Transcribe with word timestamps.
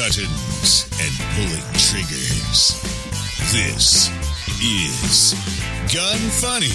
buttons 0.00 0.88
and 0.98 1.12
pulling 1.34 1.74
triggers. 1.74 2.80
This 3.52 4.08
is 4.62 5.34
Gun 5.92 6.18
Funny. 6.40 6.70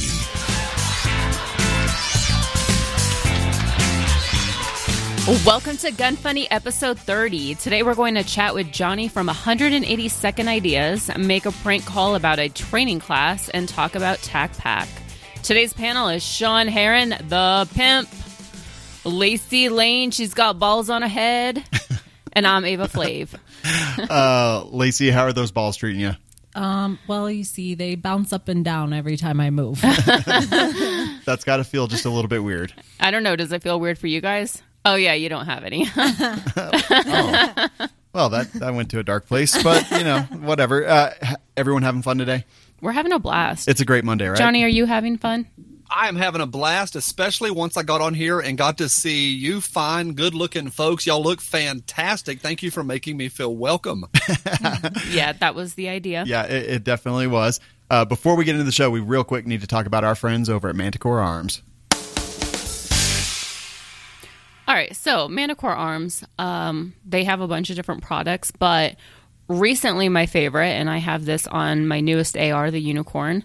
Welcome 5.44 5.78
to 5.78 5.92
Gun 5.92 6.16
Funny 6.16 6.50
episode 6.52 7.00
30. 7.00 7.56
Today 7.56 7.82
we're 7.82 7.96
going 7.96 8.14
to 8.14 8.24
chat 8.24 8.54
with 8.54 8.72
Johnny 8.72 9.08
from 9.08 9.26
180 9.26 10.08
Second 10.08 10.48
Ideas, 10.48 11.10
make 11.18 11.48
a 11.48 11.52
prank 11.52 11.84
call 11.84 12.14
about 12.14 12.38
a 12.38 12.48
training 12.48 13.00
class, 13.00 13.50
and 13.50 13.68
talk 13.68 13.96
about 13.96 14.20
TAC 14.20 14.56
Pack. 14.56 14.88
Today's 15.42 15.74
panel 15.74 16.10
is 16.10 16.22
Sean 16.22 16.68
Heron, 16.68 17.10
the 17.28 17.68
pimp, 17.74 18.08
Lacey 19.04 19.70
Lane, 19.70 20.12
she's 20.12 20.36
got 20.36 20.60
balls 20.60 20.92
on 20.92 21.02
her 21.02 21.08
head, 21.08 21.64
and 22.36 22.46
I'm 22.46 22.66
Ava 22.66 22.88
Flave. 22.88 23.36
Uh, 23.98 24.64
Lacey, 24.70 25.10
how 25.10 25.24
are 25.24 25.34
those 25.34 25.52
balls 25.52 25.78
treating 25.78 26.02
you? 26.02 26.12
Um, 26.54 27.00
well, 27.08 27.32
you 27.32 27.44
see, 27.44 27.76
they 27.76 27.96
bounce 27.96 28.32
up 28.34 28.48
and 28.50 28.64
down 28.64 28.94
every 28.94 29.18
time 29.18 29.40
I 29.40 29.50
move. 29.50 29.82
That's 31.26 31.44
got 31.44 31.58
to 31.58 31.64
feel 31.64 31.88
just 31.88 32.06
a 32.06 32.10
little 32.10 32.28
bit 32.28 32.44
weird. 32.44 32.74
I 33.00 33.10
don't 33.10 33.24
know, 33.24 33.36
does 33.36 33.52
it 33.52 33.64
feel 33.64 33.80
weird 33.80 33.98
for 33.98 34.08
you 34.08 34.22
guys? 34.22 34.62
Oh, 34.84 34.96
yeah, 34.96 35.14
you 35.14 35.30
don't 35.30 35.46
have 35.46 35.64
any. 35.64 35.88
Well, 38.14 38.30
that, 38.30 38.50
that 38.54 38.74
went 38.74 38.92
to 38.92 39.00
a 39.00 39.04
dark 39.04 39.28
place, 39.28 39.62
but 39.64 39.90
you 39.92 40.04
know, 40.04 40.22
whatever. 40.22 40.86
Uh, 40.86 41.14
everyone 41.58 41.84
having 41.84 42.02
fun 42.02 42.18
today? 42.18 42.46
we're 42.82 42.92
having 42.92 43.12
a 43.12 43.20
blast. 43.20 43.68
It's 43.68 43.82
a 43.82 43.86
great 43.86 44.06
Monday, 44.06 44.28
right? 44.28 44.38
Johnny, 44.38 44.64
are 44.64 44.70
you 44.70 44.86
having 44.86 45.18
fun? 45.18 45.48
I 45.90 46.08
am 46.08 46.16
having 46.16 46.42
a 46.42 46.46
blast, 46.48 46.96
especially 46.96 47.52
once 47.52 47.78
I 47.78 47.84
got 47.84 48.02
on 48.02 48.14
here 48.14 48.40
and 48.40 48.58
got 48.58 48.78
to 48.80 48.90
see 48.90 49.30
you 49.30 49.62
fine, 49.62 50.14
good 50.14 50.34
looking 50.34 50.70
folks. 50.70 51.06
Y'all 51.06 51.22
look 51.22 51.42
fantastic. 51.42 52.42
Thank 52.42 52.64
you 52.64 52.72
for 52.72 52.84
making 52.84 53.18
me 53.18 53.30
feel 53.30 53.56
welcome. 53.56 54.06
Yeah, 55.10 55.34
that 55.34 55.56
was 55.56 55.76
the 55.76 55.88
idea. 55.90 56.24
Yeah, 56.28 56.44
it, 56.44 56.70
it 56.70 56.84
definitely 56.84 57.28
was. 57.28 57.60
Uh, 57.90 58.04
before 58.06 58.36
we 58.36 58.44
get 58.44 58.54
into 58.54 58.64
the 58.66 58.72
show, 58.72 58.90
we 58.90 59.00
real 59.00 59.24
quick 59.24 59.46
need 59.46 59.62
to 59.62 59.68
talk 59.68 59.86
about 59.86 60.04
our 60.04 60.16
friends 60.16 60.50
over 60.50 60.68
at 60.68 60.76
Manticore 60.76 61.20
Arms. 61.20 61.62
All 64.68 64.74
right, 64.74 64.96
so 64.96 65.28
Manticore 65.28 65.76
Arms, 65.76 66.24
um, 66.40 66.94
they 67.06 67.24
have 67.24 67.40
a 67.40 67.48
bunch 67.48 67.70
of 67.70 67.76
different 67.76 68.04
products, 68.04 68.52
but 68.52 68.96
recently 69.48 70.10
my 70.10 70.26
favorite, 70.26 70.72
and 70.72 70.90
I 70.90 70.98
have 70.98 71.26
this 71.26 71.46
on 71.48 71.88
my 71.88 72.02
newest 72.02 72.36
AR, 72.36 72.72
the 72.72 72.82
Unicorn, 72.82 73.44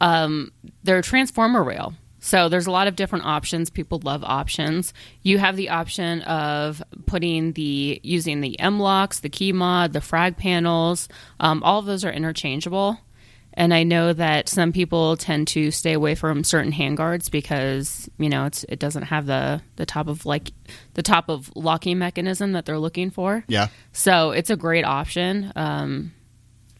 um, 0.00 0.52
they're 0.82 0.98
a 0.98 1.02
Transformer 1.02 1.62
Rail. 1.62 1.94
So 2.24 2.48
there's 2.48 2.68
a 2.68 2.70
lot 2.70 2.86
of 2.86 2.94
different 2.94 3.24
options. 3.24 3.68
People 3.68 4.00
love 4.04 4.22
options. 4.22 4.94
You 5.22 5.38
have 5.38 5.56
the 5.56 5.70
option 5.70 6.22
of 6.22 6.80
putting 7.06 7.52
the 7.52 8.00
using 8.04 8.40
the 8.40 8.58
M 8.60 8.78
locks, 8.78 9.20
the 9.20 9.28
key 9.28 9.52
mod, 9.52 9.92
the 9.92 10.00
frag 10.00 10.36
panels. 10.36 11.08
Um, 11.40 11.64
all 11.64 11.80
of 11.80 11.86
those 11.86 12.04
are 12.04 12.12
interchangeable. 12.12 12.98
And 13.54 13.74
I 13.74 13.82
know 13.82 14.12
that 14.12 14.48
some 14.48 14.72
people 14.72 15.16
tend 15.16 15.48
to 15.48 15.70
stay 15.70 15.92
away 15.92 16.14
from 16.14 16.44
certain 16.44 16.72
handguards 16.72 17.30
because 17.30 18.08
you 18.18 18.28
know 18.28 18.46
it's 18.46 18.64
it 18.68 18.78
doesn't 18.78 19.02
have 19.02 19.26
the 19.26 19.60
the 19.76 19.84
top 19.84 20.06
of 20.06 20.24
like 20.24 20.52
the 20.94 21.02
top 21.02 21.28
of 21.28 21.50
locking 21.56 21.98
mechanism 21.98 22.52
that 22.52 22.66
they're 22.66 22.78
looking 22.78 23.10
for. 23.10 23.44
Yeah. 23.48 23.66
So 23.92 24.30
it's 24.30 24.48
a 24.48 24.56
great 24.56 24.84
option. 24.84 25.52
Um, 25.56 26.12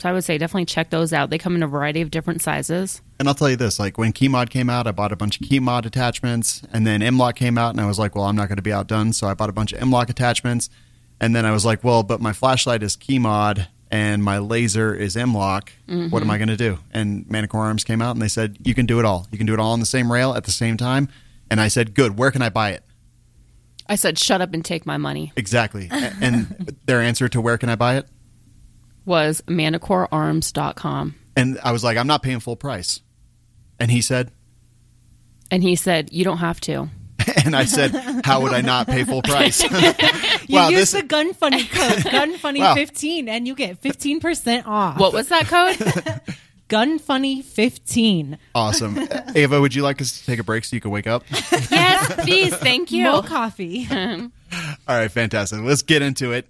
so 0.02 0.08
I 0.08 0.12
would 0.12 0.24
say 0.24 0.36
definitely 0.36 0.64
check 0.64 0.90
those 0.90 1.12
out. 1.12 1.30
They 1.30 1.38
come 1.38 1.54
in 1.54 1.62
a 1.62 1.68
variety 1.68 2.00
of 2.00 2.10
different 2.10 2.42
sizes. 2.42 3.00
And 3.20 3.28
I'll 3.28 3.36
tell 3.36 3.48
you 3.48 3.54
this: 3.54 3.78
like 3.78 3.98
when 3.98 4.12
Keymod 4.12 4.50
came 4.50 4.68
out, 4.68 4.88
I 4.88 4.90
bought 4.90 5.12
a 5.12 5.16
bunch 5.16 5.40
of 5.40 5.46
Keymod 5.46 5.86
attachments, 5.86 6.60
and 6.72 6.84
then 6.84 7.02
M-Lock 7.02 7.36
came 7.36 7.56
out, 7.56 7.70
and 7.70 7.80
I 7.80 7.86
was 7.86 8.00
like, 8.00 8.16
"Well, 8.16 8.24
I'm 8.24 8.34
not 8.34 8.48
going 8.48 8.56
to 8.56 8.62
be 8.62 8.72
outdone," 8.72 9.12
so 9.12 9.28
I 9.28 9.34
bought 9.34 9.48
a 9.48 9.52
bunch 9.52 9.72
of 9.72 9.80
M-Lock 9.80 10.10
attachments, 10.10 10.70
and 11.20 11.36
then 11.36 11.46
I 11.46 11.52
was 11.52 11.64
like, 11.64 11.84
"Well, 11.84 12.02
but 12.02 12.20
my 12.20 12.32
flashlight 12.32 12.82
is 12.82 12.96
Keymod, 12.96 13.68
and 13.92 14.24
my 14.24 14.38
laser 14.38 14.92
is 14.92 15.16
M-Lock. 15.16 15.70
What 15.86 15.94
am 15.94 16.10
mm-hmm. 16.10 16.30
I 16.30 16.36
going 16.36 16.48
to 16.48 16.56
do?" 16.56 16.80
And 16.90 17.30
Manticore 17.30 17.60
Arms 17.60 17.84
came 17.84 18.02
out, 18.02 18.16
and 18.16 18.20
they 18.20 18.26
said, 18.26 18.56
"You 18.64 18.74
can 18.74 18.86
do 18.86 18.98
it 18.98 19.04
all. 19.04 19.28
You 19.30 19.38
can 19.38 19.46
do 19.46 19.54
it 19.54 19.60
all 19.60 19.72
on 19.72 19.78
the 19.78 19.86
same 19.86 20.10
rail 20.10 20.34
at 20.34 20.42
the 20.42 20.50
same 20.50 20.76
time." 20.76 21.10
And 21.48 21.60
I 21.60 21.68
said, 21.68 21.94
"Good. 21.94 22.18
Where 22.18 22.32
can 22.32 22.42
I 22.42 22.48
buy 22.48 22.70
it?" 22.70 22.82
I 23.88 23.94
said, 23.94 24.18
"Shut 24.18 24.40
up 24.40 24.52
and 24.52 24.64
take 24.64 24.84
my 24.84 24.96
money." 24.96 25.32
Exactly. 25.36 25.88
And 25.92 26.76
their 26.86 27.00
answer 27.00 27.28
to 27.28 27.40
where 27.40 27.56
can 27.56 27.68
I 27.68 27.76
buy 27.76 27.98
it? 27.98 28.08
Was 29.04 29.40
manticorearms.com. 29.42 31.14
And 31.36 31.58
I 31.64 31.72
was 31.72 31.82
like, 31.82 31.96
"I'm 31.96 32.06
not 32.06 32.22
paying 32.22 32.40
full 32.40 32.56
price." 32.56 33.00
And 33.80 33.90
he 33.90 34.00
said, 34.00 34.30
And 35.50 35.62
he 35.62 35.76
said, 35.76 36.12
"You 36.12 36.24
don't 36.24 36.38
have 36.38 36.60
to." 36.62 36.88
and 37.44 37.54
I 37.56 37.64
said, 37.64 37.90
"How 38.24 38.40
would 38.42 38.52
I 38.52 38.60
not 38.60 38.86
pay 38.86 39.04
full 39.04 39.22
price?" 39.22 39.62
you 40.48 40.56
Wow, 40.56 40.68
use 40.68 40.92
this- 40.92 40.92
the 40.92 41.02
Gun 41.06 41.32
Funny 41.34 41.64
code, 41.64 42.04
Gun 42.04 42.36
Funny 42.36 42.60
Wow. 42.60 42.74
15, 42.74 43.28
and 43.28 43.46
you 43.46 43.54
get 43.54 43.80
15% 43.80 44.66
off. 44.66 44.98
What 44.98 45.12
was 45.12 45.28
that 45.28 45.46
code? 45.46 46.36
Gun 46.68 46.98
Funny 46.98 47.42
15. 47.42 48.38
Awesome. 48.54 48.98
Ava, 49.34 49.60
would 49.60 49.74
you 49.74 49.82
like 49.82 50.00
us 50.00 50.18
to 50.20 50.26
take 50.26 50.38
a 50.38 50.44
break 50.44 50.64
so 50.64 50.74
you 50.76 50.80
can 50.80 50.90
wake 50.90 51.06
up? 51.06 51.22
yes, 51.30 52.14
please. 52.24 52.54
Thank 52.56 52.90
you. 52.92 53.04
No 53.04 53.20
coffee. 53.22 53.86
All 53.90 54.30
right, 54.88 55.10
fantastic. 55.10 55.60
Let's 55.60 55.82
get 55.82 56.02
into 56.02 56.32
it. 56.32 56.46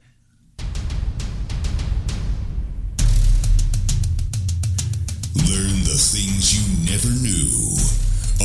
Learn 5.34 5.80
the 5.84 5.96
things 5.96 6.52
you 6.52 6.62
never 6.84 7.08
knew 7.08 7.76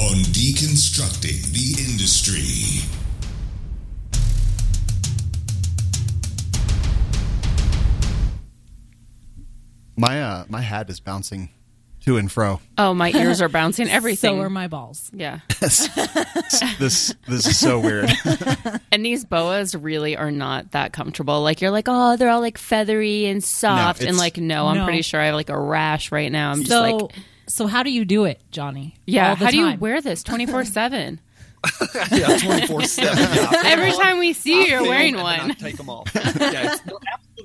on 0.08 0.24
Deconstructing 0.32 1.52
the 1.52 1.84
Industry. 1.84 2.88
My 9.98 10.22
uh, 10.22 10.46
my 10.48 10.62
hat 10.62 10.90
is 10.90 11.00
bouncing 11.00 11.50
to 12.08 12.18
and 12.18 12.32
fro. 12.32 12.60
Oh, 12.78 12.94
my 12.94 13.12
ears 13.12 13.42
are 13.42 13.50
bouncing. 13.50 13.90
Everything. 13.90 14.38
so 14.38 14.42
are 14.42 14.50
my 14.50 14.68
balls. 14.68 15.10
yeah. 15.14 15.40
This 16.80 17.14
this 17.28 17.48
is 17.48 17.60
so 17.60 17.80
weird. 17.80 18.10
And 18.92 19.06
these 19.06 19.26
boas 19.26 19.76
really 19.76 20.16
are 20.18 20.32
not 20.32 20.72
that 20.72 20.94
comfortable. 20.94 21.42
Like 21.42 21.62
you're 21.62 21.72
like, 21.72 21.86
oh, 21.88 22.16
they're 22.18 22.30
all 22.30 22.40
like 22.42 22.58
feathery 22.58 23.26
and 23.26 23.44
soft, 23.44 24.00
and 24.00 24.10
it's- 24.10 24.20
like, 24.20 24.38
no, 24.38 24.68
I'm 24.68 24.78
No. 24.78 24.84
pretty 24.86 25.02
sure 25.04 25.22
I 25.22 25.26
have 25.28 25.36
like 25.36 25.50
a 25.50 25.60
rash 25.60 26.12
right 26.12 26.32
now. 26.32 26.52
I'm 26.52 26.60
just 26.60 26.70
So, 26.70 26.82
like, 26.82 27.12
so 27.48 27.68
how 27.68 27.84
do 27.84 27.92
you 27.92 28.06
do 28.06 28.26
it, 28.26 28.42
Johnny? 28.52 28.96
yeah. 29.06 29.30
All 29.30 29.36
the 29.36 29.46
How 29.46 29.52
do 29.52 29.58
you 29.58 29.66
time. 29.66 29.80
wear 29.80 30.02
this 30.02 30.24
24 30.24 30.66
seven? 30.66 31.20
yeah, 32.12 32.38
24 32.38 32.84
7. 32.84 33.66
Every 33.66 33.92
time 33.92 34.20
we 34.20 34.34
see 34.34 34.62
you, 34.62 34.68
you're 34.68 34.84
wearing 34.84 35.18
one. 35.18 35.54
take 35.56 35.76
them 35.78 35.90
off. 35.90 36.10
yeah, 36.16 36.22
it's 36.74 36.82
they're 36.82 36.94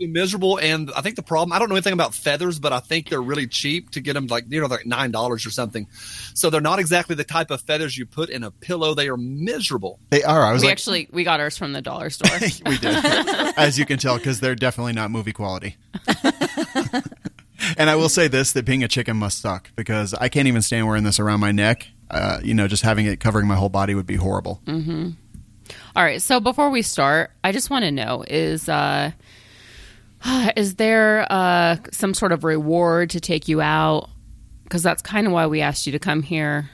absolutely 0.03 0.21
miserable. 0.21 0.59
And 0.59 0.91
I 0.97 1.01
think 1.01 1.17
the 1.17 1.23
problem, 1.23 1.53
I 1.53 1.59
don't 1.59 1.69
know 1.69 1.75
anything 1.75 1.93
about 1.93 2.15
feathers, 2.15 2.59
but 2.59 2.73
I 2.73 2.81
think 2.81 3.09
they're 3.09 3.23
really 3.23 3.47
cheap 3.47 3.91
to 3.91 4.01
get 4.01 4.15
them 4.15 4.27
like, 4.27 4.45
you 4.49 4.61
know, 4.61 4.67
like 4.67 4.85
$9 4.85 5.33
or 5.33 5.39
something. 5.39 5.87
So 6.35 6.51
they're 6.51 6.61
not 6.61 6.79
exactly 6.79 7.15
the 7.15 7.25
type 7.25 7.51
of 7.51 7.61
feathers 7.63 7.97
you 7.97 8.07
put 8.07 8.31
in 8.31 8.43
a 8.43 8.51
pillow. 8.51 8.95
They 8.95 9.09
are 9.09 9.17
miserable. 9.17 9.99
They 10.11 10.23
are. 10.23 10.43
I 10.43 10.53
was 10.53 10.63
We 10.63 10.69
like, 10.69 10.73
actually 10.73 11.09
we 11.13 11.25
got 11.25 11.41
ours 11.41 11.57
from 11.57 11.73
the 11.73 11.83
dollar 11.83 12.11
store. 12.11 12.39
we 12.67 12.79
did, 12.79 12.97
as 13.57 13.79
you 13.79 13.87
can 13.87 13.99
tell, 13.99 14.17
because 14.17 14.41
they're 14.41 14.55
definitely 14.55 14.93
not 14.93 15.11
movie 15.11 15.33
quality. 15.33 15.77
and 17.77 17.89
I 17.91 17.97
will 17.97 18.09
say 18.09 18.29
this: 18.29 18.53
that 18.53 18.65
being 18.65 18.83
a 18.83 18.89
chicken 18.89 19.17
must 19.17 19.41
suck 19.41 19.71
because 19.77 20.15
I 20.15 20.29
can't 20.29 20.49
even 20.49 20.63
stand 20.63 20.87
wearing 20.87 21.05
this 21.05 21.21
around 21.21 21.41
my 21.41 21.53
neck. 21.53 21.89
Uh, 22.11 22.41
you 22.43 22.55
know, 22.55 22.69
just 22.69 22.83
having 22.83 23.07
it 23.07 23.21
covering 23.21 23.47
my 23.47 23.55
whole 23.55 23.69
body 23.69 23.95
would 23.95 24.07
be 24.07 24.17
horrible. 24.17 24.61
All 24.69 26.03
right. 26.05 26.21
So 26.21 26.41
before 26.41 26.71
we 26.71 26.83
start, 26.83 27.31
I 27.43 27.53
just 27.53 27.71
want 27.71 27.85
to 27.85 27.91
know 27.91 28.25
is 28.27 28.69
uh, 28.69 29.13
is 30.57 30.77
there 30.77 31.27
uh, 31.31 31.77
some 31.93 32.15
sort 32.15 32.33
of 32.33 32.45
reward 32.45 33.11
to 33.11 33.21
take 33.21 33.49
you 33.49 33.61
out? 33.61 34.09
Because 34.65 34.83
that's 34.83 35.03
kind 35.03 35.27
of 35.27 35.33
why 35.33 35.47
we 35.47 35.61
asked 35.61 35.87
you 35.87 35.93
to 35.93 35.99
come 35.99 36.23
here. 36.23 36.71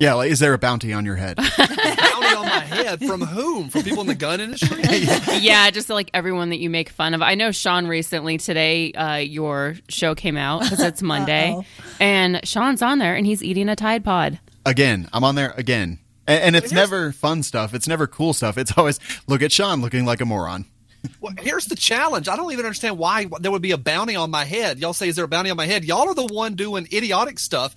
Yeah, 0.00 0.14
like, 0.14 0.30
is 0.30 0.40
there 0.40 0.52
a 0.54 0.58
bounty 0.58 0.92
on 0.92 1.04
your 1.04 1.16
head? 1.16 1.36
Bounty 1.56 2.36
on 2.36 2.46
my 2.46 2.60
head 2.60 3.00
from 3.04 3.20
whom? 3.22 3.70
From 3.70 3.82
people 3.82 4.00
in 4.00 4.06
the 4.08 4.14
gun 4.14 4.40
industry? 4.40 4.82
yeah, 5.38 5.70
just 5.70 5.88
like 5.88 6.10
everyone 6.12 6.50
that 6.50 6.58
you 6.58 6.68
make 6.68 6.88
fun 6.90 7.14
of. 7.14 7.22
I 7.22 7.34
know 7.36 7.52
Sean 7.52 7.86
recently 7.86 8.36
today. 8.38 8.92
Uh, 8.92 9.16
your 9.16 9.76
show 9.88 10.14
came 10.14 10.36
out 10.36 10.62
because 10.62 10.80
it's 10.80 11.00
Monday, 11.00 11.52
Uh-oh. 11.52 11.64
and 12.00 12.40
Sean's 12.46 12.82
on 12.82 12.98
there 12.98 13.14
and 13.14 13.24
he's 13.24 13.42
eating 13.42 13.68
a 13.68 13.76
Tide 13.76 14.04
Pod. 14.04 14.40
again. 14.66 15.08
I'm 15.12 15.22
on 15.24 15.36
there 15.36 15.54
again. 15.56 16.00
And, 16.26 16.42
and 16.42 16.56
it's 16.56 16.72
never 16.72 17.12
fun 17.12 17.42
stuff. 17.42 17.72
It's 17.72 17.86
never 17.86 18.06
cool 18.06 18.32
stuff. 18.32 18.58
It's 18.58 18.76
always 18.76 18.98
look 19.28 19.42
at 19.42 19.52
Sean 19.52 19.80
looking 19.80 20.04
like 20.04 20.20
a 20.20 20.24
moron. 20.24 20.66
Well, 21.20 21.34
here's 21.38 21.66
the 21.66 21.76
challenge. 21.76 22.28
I 22.28 22.36
don't 22.36 22.52
even 22.52 22.64
understand 22.64 22.98
why 22.98 23.26
there 23.40 23.50
would 23.50 23.62
be 23.62 23.70
a 23.70 23.78
bounty 23.78 24.16
on 24.16 24.30
my 24.30 24.44
head. 24.44 24.78
Y'all 24.78 24.92
say, 24.92 25.08
is 25.08 25.16
there 25.16 25.24
a 25.24 25.28
bounty 25.28 25.50
on 25.50 25.56
my 25.56 25.66
head? 25.66 25.84
Y'all 25.84 26.08
are 26.08 26.14
the 26.14 26.26
one 26.26 26.54
doing 26.54 26.86
idiotic 26.92 27.38
stuff. 27.38 27.74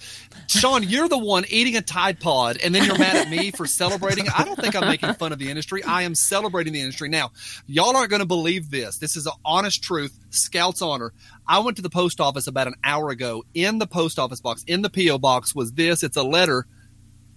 Sean, 0.48 0.84
you're 0.84 1.08
the 1.08 1.18
one 1.18 1.46
eating 1.50 1.76
a 1.76 1.82
Tide 1.82 2.20
Pod, 2.20 2.58
and 2.64 2.74
then 2.74 2.86
you're 2.86 2.98
mad 2.98 3.16
at 3.16 3.30
me 3.30 3.52
for 3.52 3.66
celebrating. 3.66 4.28
I 4.36 4.44
don't 4.44 4.60
think 4.60 4.76
I'm 4.76 4.88
making 4.88 5.14
fun 5.14 5.32
of 5.32 5.40
the 5.40 5.50
industry. 5.50 5.84
I 5.84 6.04
am 6.04 6.16
celebrating 6.16 6.74
the 6.74 6.82
industry. 6.82 7.10
Now, 7.10 7.32
y'all 7.68 7.96
aren't 7.96 8.10
going 8.10 8.22
to 8.22 8.26
believe 8.26 8.70
this. 8.70 8.98
This 8.98 9.16
is 9.16 9.26
an 9.26 9.34
honest 9.46 9.84
truth. 9.84 10.18
Scout's 10.30 10.82
honor. 10.82 11.14
I 11.48 11.60
went 11.60 11.78
to 11.78 11.84
the 11.84 11.90
post 11.90 12.20
office 12.20 12.48
about 12.48 12.68
an 12.68 12.76
hour 12.84 13.10
ago. 13.10 13.44
In 13.54 13.78
the 13.78 13.88
post 13.88 14.20
office 14.20 14.42
box, 14.42 14.64
in 14.68 14.82
the 14.82 14.90
P.O. 14.90 15.18
box, 15.20 15.56
was 15.56 15.74
this. 15.74 16.04
It's 16.04 16.18
a 16.18 16.24
letter 16.24 16.68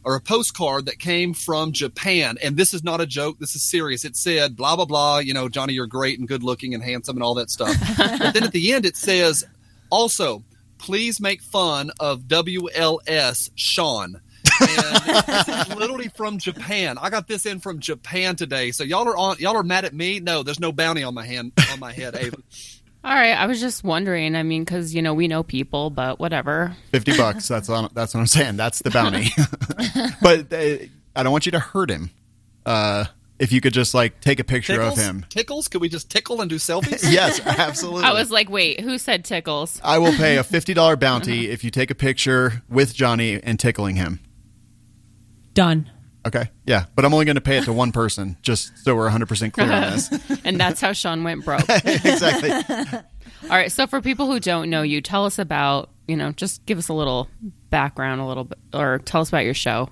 or 0.05 0.17
a 0.17 0.21
postcard 0.21 0.87
that 0.87 0.99
came 0.99 1.35
from 1.35 1.73
Japan. 1.73 2.39
And 2.43 2.57
this 2.57 2.73
is 2.73 2.83
not 2.83 3.01
a 3.01 3.07
joke. 3.07 3.39
This 3.39 3.55
is 3.55 3.63
serious. 3.63 4.05
It 4.05 4.17
said, 4.17 4.57
blah, 4.57 4.77
blah, 4.77 4.87
blah. 4.87 5.19
You 5.19 5.35
know, 5.35 5.49
Johnny, 5.49 5.75
you're 5.75 5.87
great 5.87 6.19
and 6.19 6.27
good 6.27 6.43
looking 6.43 6.75
and 6.75 6.83
handsome 6.83 7.17
and 7.17 7.23
all 7.23 7.35
that 7.35 7.51
stuff. 7.51 7.75
but 7.97 8.33
then 8.33 8.45
at 8.45 8.53
the 8.53 8.73
end, 8.73 8.87
it 8.87 8.97
says, 8.97 9.45
also, 9.91 10.43
please 10.79 11.21
make 11.21 11.43
fun 11.43 11.91
of 12.01 12.23
WLS 12.23 13.51
Sean. 13.55 14.21
and 14.61 15.27
this 15.27 15.49
is 15.49 15.77
literally 15.77 16.09
from 16.09 16.39
Japan. 16.39 16.97
I 16.99 17.11
got 17.11 17.29
this 17.29 17.45
in 17.45 17.61
from 17.61 17.79
Japan 17.79 18.37
today. 18.37 18.71
So 18.71 18.85
y'all 18.85 19.07
are 19.07 19.17
on 19.17 19.37
y'all 19.39 19.57
are 19.57 19.63
mad 19.63 19.85
at 19.85 19.93
me? 19.93 20.19
No, 20.19 20.43
there's 20.43 20.61
no 20.61 20.73
bounty 20.73 21.03
on 21.03 21.15
my 21.15 21.27
hand 21.27 21.53
on 21.73 21.79
my 21.79 21.93
head, 21.93 22.17
Ava. 22.17 22.39
All 23.03 23.15
right, 23.15 23.33
I 23.33 23.47
was 23.47 23.61
just 23.61 23.83
wondering. 23.83 24.37
I 24.37 24.43
mean, 24.43 24.63
because 24.63 24.95
you 24.95 25.01
know 25.01 25.15
we 25.15 25.27
know 25.27 25.43
people, 25.43 25.89
but 25.89 26.19
whatever. 26.21 26.77
Fifty 26.91 27.17
bucks. 27.17 27.49
That's 27.49 27.69
on, 27.71 27.91
that's 27.95 28.13
what 28.13 28.21
I'm 28.21 28.27
saying. 28.27 28.57
That's 28.57 28.81
the 28.81 28.91
bounty. 28.91 29.31
but 30.23 30.53
uh, 30.53 30.85
I 31.17 31.23
don't 31.23 31.33
want 31.33 31.47
you 31.47 31.53
to 31.53 31.61
hurt 31.61 31.91
him. 31.91 32.11
Uh, 32.67 33.07
if 33.39 33.53
you 33.53 33.63
could 33.63 33.73
just 33.73 33.95
like 33.95 34.21
take 34.21 34.39
a 34.39 34.45
picture 34.45 34.75
Tickles? 34.75 34.99
of 34.99 35.05
him. 35.05 35.27
Tickles? 35.31 35.69
Could 35.69 35.81
we 35.81 35.89
just 35.89 36.11
tickle 36.11 36.43
and 36.43 36.51
do 36.51 36.57
selfies? 36.57 37.01
Yes, 37.11 37.41
absolutely. 37.41 38.05
I 38.05 38.13
was 38.13 38.31
like, 38.31 38.51
wait, 38.51 38.81
who 38.81 38.99
said 38.99 39.25
tickles? 39.25 39.81
I 39.83 39.97
will 39.97 40.13
pay 40.13 40.37
a 40.37 40.45
fifty 40.45 40.75
dollar 40.75 40.97
bounty 40.97 41.49
if 41.49 41.65
you 41.65 41.71
take 41.71 41.91
a 41.91 41.95
picture 41.95 42.63
with 42.69 42.95
Johnny 42.95 43.43
and 43.43 43.59
tickling 43.59 43.97
him. 43.97 44.21
Done. 45.55 45.91
Okay. 46.27 46.51
Yeah, 46.67 46.87
but 46.95 47.05
I'm 47.05 47.13
only 47.13 47.25
going 47.25 47.37
to 47.37 47.41
pay 47.41 47.59
it 47.59 47.65
to 47.65 47.73
one 47.73 47.93
person, 47.93 48.37
just 48.43 48.77
so 48.79 48.95
we're 48.95 49.05
100 49.05 49.27
percent 49.29 49.55
clear 49.55 49.73
on 49.73 49.93
this. 49.93 50.11
And 50.45 50.59
that's 50.59 50.81
how 50.81 50.93
Sean 50.93 51.25
went 51.25 51.45
broke. 51.45 51.69
exactly. 51.69 52.51
All 52.51 53.57
right, 53.57 53.73
so 53.73 53.87
for 53.87 54.01
people 54.01 54.27
who 54.27 54.41
don't 54.41 54.69
know 54.71 54.83
you, 54.83 55.01
tell 55.01 55.25
us 55.25 55.39
about 55.39 55.91
you 56.11 56.17
know, 56.17 56.33
just 56.33 56.67
give 56.67 56.77
us 56.77 56.89
a 56.89 56.93
little 56.93 57.29
background, 57.71 58.21
a 58.21 58.27
little 58.27 58.43
bit, 58.43 58.59
or 58.75 58.99
tell 58.99 59.21
us 59.21 59.29
about 59.29 59.45
your 59.45 59.55
show. 59.55 59.89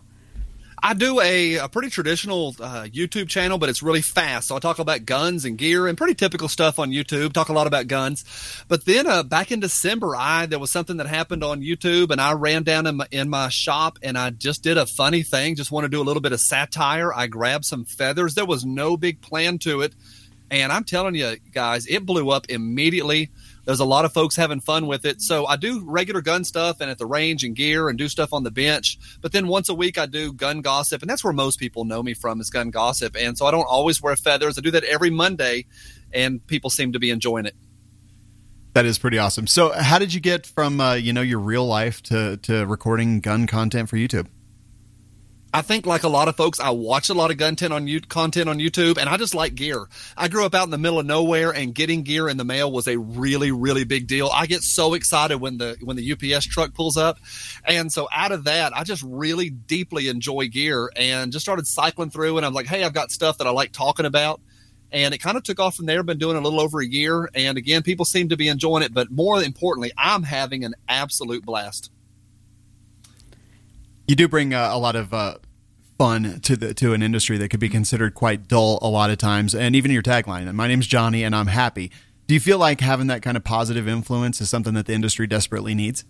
I 0.82 0.94
do 0.94 1.20
a, 1.20 1.56
a 1.56 1.68
pretty 1.68 1.90
traditional 1.90 2.54
uh, 2.60 2.84
YouTube 2.84 3.28
channel, 3.28 3.58
but 3.58 3.68
it's 3.68 3.82
really 3.82 4.02
fast. 4.02 4.48
So 4.48 4.56
I 4.56 4.58
talk 4.58 4.78
about 4.78 5.04
guns 5.04 5.44
and 5.44 5.58
gear 5.58 5.86
and 5.86 5.98
pretty 5.98 6.14
typical 6.14 6.48
stuff 6.48 6.78
on 6.78 6.90
YouTube. 6.90 7.32
Talk 7.32 7.48
a 7.48 7.52
lot 7.52 7.66
about 7.66 7.88
guns. 7.88 8.24
But 8.68 8.84
then 8.84 9.06
uh, 9.06 9.22
back 9.22 9.50
in 9.50 9.60
December, 9.60 10.14
I 10.14 10.46
there 10.46 10.58
was 10.58 10.70
something 10.70 10.98
that 10.98 11.06
happened 11.06 11.42
on 11.42 11.62
YouTube, 11.62 12.10
and 12.10 12.20
I 12.20 12.32
ran 12.32 12.62
down 12.62 12.86
in 12.86 12.96
my, 12.96 13.06
in 13.10 13.28
my 13.28 13.48
shop 13.48 13.98
and 14.02 14.16
I 14.16 14.30
just 14.30 14.62
did 14.62 14.78
a 14.78 14.86
funny 14.86 15.22
thing. 15.22 15.56
Just 15.56 15.72
want 15.72 15.84
to 15.84 15.88
do 15.88 16.00
a 16.00 16.04
little 16.04 16.22
bit 16.22 16.32
of 16.32 16.40
satire. 16.40 17.12
I 17.12 17.26
grabbed 17.26 17.64
some 17.64 17.84
feathers. 17.84 18.34
There 18.34 18.46
was 18.46 18.64
no 18.64 18.96
big 18.96 19.20
plan 19.20 19.58
to 19.60 19.80
it, 19.80 19.94
and 20.50 20.72
I'm 20.72 20.84
telling 20.84 21.14
you 21.14 21.36
guys, 21.52 21.86
it 21.86 22.06
blew 22.06 22.30
up 22.30 22.46
immediately. 22.48 23.30
There's 23.68 23.80
a 23.80 23.84
lot 23.84 24.06
of 24.06 24.14
folks 24.14 24.34
having 24.34 24.60
fun 24.60 24.86
with 24.86 25.04
it. 25.04 25.20
So 25.20 25.44
I 25.44 25.56
do 25.56 25.84
regular 25.84 26.22
gun 26.22 26.42
stuff 26.42 26.80
and 26.80 26.90
at 26.90 26.96
the 26.96 27.04
range 27.04 27.44
and 27.44 27.54
gear 27.54 27.90
and 27.90 27.98
do 27.98 28.08
stuff 28.08 28.32
on 28.32 28.42
the 28.42 28.50
bench. 28.50 28.98
But 29.20 29.32
then 29.32 29.46
once 29.46 29.68
a 29.68 29.74
week 29.74 29.98
I 29.98 30.06
do 30.06 30.32
gun 30.32 30.62
gossip, 30.62 31.02
and 31.02 31.10
that's 31.10 31.22
where 31.22 31.34
most 31.34 31.58
people 31.60 31.84
know 31.84 32.02
me 32.02 32.14
from 32.14 32.40
is 32.40 32.48
gun 32.48 32.70
gossip. 32.70 33.14
And 33.14 33.36
so 33.36 33.44
I 33.44 33.50
don't 33.50 33.66
always 33.68 34.00
wear 34.00 34.16
feathers. 34.16 34.56
I 34.56 34.62
do 34.62 34.70
that 34.70 34.84
every 34.84 35.10
Monday, 35.10 35.66
and 36.14 36.46
people 36.46 36.70
seem 36.70 36.92
to 36.92 36.98
be 36.98 37.10
enjoying 37.10 37.44
it. 37.44 37.54
That 38.72 38.86
is 38.86 38.98
pretty 38.98 39.18
awesome. 39.18 39.46
So, 39.46 39.70
how 39.72 39.98
did 39.98 40.14
you 40.14 40.20
get 40.20 40.46
from 40.46 40.80
uh, 40.80 40.94
you 40.94 41.12
know 41.12 41.20
your 41.20 41.40
real 41.40 41.66
life 41.66 42.02
to 42.04 42.38
to 42.38 42.64
recording 42.64 43.20
gun 43.20 43.46
content 43.46 43.90
for 43.90 43.98
YouTube? 43.98 44.28
I 45.58 45.62
think, 45.62 45.86
like 45.86 46.04
a 46.04 46.08
lot 46.08 46.28
of 46.28 46.36
folks, 46.36 46.60
I 46.60 46.70
watch 46.70 47.08
a 47.08 47.14
lot 47.14 47.32
of 47.32 47.36
content 47.36 47.72
on 47.72 47.88
you, 47.88 48.00
content 48.00 48.48
on 48.48 48.60
YouTube, 48.60 48.96
and 48.96 49.08
I 49.08 49.16
just 49.16 49.34
like 49.34 49.56
gear. 49.56 49.88
I 50.16 50.28
grew 50.28 50.44
up 50.44 50.54
out 50.54 50.62
in 50.62 50.70
the 50.70 50.78
middle 50.78 51.00
of 51.00 51.06
nowhere, 51.06 51.50
and 51.50 51.74
getting 51.74 52.04
gear 52.04 52.28
in 52.28 52.36
the 52.36 52.44
mail 52.44 52.70
was 52.70 52.86
a 52.86 52.96
really, 52.96 53.50
really 53.50 53.82
big 53.82 54.06
deal. 54.06 54.30
I 54.32 54.46
get 54.46 54.62
so 54.62 54.94
excited 54.94 55.38
when 55.38 55.58
the 55.58 55.76
when 55.82 55.96
the 55.96 56.12
UPS 56.12 56.46
truck 56.46 56.74
pulls 56.74 56.96
up, 56.96 57.18
and 57.64 57.92
so 57.92 58.08
out 58.14 58.30
of 58.30 58.44
that, 58.44 58.72
I 58.72 58.84
just 58.84 59.02
really 59.02 59.50
deeply 59.50 60.06
enjoy 60.06 60.46
gear, 60.46 60.92
and 60.94 61.32
just 61.32 61.44
started 61.44 61.66
cycling 61.66 62.10
through. 62.10 62.36
And 62.36 62.46
I'm 62.46 62.54
like, 62.54 62.66
hey, 62.66 62.84
I've 62.84 62.94
got 62.94 63.10
stuff 63.10 63.38
that 63.38 63.48
I 63.48 63.50
like 63.50 63.72
talking 63.72 64.06
about, 64.06 64.40
and 64.92 65.12
it 65.12 65.18
kind 65.18 65.36
of 65.36 65.42
took 65.42 65.58
off 65.58 65.74
from 65.74 65.86
there. 65.86 65.98
I've 65.98 66.06
been 66.06 66.18
doing 66.18 66.36
a 66.36 66.40
little 66.40 66.60
over 66.60 66.80
a 66.80 66.86
year, 66.86 67.28
and 67.34 67.58
again, 67.58 67.82
people 67.82 68.04
seem 68.04 68.28
to 68.28 68.36
be 68.36 68.46
enjoying 68.46 68.84
it. 68.84 68.94
But 68.94 69.10
more 69.10 69.42
importantly, 69.42 69.90
I'm 69.98 70.22
having 70.22 70.64
an 70.64 70.76
absolute 70.88 71.44
blast. 71.44 71.90
You 74.06 74.14
do 74.14 74.28
bring 74.28 74.54
uh, 74.54 74.70
a 74.72 74.78
lot 74.78 74.94
of 74.94 75.12
uh, 75.12 75.34
fun 75.98 76.40
to 76.40 76.56
the 76.56 76.72
to 76.74 76.94
an 76.94 77.02
industry 77.02 77.36
that 77.38 77.48
could 77.48 77.60
be 77.60 77.68
considered 77.68 78.14
quite 78.14 78.46
dull 78.46 78.78
a 78.80 78.88
lot 78.88 79.10
of 79.10 79.18
times, 79.18 79.54
and 79.54 79.74
even 79.74 79.90
your 79.90 80.02
tagline. 80.02 80.50
My 80.54 80.68
name's 80.68 80.86
Johnny, 80.86 81.24
and 81.24 81.34
I'm 81.34 81.48
happy. 81.48 81.90
Do 82.28 82.34
you 82.34 82.40
feel 82.40 82.58
like 82.58 82.80
having 82.80 83.08
that 83.08 83.22
kind 83.22 83.36
of 83.36 83.44
positive 83.44 83.88
influence 83.88 84.40
is 84.40 84.48
something 84.48 84.74
that 84.74 84.86
the 84.86 84.92
industry 84.92 85.26
desperately 85.26 85.74
needs? 85.74 86.04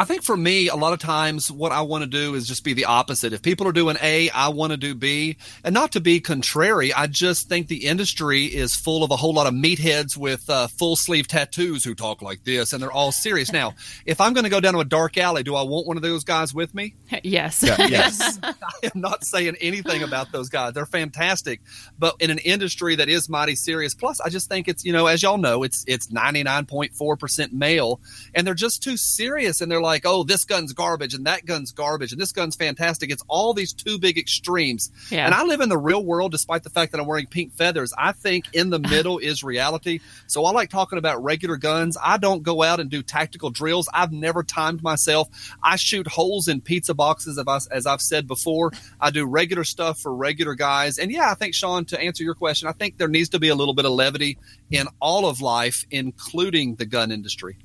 I 0.00 0.04
think 0.04 0.22
for 0.22 0.36
me, 0.36 0.68
a 0.68 0.76
lot 0.76 0.92
of 0.92 1.00
times 1.00 1.50
what 1.50 1.72
I 1.72 1.80
want 1.80 2.02
to 2.02 2.08
do 2.08 2.34
is 2.34 2.46
just 2.46 2.62
be 2.62 2.72
the 2.72 2.84
opposite. 2.84 3.32
If 3.32 3.42
people 3.42 3.66
are 3.66 3.72
doing 3.72 3.96
A, 4.00 4.30
I 4.30 4.48
want 4.48 4.70
to 4.70 4.76
do 4.76 4.94
B. 4.94 5.36
And 5.64 5.74
not 5.74 5.92
to 5.92 6.00
be 6.00 6.20
contrary, 6.20 6.92
I 6.92 7.08
just 7.08 7.48
think 7.48 7.66
the 7.66 7.86
industry 7.86 8.44
is 8.44 8.76
full 8.76 9.02
of 9.02 9.10
a 9.10 9.16
whole 9.16 9.34
lot 9.34 9.48
of 9.48 9.54
meatheads 9.54 10.16
with 10.16 10.48
uh, 10.48 10.68
full 10.68 10.94
sleeve 10.94 11.26
tattoos 11.26 11.82
who 11.82 11.96
talk 11.96 12.22
like 12.22 12.44
this 12.44 12.72
and 12.72 12.80
they're 12.80 12.92
all 12.92 13.10
serious. 13.10 13.52
Now, 13.52 13.74
if 14.06 14.20
I'm 14.20 14.34
going 14.34 14.44
to 14.44 14.50
go 14.50 14.60
down 14.60 14.74
to 14.74 14.80
a 14.80 14.84
dark 14.84 15.18
alley, 15.18 15.42
do 15.42 15.56
I 15.56 15.62
want 15.62 15.88
one 15.88 15.96
of 15.96 16.02
those 16.04 16.22
guys 16.22 16.54
with 16.54 16.74
me? 16.74 16.94
yes. 17.24 17.62
yes. 17.64 18.38
I 18.42 18.54
am 18.84 18.92
not 18.94 19.24
saying 19.24 19.56
anything 19.60 20.04
about 20.04 20.30
those 20.30 20.48
guys. 20.48 20.74
They're 20.74 20.86
fantastic, 20.86 21.60
but 21.98 22.14
in 22.20 22.30
an 22.30 22.38
industry 22.38 22.94
that 22.96 23.08
is 23.08 23.28
mighty 23.28 23.56
serious. 23.56 23.94
Plus, 23.94 24.20
I 24.20 24.28
just 24.28 24.48
think 24.48 24.68
it's 24.68 24.84
you 24.84 24.92
know, 24.92 25.06
as 25.06 25.22
y'all 25.22 25.38
know, 25.38 25.64
it's 25.64 25.84
it's 25.88 26.10
ninety 26.12 26.42
nine 26.44 26.66
point 26.66 26.94
four 26.94 27.16
percent 27.16 27.52
male, 27.52 28.00
and 28.34 28.46
they're 28.46 28.54
just 28.54 28.82
too 28.82 28.96
serious. 28.96 29.60
And 29.60 29.70
they're 29.70 29.80
like, 29.80 29.87
oh, 30.04 30.24
this 30.24 30.44
gun's 30.44 30.72
garbage, 30.72 31.14
and 31.14 31.26
that 31.26 31.46
gun's 31.46 31.72
garbage, 31.72 32.12
and 32.12 32.20
this 32.20 32.32
gun's 32.32 32.56
fantastic. 32.56 33.10
It's 33.10 33.24
all 33.28 33.54
these 33.54 33.72
two 33.72 33.98
big 33.98 34.18
extremes. 34.18 34.90
Yeah. 35.10 35.26
And 35.26 35.34
I 35.34 35.44
live 35.44 35.60
in 35.60 35.68
the 35.68 35.78
real 35.78 36.04
world, 36.04 36.32
despite 36.32 36.62
the 36.62 36.70
fact 36.70 36.92
that 36.92 37.00
I'm 37.00 37.06
wearing 37.06 37.26
pink 37.26 37.54
feathers. 37.54 37.92
I 37.96 38.12
think 38.12 38.46
in 38.52 38.70
the 38.70 38.78
middle 38.94 39.18
is 39.18 39.42
reality. 39.42 40.00
So 40.26 40.44
I 40.44 40.52
like 40.52 40.70
talking 40.70 40.98
about 40.98 41.22
regular 41.22 41.56
guns. 41.56 41.96
I 42.02 42.18
don't 42.18 42.42
go 42.42 42.62
out 42.62 42.80
and 42.80 42.90
do 42.90 43.02
tactical 43.02 43.50
drills. 43.50 43.88
I've 43.92 44.12
never 44.12 44.42
timed 44.42 44.82
myself. 44.82 45.28
I 45.62 45.76
shoot 45.76 46.06
holes 46.06 46.48
in 46.48 46.60
pizza 46.60 46.94
boxes, 46.94 47.38
as 47.70 47.86
I've 47.86 48.02
said 48.02 48.26
before. 48.26 48.72
I 49.00 49.10
do 49.10 49.26
regular 49.26 49.64
stuff 49.64 50.00
for 50.00 50.14
regular 50.14 50.54
guys. 50.54 50.98
And 50.98 51.10
yeah, 51.10 51.30
I 51.30 51.34
think, 51.34 51.54
Sean, 51.54 51.84
to 51.86 52.00
answer 52.00 52.24
your 52.24 52.34
question, 52.34 52.68
I 52.68 52.72
think 52.72 52.98
there 52.98 53.08
needs 53.08 53.30
to 53.30 53.38
be 53.38 53.48
a 53.48 53.54
little 53.54 53.74
bit 53.74 53.84
of 53.84 53.92
levity 53.92 54.38
in 54.70 54.86
all 55.00 55.26
of 55.26 55.40
life, 55.40 55.86
including 55.90 56.76
the 56.76 56.86
gun 56.86 57.10
industry. 57.12 57.58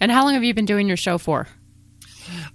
And 0.00 0.10
how 0.10 0.24
long 0.24 0.34
have 0.34 0.44
you 0.44 0.54
been 0.54 0.66
doing 0.66 0.88
your 0.88 0.96
show 0.96 1.18
for? 1.18 1.48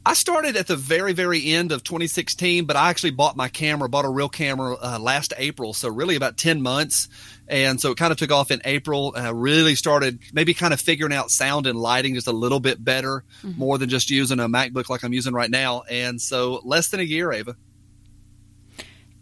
I 0.05 0.13
started 0.13 0.55
at 0.55 0.67
the 0.67 0.75
very, 0.75 1.13
very 1.13 1.53
end 1.53 1.71
of 1.71 1.83
2016, 1.83 2.65
but 2.65 2.75
I 2.75 2.89
actually 2.89 3.11
bought 3.11 3.35
my 3.35 3.47
camera, 3.47 3.89
bought 3.89 4.05
a 4.05 4.09
real 4.09 4.29
camera 4.29 4.75
uh, 4.81 4.99
last 4.99 5.33
April. 5.37 5.73
So 5.73 5.89
really 5.89 6.15
about 6.15 6.37
10 6.37 6.61
months. 6.61 7.07
And 7.47 7.79
so 7.79 7.91
it 7.91 7.97
kind 7.97 8.11
of 8.11 8.17
took 8.17 8.31
off 8.31 8.51
in 8.51 8.61
April. 8.65 9.13
I 9.15 9.29
really 9.29 9.75
started 9.75 10.19
maybe 10.31 10.53
kind 10.53 10.73
of 10.73 10.81
figuring 10.81 11.13
out 11.13 11.31
sound 11.31 11.67
and 11.67 11.79
lighting 11.79 12.15
just 12.15 12.27
a 12.27 12.31
little 12.31 12.59
bit 12.59 12.83
better, 12.83 13.23
more 13.43 13.77
than 13.77 13.89
just 13.89 14.09
using 14.09 14.39
a 14.39 14.47
MacBook 14.47 14.89
like 14.89 15.03
I'm 15.03 15.13
using 15.13 15.33
right 15.33 15.49
now. 15.49 15.83
And 15.89 16.21
so 16.21 16.61
less 16.63 16.89
than 16.89 16.99
a 16.99 17.03
year, 17.03 17.31
Ava. 17.31 17.55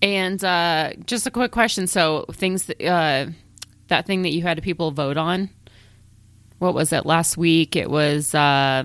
And 0.01 0.43
uh, 0.43 0.93
just 1.05 1.27
a 1.27 1.31
quick 1.31 1.51
question. 1.51 1.87
So 1.87 2.25
things 2.31 2.65
that, 2.65 2.83
uh, 2.83 3.27
that 3.87 4.05
thing 4.05 4.23
that 4.23 4.31
you 4.31 4.41
had 4.41 4.61
people 4.63 4.91
vote 4.91 5.17
on. 5.17 5.49
What 6.61 6.75
was 6.75 6.93
it 6.93 7.07
last 7.07 7.37
week? 7.37 7.75
It 7.75 7.89
was 7.89 8.35
uh 8.35 8.83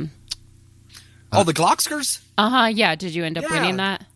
oh, 1.30 1.45
the 1.45 1.52
Glockskers? 1.52 2.23
Uh 2.38 2.49
huh. 2.49 2.66
Yeah. 2.68 2.95
Did 2.95 3.14
you 3.14 3.23
end 3.23 3.37
up 3.37 3.45
Yeah. 3.45 3.50
winning 3.50 3.76
that? 3.76 4.06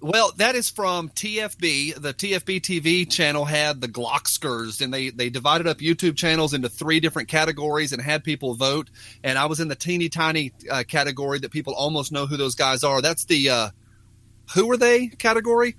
Well, 0.00 0.30
that 0.36 0.54
is 0.54 0.70
from 0.70 1.08
TFB. 1.08 2.00
The 2.00 2.14
TFB 2.14 2.60
TV 2.60 3.10
channel 3.10 3.44
had 3.44 3.80
the 3.80 3.88
Glockskers, 3.88 4.80
and 4.80 4.94
they 4.94 5.10
they 5.10 5.30
divided 5.30 5.66
up 5.66 5.78
YouTube 5.78 6.16
channels 6.16 6.54
into 6.54 6.68
three 6.68 7.00
different 7.00 7.26
categories 7.26 7.92
and 7.92 8.00
had 8.00 8.22
people 8.22 8.54
vote. 8.54 8.88
And 9.24 9.36
I 9.36 9.46
was 9.46 9.58
in 9.58 9.66
the 9.66 9.74
teeny 9.74 10.08
tiny 10.08 10.52
uh, 10.70 10.84
category 10.86 11.40
that 11.40 11.50
people 11.50 11.74
almost 11.74 12.12
know 12.12 12.26
who 12.26 12.36
those 12.36 12.54
guys 12.54 12.84
are. 12.84 13.02
That's 13.02 13.24
the 13.24 13.50
uh, 13.50 13.70
who 14.54 14.70
are 14.70 14.76
they 14.76 15.08
category, 15.08 15.74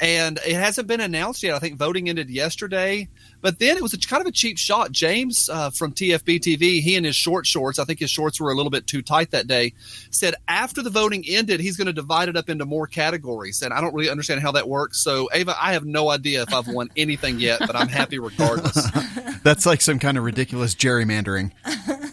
and 0.00 0.38
it 0.46 0.54
hasn't 0.54 0.86
been 0.86 1.00
announced 1.00 1.42
yet. 1.42 1.56
I 1.56 1.58
think 1.58 1.76
voting 1.76 2.08
ended 2.08 2.30
yesterday, 2.30 3.08
but 3.44 3.58
then 3.58 3.76
it 3.76 3.82
was 3.82 3.92
a, 3.92 3.98
kind 3.98 4.22
of 4.22 4.26
a 4.26 4.32
cheap 4.32 4.56
shot. 4.56 4.90
James 4.90 5.50
uh, 5.50 5.68
from 5.68 5.92
TFB 5.92 6.40
TV, 6.40 6.80
he 6.80 6.96
in 6.96 7.04
his 7.04 7.14
short 7.14 7.46
shorts, 7.46 7.78
I 7.78 7.84
think 7.84 7.98
his 7.98 8.10
shorts 8.10 8.40
were 8.40 8.50
a 8.50 8.54
little 8.54 8.70
bit 8.70 8.86
too 8.86 9.02
tight 9.02 9.32
that 9.32 9.46
day, 9.46 9.74
said 10.08 10.34
after 10.48 10.80
the 10.80 10.88
voting 10.88 11.22
ended, 11.28 11.60
he's 11.60 11.76
going 11.76 11.86
to 11.86 11.92
divide 11.92 12.30
it 12.30 12.38
up 12.38 12.48
into 12.48 12.64
more 12.64 12.86
categories, 12.86 13.60
and 13.60 13.74
I 13.74 13.82
don't 13.82 13.92
really 13.94 14.08
understand 14.08 14.40
how 14.40 14.52
that 14.52 14.66
works. 14.66 15.04
So 15.04 15.28
Ava, 15.34 15.54
I 15.60 15.74
have 15.74 15.84
no 15.84 16.08
idea 16.08 16.40
if 16.40 16.54
I've 16.54 16.68
won 16.68 16.88
anything 16.96 17.38
yet, 17.38 17.60
but 17.60 17.76
I'm 17.76 17.88
happy 17.88 18.18
regardless. 18.18 18.90
That's 19.42 19.66
like 19.66 19.82
some 19.82 19.98
kind 19.98 20.16
of 20.16 20.24
ridiculous 20.24 20.74
gerrymandering. 20.74 21.52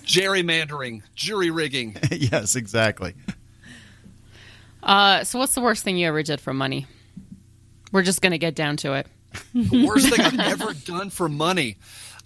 Gerrymandering, 0.04 1.02
jury 1.16 1.50
rigging. 1.50 1.96
yes, 2.12 2.58
exactly. 2.58 3.16
Uh, 4.84 5.24
so 5.24 5.40
what's 5.40 5.56
the 5.56 5.62
worst 5.62 5.86
thing 5.86 5.96
you 5.96 6.10
ever 6.10 6.24
did 6.24 6.42
for 6.42 6.54
money? 6.54 6.88
We're 7.94 8.04
just 8.04 8.22
gonna 8.22 8.38
get 8.38 8.54
down 8.54 8.76
to 8.78 8.96
it. 8.96 9.08
The 9.54 9.86
worst 9.86 10.10
thing 10.10 10.22
I've 10.22 10.40
ever 10.62 10.74
done 10.74 11.10
for 11.10 11.30
money. 11.30 11.78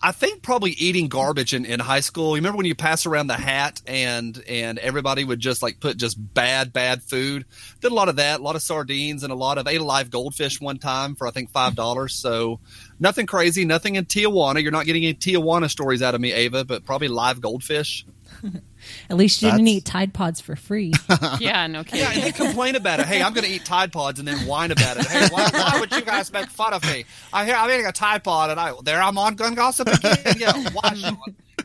I 0.01 0.11
think 0.11 0.43
probably 0.43 0.71
eating 0.71 1.07
garbage 1.07 1.53
in, 1.53 1.65
in 1.65 1.79
high 1.79 2.01
school. 2.01 2.31
You 2.31 2.35
remember 2.35 2.57
when 2.57 2.65
you 2.65 2.75
pass 2.75 3.05
around 3.05 3.27
the 3.27 3.33
hat 3.35 3.81
and 3.87 4.39
and 4.47 4.77
everybody 4.77 5.23
would 5.23 5.39
just 5.39 5.63
like 5.63 5.79
put 5.79 5.97
just 5.97 6.15
bad 6.33 6.73
bad 6.73 7.01
food. 7.01 7.45
Did 7.81 7.91
a 7.91 7.95
lot 7.95 8.09
of 8.09 8.17
that, 8.17 8.39
a 8.39 8.43
lot 8.43 8.55
of 8.55 8.61
sardines 8.61 9.23
and 9.23 9.31
a 9.31 9.35
lot 9.35 9.57
of 9.57 9.67
ate 9.67 9.81
a 9.81 9.83
live 9.83 10.11
goldfish 10.11 10.59
one 10.59 10.77
time 10.77 11.15
for 11.15 11.27
I 11.27 11.31
think 11.31 11.49
five 11.49 11.75
dollars. 11.75 12.13
So 12.13 12.59
nothing 12.99 13.25
crazy, 13.25 13.65
nothing 13.65 13.95
in 13.95 14.05
Tijuana. 14.05 14.61
You're 14.61 14.71
not 14.71 14.85
getting 14.85 15.05
any 15.05 15.15
Tijuana 15.15 15.69
stories 15.69 16.01
out 16.01 16.13
of 16.13 16.21
me, 16.21 16.33
Ava, 16.33 16.65
but 16.65 16.85
probably 16.85 17.07
live 17.07 17.41
goldfish. 17.41 18.05
At 19.09 19.17
least 19.17 19.41
you 19.41 19.49
didn't 19.49 19.65
That's- 19.65 19.77
eat 19.77 19.85
Tide 19.85 20.13
Pods 20.13 20.41
for 20.41 20.55
free. 20.55 20.91
yeah, 21.39 21.67
no 21.67 21.79
Yeah, 21.79 21.83
kidding. 21.83 22.05
and 22.05 22.23
they 22.23 22.31
complain 22.31 22.75
about 22.75 22.99
it. 22.99 23.05
Hey, 23.05 23.21
I'm 23.21 23.33
going 23.33 23.45
to 23.45 23.51
eat 23.51 23.65
Tide 23.65 23.91
Pods 23.91 24.19
and 24.19 24.27
then 24.27 24.45
whine 24.47 24.71
about 24.71 24.97
it. 24.97 25.05
Hey, 25.07 25.27
why, 25.29 25.49
why 25.51 25.77
would 25.79 25.91
you 25.91 26.01
guys 26.01 26.31
make 26.31 26.47
fun 26.47 26.73
of 26.73 26.83
me? 26.85 27.05
I 27.33 27.45
hear 27.45 27.55
I'm 27.55 27.69
eating 27.71 27.85
a 27.85 27.91
Tide 27.91 28.23
Pod 28.23 28.49
and 28.51 28.59
I 28.59 28.73
there 28.83 29.01
I'm 29.01 29.17
on 29.17 29.35
gun 29.35 29.53
gossip 29.55 29.87
again. 29.87 30.17
Yeah, 30.37 30.53
why, 30.71 30.93
Sean? 30.95 31.17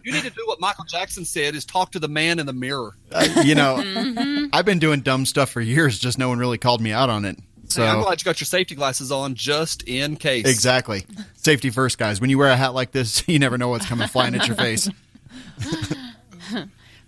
You 0.03 0.13
need 0.13 0.23
to 0.25 0.31
do 0.31 0.45
what 0.47 0.61
Michael 0.61 0.85
Jackson 0.85 1.25
said: 1.27 1.55
is 1.55 1.65
talk 1.67 1.93
to 1.93 1.99
the 1.99 2.09
man 2.09 2.39
in 2.39 2.47
the 2.47 2.53
mirror. 2.55 2.97
Uh, 3.13 3.43
you 3.45 3.55
know, 3.55 3.77
Mm-hmm. 3.77 4.47
I've 4.53 4.65
been 4.65 4.79
doing 4.79 5.01
dumb 5.01 5.27
stuff 5.27 5.51
for 5.51 5.61
years, 5.61 5.99
just 5.99 6.19
no 6.19 6.29
one 6.31 6.39
really 6.39 6.57
called 6.59 6.81
me 6.81 6.91
out 6.93 7.11
on 7.11 7.25
it. 7.27 7.37
So 7.69 7.83
Hey, 7.83 7.89
I'm 7.89 8.01
glad 8.03 8.21
you 8.21 8.25
got 8.25 8.41
your 8.41 8.47
safety 8.47 8.75
glasses 8.75 9.13
on 9.13 9.35
just 9.35 9.83
in 9.83 10.17
case. 10.17 10.47
exactly, 10.47 11.05
safety 11.35 11.71
first, 11.71 11.99
guys. 11.99 12.21
When 12.21 12.31
you 12.31 12.39
wear 12.39 12.49
a 12.49 12.57
hat 12.57 12.73
like 12.75 12.93
this, 12.93 13.23
you 13.29 13.39
never 13.39 13.59
know 13.59 13.69
what's 13.69 13.87
coming 13.87 14.09
flying 14.09 14.35
at 14.35 14.47
your 14.47 14.57
face. 14.57 14.89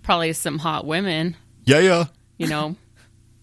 Probably 0.03 0.33
some 0.33 0.59
hot 0.59 0.87
women, 0.87 1.37
Yeah, 1.65 1.79
yeah. 1.81 2.05
you 2.39 2.47
know. 2.49 2.77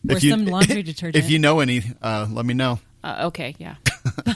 Or 0.10 0.18
some 0.20 0.46
laundry 0.46 0.82
detergent. 0.84 1.22
If 1.24 1.30
you 1.30 1.40
know 1.40 1.60
any, 1.60 1.82
uh, 2.02 2.26
let 2.32 2.46
me 2.46 2.54
know. 2.54 2.80
Uh, 3.04 3.24
okay, 3.28 3.54
yeah. 3.60 3.76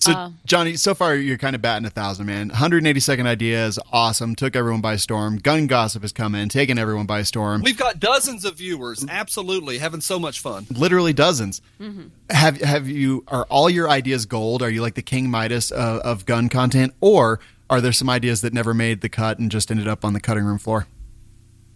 So, 0.00 0.12
Uh, 0.12 0.30
Johnny, 0.46 0.76
so 0.76 0.94
far 0.94 1.16
you're 1.16 1.36
kind 1.38 1.56
of 1.56 1.60
batting 1.62 1.84
a 1.84 1.90
thousand, 1.90 2.26
man. 2.26 2.48
180 2.50 3.00
second 3.00 3.26
ideas, 3.26 3.80
awesome. 3.92 4.36
Took 4.36 4.54
everyone 4.54 4.80
by 4.80 4.94
storm. 4.94 5.38
Gun 5.38 5.66
gossip 5.66 6.02
has 6.02 6.12
come 6.12 6.36
in, 6.36 6.48
taken 6.48 6.78
everyone 6.78 7.06
by 7.06 7.22
storm. 7.24 7.62
We've 7.62 7.76
got 7.76 7.98
dozens 7.98 8.44
of 8.44 8.56
viewers. 8.58 9.04
Absolutely, 9.08 9.78
having 9.78 10.00
so 10.00 10.20
much 10.20 10.38
fun. 10.38 10.66
Literally 10.70 11.12
dozens. 11.12 11.60
Mm-hmm. 11.80 12.08
Have 12.30 12.60
have 12.60 12.88
you? 12.88 13.24
Are 13.26 13.44
all 13.50 13.68
your 13.68 13.90
ideas 13.90 14.24
gold? 14.24 14.62
Are 14.62 14.70
you 14.70 14.82
like 14.82 14.94
the 14.94 15.02
King 15.02 15.30
Midas 15.30 15.72
of, 15.72 15.98
of 16.02 16.26
gun 16.26 16.48
content, 16.48 16.94
or 17.00 17.40
are 17.70 17.80
there 17.80 17.92
some 17.92 18.08
ideas 18.08 18.40
that 18.40 18.52
never 18.52 18.74
made 18.74 19.00
the 19.00 19.08
cut 19.08 19.38
and 19.38 19.50
just 19.50 19.70
ended 19.70 19.88
up 19.88 20.04
on 20.04 20.12
the 20.12 20.20
cutting 20.20 20.44
room 20.44 20.58
floor? 20.58 20.86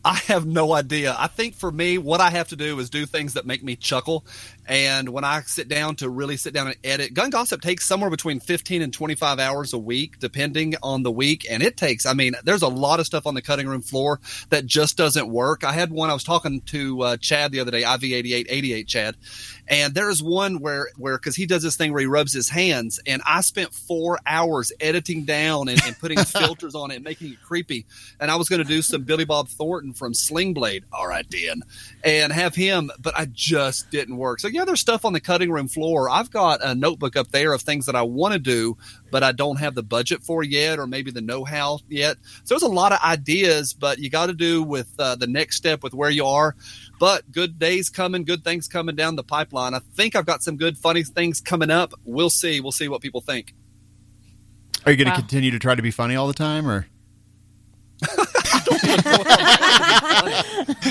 I 0.04 0.14
have 0.26 0.46
no 0.46 0.72
idea. 0.74 1.14
I 1.16 1.28
think 1.28 1.54
for 1.54 1.70
me, 1.70 1.96
what 1.96 2.20
I 2.20 2.30
have 2.30 2.48
to 2.48 2.56
do 2.56 2.78
is 2.80 2.90
do 2.90 3.06
things 3.06 3.34
that 3.34 3.46
make 3.46 3.62
me 3.62 3.76
chuckle. 3.76 4.26
And 4.66 5.08
when 5.08 5.24
I 5.24 5.40
sit 5.42 5.68
down 5.68 5.96
to 5.96 6.08
really 6.08 6.36
sit 6.36 6.54
down 6.54 6.68
and 6.68 6.76
edit, 6.84 7.14
Gun 7.14 7.30
Gossip 7.30 7.60
takes 7.60 7.84
somewhere 7.84 8.10
between 8.10 8.38
15 8.38 8.80
and 8.82 8.92
25 8.92 9.40
hours 9.40 9.72
a 9.72 9.78
week, 9.78 10.18
depending 10.20 10.74
on 10.82 11.02
the 11.02 11.10
week. 11.10 11.46
And 11.50 11.62
it 11.62 11.76
takes, 11.76 12.06
I 12.06 12.14
mean, 12.14 12.34
there's 12.44 12.62
a 12.62 12.68
lot 12.68 13.00
of 13.00 13.06
stuff 13.06 13.26
on 13.26 13.34
the 13.34 13.42
cutting 13.42 13.66
room 13.66 13.82
floor 13.82 14.20
that 14.50 14.66
just 14.66 14.96
doesn't 14.96 15.28
work. 15.28 15.64
I 15.64 15.72
had 15.72 15.90
one, 15.90 16.10
I 16.10 16.14
was 16.14 16.24
talking 16.24 16.60
to 16.66 17.02
uh, 17.02 17.16
Chad 17.16 17.50
the 17.50 17.60
other 17.60 17.72
day, 17.72 17.82
IV8888 17.82 18.86
Chad. 18.86 19.16
And 19.66 19.94
there's 19.94 20.22
one 20.22 20.60
where, 20.60 20.88
where, 20.96 21.18
cause 21.18 21.34
he 21.34 21.46
does 21.46 21.62
this 21.62 21.76
thing 21.76 21.92
where 21.92 22.00
he 22.00 22.06
rubs 22.06 22.32
his 22.32 22.48
hands. 22.48 23.00
And 23.06 23.20
I 23.26 23.40
spent 23.40 23.74
four 23.74 24.18
hours 24.26 24.72
editing 24.80 25.24
down 25.24 25.68
and, 25.68 25.80
and 25.84 25.98
putting 25.98 26.18
filters 26.24 26.74
on 26.74 26.90
it 26.92 26.96
and 26.96 27.04
making 27.04 27.32
it 27.32 27.42
creepy. 27.42 27.86
And 28.20 28.30
I 28.30 28.36
was 28.36 28.48
going 28.48 28.62
to 28.62 28.68
do 28.68 28.82
some 28.82 29.02
Billy 29.02 29.24
Bob 29.24 29.48
Thornton 29.48 29.92
from 29.92 30.14
Sling 30.14 30.54
Blade. 30.54 30.84
All 30.92 31.08
right, 31.08 31.28
Dan. 31.28 31.62
And 32.04 32.32
have 32.32 32.54
him, 32.54 32.90
but 33.00 33.16
I 33.16 33.26
just 33.26 33.90
didn't 33.90 34.16
work. 34.16 34.40
So, 34.40 34.51
yeah, 34.52 34.64
there's 34.64 34.80
stuff 34.80 35.04
on 35.04 35.12
the 35.12 35.20
cutting 35.20 35.50
room 35.50 35.68
floor. 35.68 36.08
I've 36.08 36.30
got 36.30 36.60
a 36.62 36.74
notebook 36.74 37.16
up 37.16 37.28
there 37.30 37.52
of 37.52 37.62
things 37.62 37.86
that 37.86 37.96
I 37.96 38.02
want 38.02 38.34
to 38.34 38.38
do, 38.38 38.76
but 39.10 39.22
I 39.22 39.32
don't 39.32 39.58
have 39.58 39.74
the 39.74 39.82
budget 39.82 40.22
for 40.22 40.42
yet, 40.42 40.78
or 40.78 40.86
maybe 40.86 41.10
the 41.10 41.20
know 41.20 41.44
how 41.44 41.78
yet. 41.88 42.16
So, 42.44 42.54
there's 42.54 42.62
a 42.62 42.68
lot 42.68 42.92
of 42.92 43.00
ideas, 43.02 43.72
but 43.72 43.98
you 43.98 44.10
got 44.10 44.26
to 44.26 44.34
do 44.34 44.62
with 44.62 44.88
uh, 44.98 45.16
the 45.16 45.26
next 45.26 45.56
step 45.56 45.82
with 45.82 45.94
where 45.94 46.10
you 46.10 46.26
are. 46.26 46.54
But 46.98 47.30
good 47.32 47.58
days 47.58 47.90
coming, 47.90 48.24
good 48.24 48.44
things 48.44 48.68
coming 48.68 48.94
down 48.94 49.16
the 49.16 49.24
pipeline. 49.24 49.74
I 49.74 49.80
think 49.94 50.14
I've 50.14 50.26
got 50.26 50.42
some 50.42 50.56
good, 50.56 50.78
funny 50.78 51.02
things 51.02 51.40
coming 51.40 51.70
up. 51.70 51.92
We'll 52.04 52.30
see. 52.30 52.60
We'll 52.60 52.72
see 52.72 52.88
what 52.88 53.00
people 53.00 53.20
think. 53.20 53.54
Are 54.84 54.92
you 54.92 54.96
going 54.98 55.06
to 55.06 55.12
Wow. 55.12 55.20
continue 55.20 55.50
to 55.52 55.58
try 55.58 55.74
to 55.74 55.82
be 55.82 55.90
funny 55.90 56.16
all 56.16 56.26
the 56.26 56.34
time, 56.34 56.68
or 56.68 56.86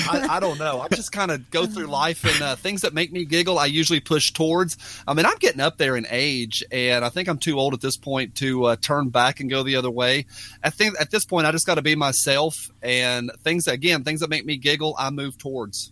I, 0.10 0.28
I 0.32 0.40
don't 0.40 0.58
know. 0.58 0.82
I 0.82 0.88
just 0.90 1.12
kind 1.12 1.32
of 1.32 1.50
go 1.52 1.66
through 1.66 1.88
life 1.88 2.24
and 2.24 2.42
uh, 2.42 2.56
things 2.56 2.82
that 2.82 2.94
make 2.94 3.12
me 3.12 3.26
giggle. 3.26 3.60
I 3.60 3.66
usually 3.66 4.00
push 4.00 4.32
towards. 4.32 4.78
I 5.08 5.14
mean, 5.14 5.26
I'm 5.26 5.38
getting 5.38 5.62
up 5.62 5.78
there 5.78 5.96
in 5.96 6.06
age, 6.10 6.64
and 6.72 7.04
I 7.04 7.10
think 7.10 7.28
I'm 7.28 7.38
too 7.38 7.60
old 7.60 7.74
at 7.74 7.82
this 7.82 7.98
point 7.98 8.36
to 8.36 8.66
uh, 8.66 8.76
turn 8.76 9.10
back 9.10 9.40
and 9.40 9.50
go 9.50 9.64
the 9.64 9.76
other 9.76 9.92
way. 9.92 10.26
I 10.64 10.70
think 10.70 11.00
at 11.00 11.12
this 11.12 11.26
point, 11.26 11.48
I 11.48 11.52
just 11.52 11.66
got 11.66 11.76
to 11.76 11.82
be 11.82 11.96
myself, 11.96 12.70
and 12.82 13.32
things 13.44 13.68
again, 13.68 14.04
things 14.04 14.20
that 14.22 14.30
make 14.30 14.46
me 14.46 14.58
giggle, 14.58 14.96
I 14.98 15.10
move 15.10 15.38
towards. 15.38 15.92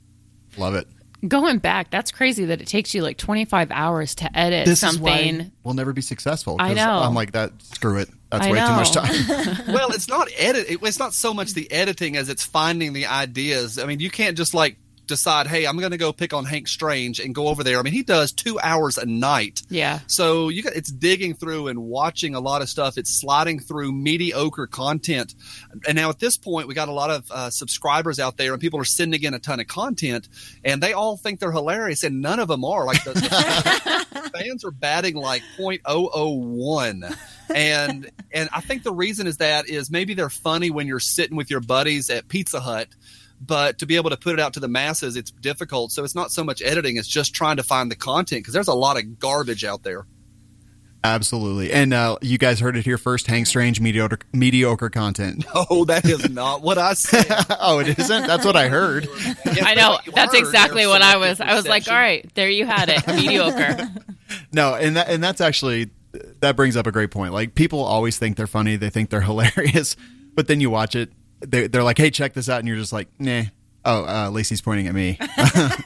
love 0.58 0.76
it? 0.76 0.88
Going 1.28 1.60
back, 1.60 1.90
that's 1.92 2.12
crazy 2.12 2.46
that 2.46 2.62
it 2.62 2.68
takes 2.68 2.94
you 2.94 3.02
like 3.04 3.18
25 3.18 3.72
hours 3.72 4.16
to 4.16 4.38
edit 4.38 4.66
This 4.66 4.82
is 4.84 4.92
something. 4.92 5.04
why 5.40 5.52
we'll 5.64 5.74
never 5.74 5.92
be 5.94 6.02
successful. 6.02 6.56
I 6.60 6.70
'cause 6.70 6.78
know. 6.78 7.00
I'm 7.00 7.14
like 7.14 7.34
that. 7.34 7.52
Screw 7.62 7.98
it. 7.98 8.10
That's 8.32 8.46
I 8.46 8.52
way 8.52 8.60
too 8.60 8.74
much 8.74 8.92
time. 8.92 9.66
well, 9.74 9.90
it's 9.92 10.08
not 10.08 10.30
edit. 10.38 10.68
it- 10.70 10.80
It's 10.82 11.00
not 11.00 11.14
so 11.14 11.34
much 11.34 11.54
the 11.54 11.70
editing 11.72 12.16
as 12.16 12.30
it's 12.30 12.44
finding 12.46 12.94
the 12.94 13.08
ideas. 13.08 13.78
I 13.80 13.86
mean, 13.86 14.00
you 14.00 14.10
can't 14.10 14.38
just 14.38 14.54
like 14.54 14.78
decide, 15.10 15.48
hey, 15.48 15.66
I'm 15.66 15.78
going 15.78 15.92
to 15.92 15.98
go 15.98 16.14
pick 16.14 16.34
on 16.34 16.46
Hank 16.46 16.68
Strange 16.68 17.20
and 17.20 17.36
go 17.36 17.48
over 17.48 17.64
there. 17.64 17.80
I 17.80 17.82
mean, 17.82 17.94
he 17.94 18.04
does 18.04 18.32
two 18.32 18.60
hours 18.60 18.98
a 18.98 19.06
night. 19.06 19.62
Yeah. 19.70 20.00
So 20.08 20.48
you 20.50 20.64
got 20.64 20.74
it's 20.74 20.92
digging 20.92 21.34
through 21.34 21.68
and 21.68 21.80
watching 21.84 22.36
a 22.36 22.40
lot 22.40 22.62
of 22.62 22.70
stuff. 22.70 22.98
It's 22.98 23.20
sliding 23.20 23.60
through 23.60 23.92
mediocre 23.92 24.68
content. 24.68 25.36
And 25.88 25.96
now 25.96 26.10
at 26.10 26.20
this 26.20 26.38
point, 26.38 26.68
we 26.68 26.74
got 26.74 26.88
a 26.88 26.94
lot 26.94 27.10
of 27.10 27.30
uh, 27.32 27.50
subscribers 27.50 28.20
out 28.20 28.38
there, 28.38 28.54
and 28.54 28.62
people 28.62 28.80
are 28.80 28.86
sending 28.86 29.24
in 29.24 29.34
a 29.34 29.40
ton 29.40 29.60
of 29.60 29.68
content, 29.68 30.30
and 30.64 30.82
they 30.82 30.94
all 30.94 31.18
think 31.18 31.40
they're 31.40 31.52
hilarious, 31.52 32.04
and 32.04 32.22
none 32.22 32.40
of 32.40 32.48
them 32.48 32.64
are. 32.64 32.86
Like 32.86 33.04
the, 33.04 33.14
the 33.14 34.30
fans 34.34 34.64
are 34.64 34.72
batting 34.72 35.16
like 35.16 35.44
.001. 35.58 37.18
and 37.54 38.10
and 38.32 38.50
I 38.54 38.62
think 38.62 38.84
the 38.84 38.94
reason 38.94 39.28
is 39.28 39.38
that 39.38 39.68
is 39.68 39.90
maybe 39.90 40.14
they're 40.14 40.30
funny 40.30 40.70
when 40.70 40.88
you're 40.88 41.00
sitting 41.00 41.36
with 41.36 41.50
your 41.50 41.62
buddies 41.62 42.10
at 42.10 42.28
Pizza 42.28 42.60
Hut, 42.60 42.88
but 43.42 43.80
to 43.80 43.86
be 43.86 43.96
able 43.96 44.10
to 44.10 44.18
put 44.18 44.34
it 44.34 44.40
out 44.40 44.54
to 44.54 44.60
the 44.60 44.68
masses, 44.68 45.16
it's 45.16 45.32
difficult. 45.32 45.92
So 45.92 46.04
it's 46.04 46.16
not 46.16 46.32
so 46.32 46.44
much 46.44 46.62
editing; 46.62 46.98
it's 46.98 47.08
just 47.08 47.34
trying 47.34 47.58
to 47.58 47.64
find 47.64 47.90
the 47.92 47.96
content 47.96 48.44
because 48.44 48.54
there's 48.54 48.68
a 48.68 48.74
lot 48.74 48.98
of 48.98 49.20
garbage 49.20 49.64
out 49.64 49.84
there. 49.84 50.06
Absolutely. 51.04 51.72
And 51.72 51.94
uh, 51.94 52.18
you 52.22 52.38
guys 52.38 52.60
heard 52.60 52.76
it 52.76 52.84
here 52.84 52.98
first. 52.98 53.28
Hank 53.28 53.48
Strange 53.48 53.80
mediocre 53.80 54.20
mediocre 54.34 54.90
content. 54.90 55.46
Oh, 55.72 55.86
that 55.86 56.06
is 56.06 56.30
not 56.30 56.62
what 56.62 56.78
I 56.78 56.94
said. 56.94 57.26
oh, 57.60 57.80
it 57.80 58.00
isn't. 58.00 58.28
That's 58.28 58.46
what 58.46 58.56
I 58.56 58.70
heard. 58.70 59.08
Yes, 59.46 59.62
I 59.64 59.76
know. 59.76 60.00
That's 60.14 60.34
heard, 60.34 60.40
exactly 60.40 60.88
what 60.88 61.02
I 61.02 61.14
selective 61.14 61.30
was. 61.30 61.42
I 61.42 61.56
was 61.56 61.68
like, 61.68 61.88
all 61.88 61.96
right, 61.96 62.30
there 62.36 62.50
you 62.50 62.66
had 62.66 62.90
it. 62.90 63.06
Mediocre. 63.08 63.90
No, 64.52 64.76
and 64.76 64.96
that 64.96 65.10
and 65.10 65.24
that's 65.24 65.42
actually 65.42 65.90
that 66.40 66.56
brings 66.56 66.76
up 66.78 66.88
a 66.88 66.92
great 66.92 67.12
point. 67.12 67.34
Like 67.34 67.56
people 67.56 67.84
always 67.84 68.18
think 68.18 68.38
they're 68.38 68.48
funny, 68.48 68.76
they 68.78 68.90
think 68.90 69.10
they're 69.10 69.22
hilarious, 69.22 69.96
but 70.36 70.48
then 70.48 70.62
you 70.62 70.70
watch 70.70 70.96
it, 70.96 71.12
they, 71.42 71.68
they're 71.68 71.84
like, 71.84 71.98
"Hey, 71.98 72.10
check 72.12 72.34
this 72.34 72.50
out," 72.50 72.60
and 72.60 72.68
you're 72.68 72.78
just 72.78 72.94
like, 72.94 73.08
"Nah." 73.20 73.44
Oh, 73.86 74.06
uh, 74.06 74.30
Lacey's 74.30 74.62
pointing 74.62 74.88
at 74.88 74.94
me. 74.94 75.18
yeah. 75.20 75.72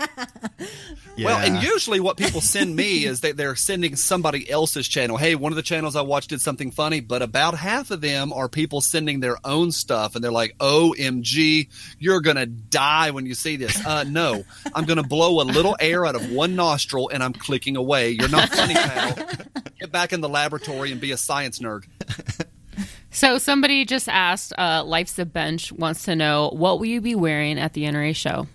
Well, 1.16 1.38
and 1.38 1.62
usually 1.62 2.00
what 2.00 2.18
people 2.18 2.42
send 2.42 2.76
me 2.76 3.06
is 3.06 3.22
that 3.22 3.38
they're 3.38 3.56
sending 3.56 3.96
somebody 3.96 4.50
else's 4.50 4.88
channel. 4.88 5.16
Hey, 5.16 5.36
one 5.36 5.52
of 5.52 5.56
the 5.56 5.62
channels 5.62 5.96
I 5.96 6.02
watched 6.02 6.32
did 6.32 6.42
something 6.42 6.72
funny, 6.72 7.02
but 7.02 7.22
about 7.22 7.54
half 7.54 7.92
of 7.92 8.02
them 8.02 8.34
are 8.34 8.50
people 8.50 8.82
sending 8.82 9.20
their 9.20 9.38
own 9.46 9.72
stuff, 9.72 10.16
and 10.16 10.24
they're 10.24 10.32
like, 10.32 10.58
"OMG, 10.58 11.68
you're 12.00 12.20
gonna 12.22 12.48
die 12.48 13.12
when 13.12 13.28
you 13.28 13.36
see 13.36 13.58
this." 13.58 13.86
Uh, 13.86 14.04
no, 14.06 14.44
I'm 14.74 14.86
gonna 14.86 15.04
blow 15.04 15.40
a 15.40 15.44
little 15.46 15.78
air 15.80 16.04
out 16.04 16.16
of 16.16 16.32
one 16.32 16.56
nostril, 16.56 17.10
and 17.10 17.22
I'm 17.22 17.34
clicking 17.34 17.78
away. 17.78 18.10
You're 18.10 18.30
not 18.30 18.50
funny, 18.50 18.74
pal. 18.74 19.14
Get 19.80 19.92
back 19.92 20.14
in 20.14 20.22
the 20.22 20.30
laboratory 20.30 20.92
and 20.92 21.00
be 21.00 21.12
a 21.12 21.18
science 21.18 21.60
nerd. 21.60 21.84
So 23.14 23.38
somebody 23.38 23.86
just 23.86 24.10
asked, 24.10 24.54
uh, 24.58 24.84
Life's 24.84 25.18
a 25.20 25.26
Bench 25.26 25.72
wants 25.72 26.04
to 26.06 26.16
know 26.16 26.50
what 26.50 26.80
will 26.80 26.88
you 26.88 27.00
be 27.00 27.16
wearing 27.16 27.60
at 27.60 27.74
the 27.74 27.84
NRA 27.84 28.16
show? 28.16 28.48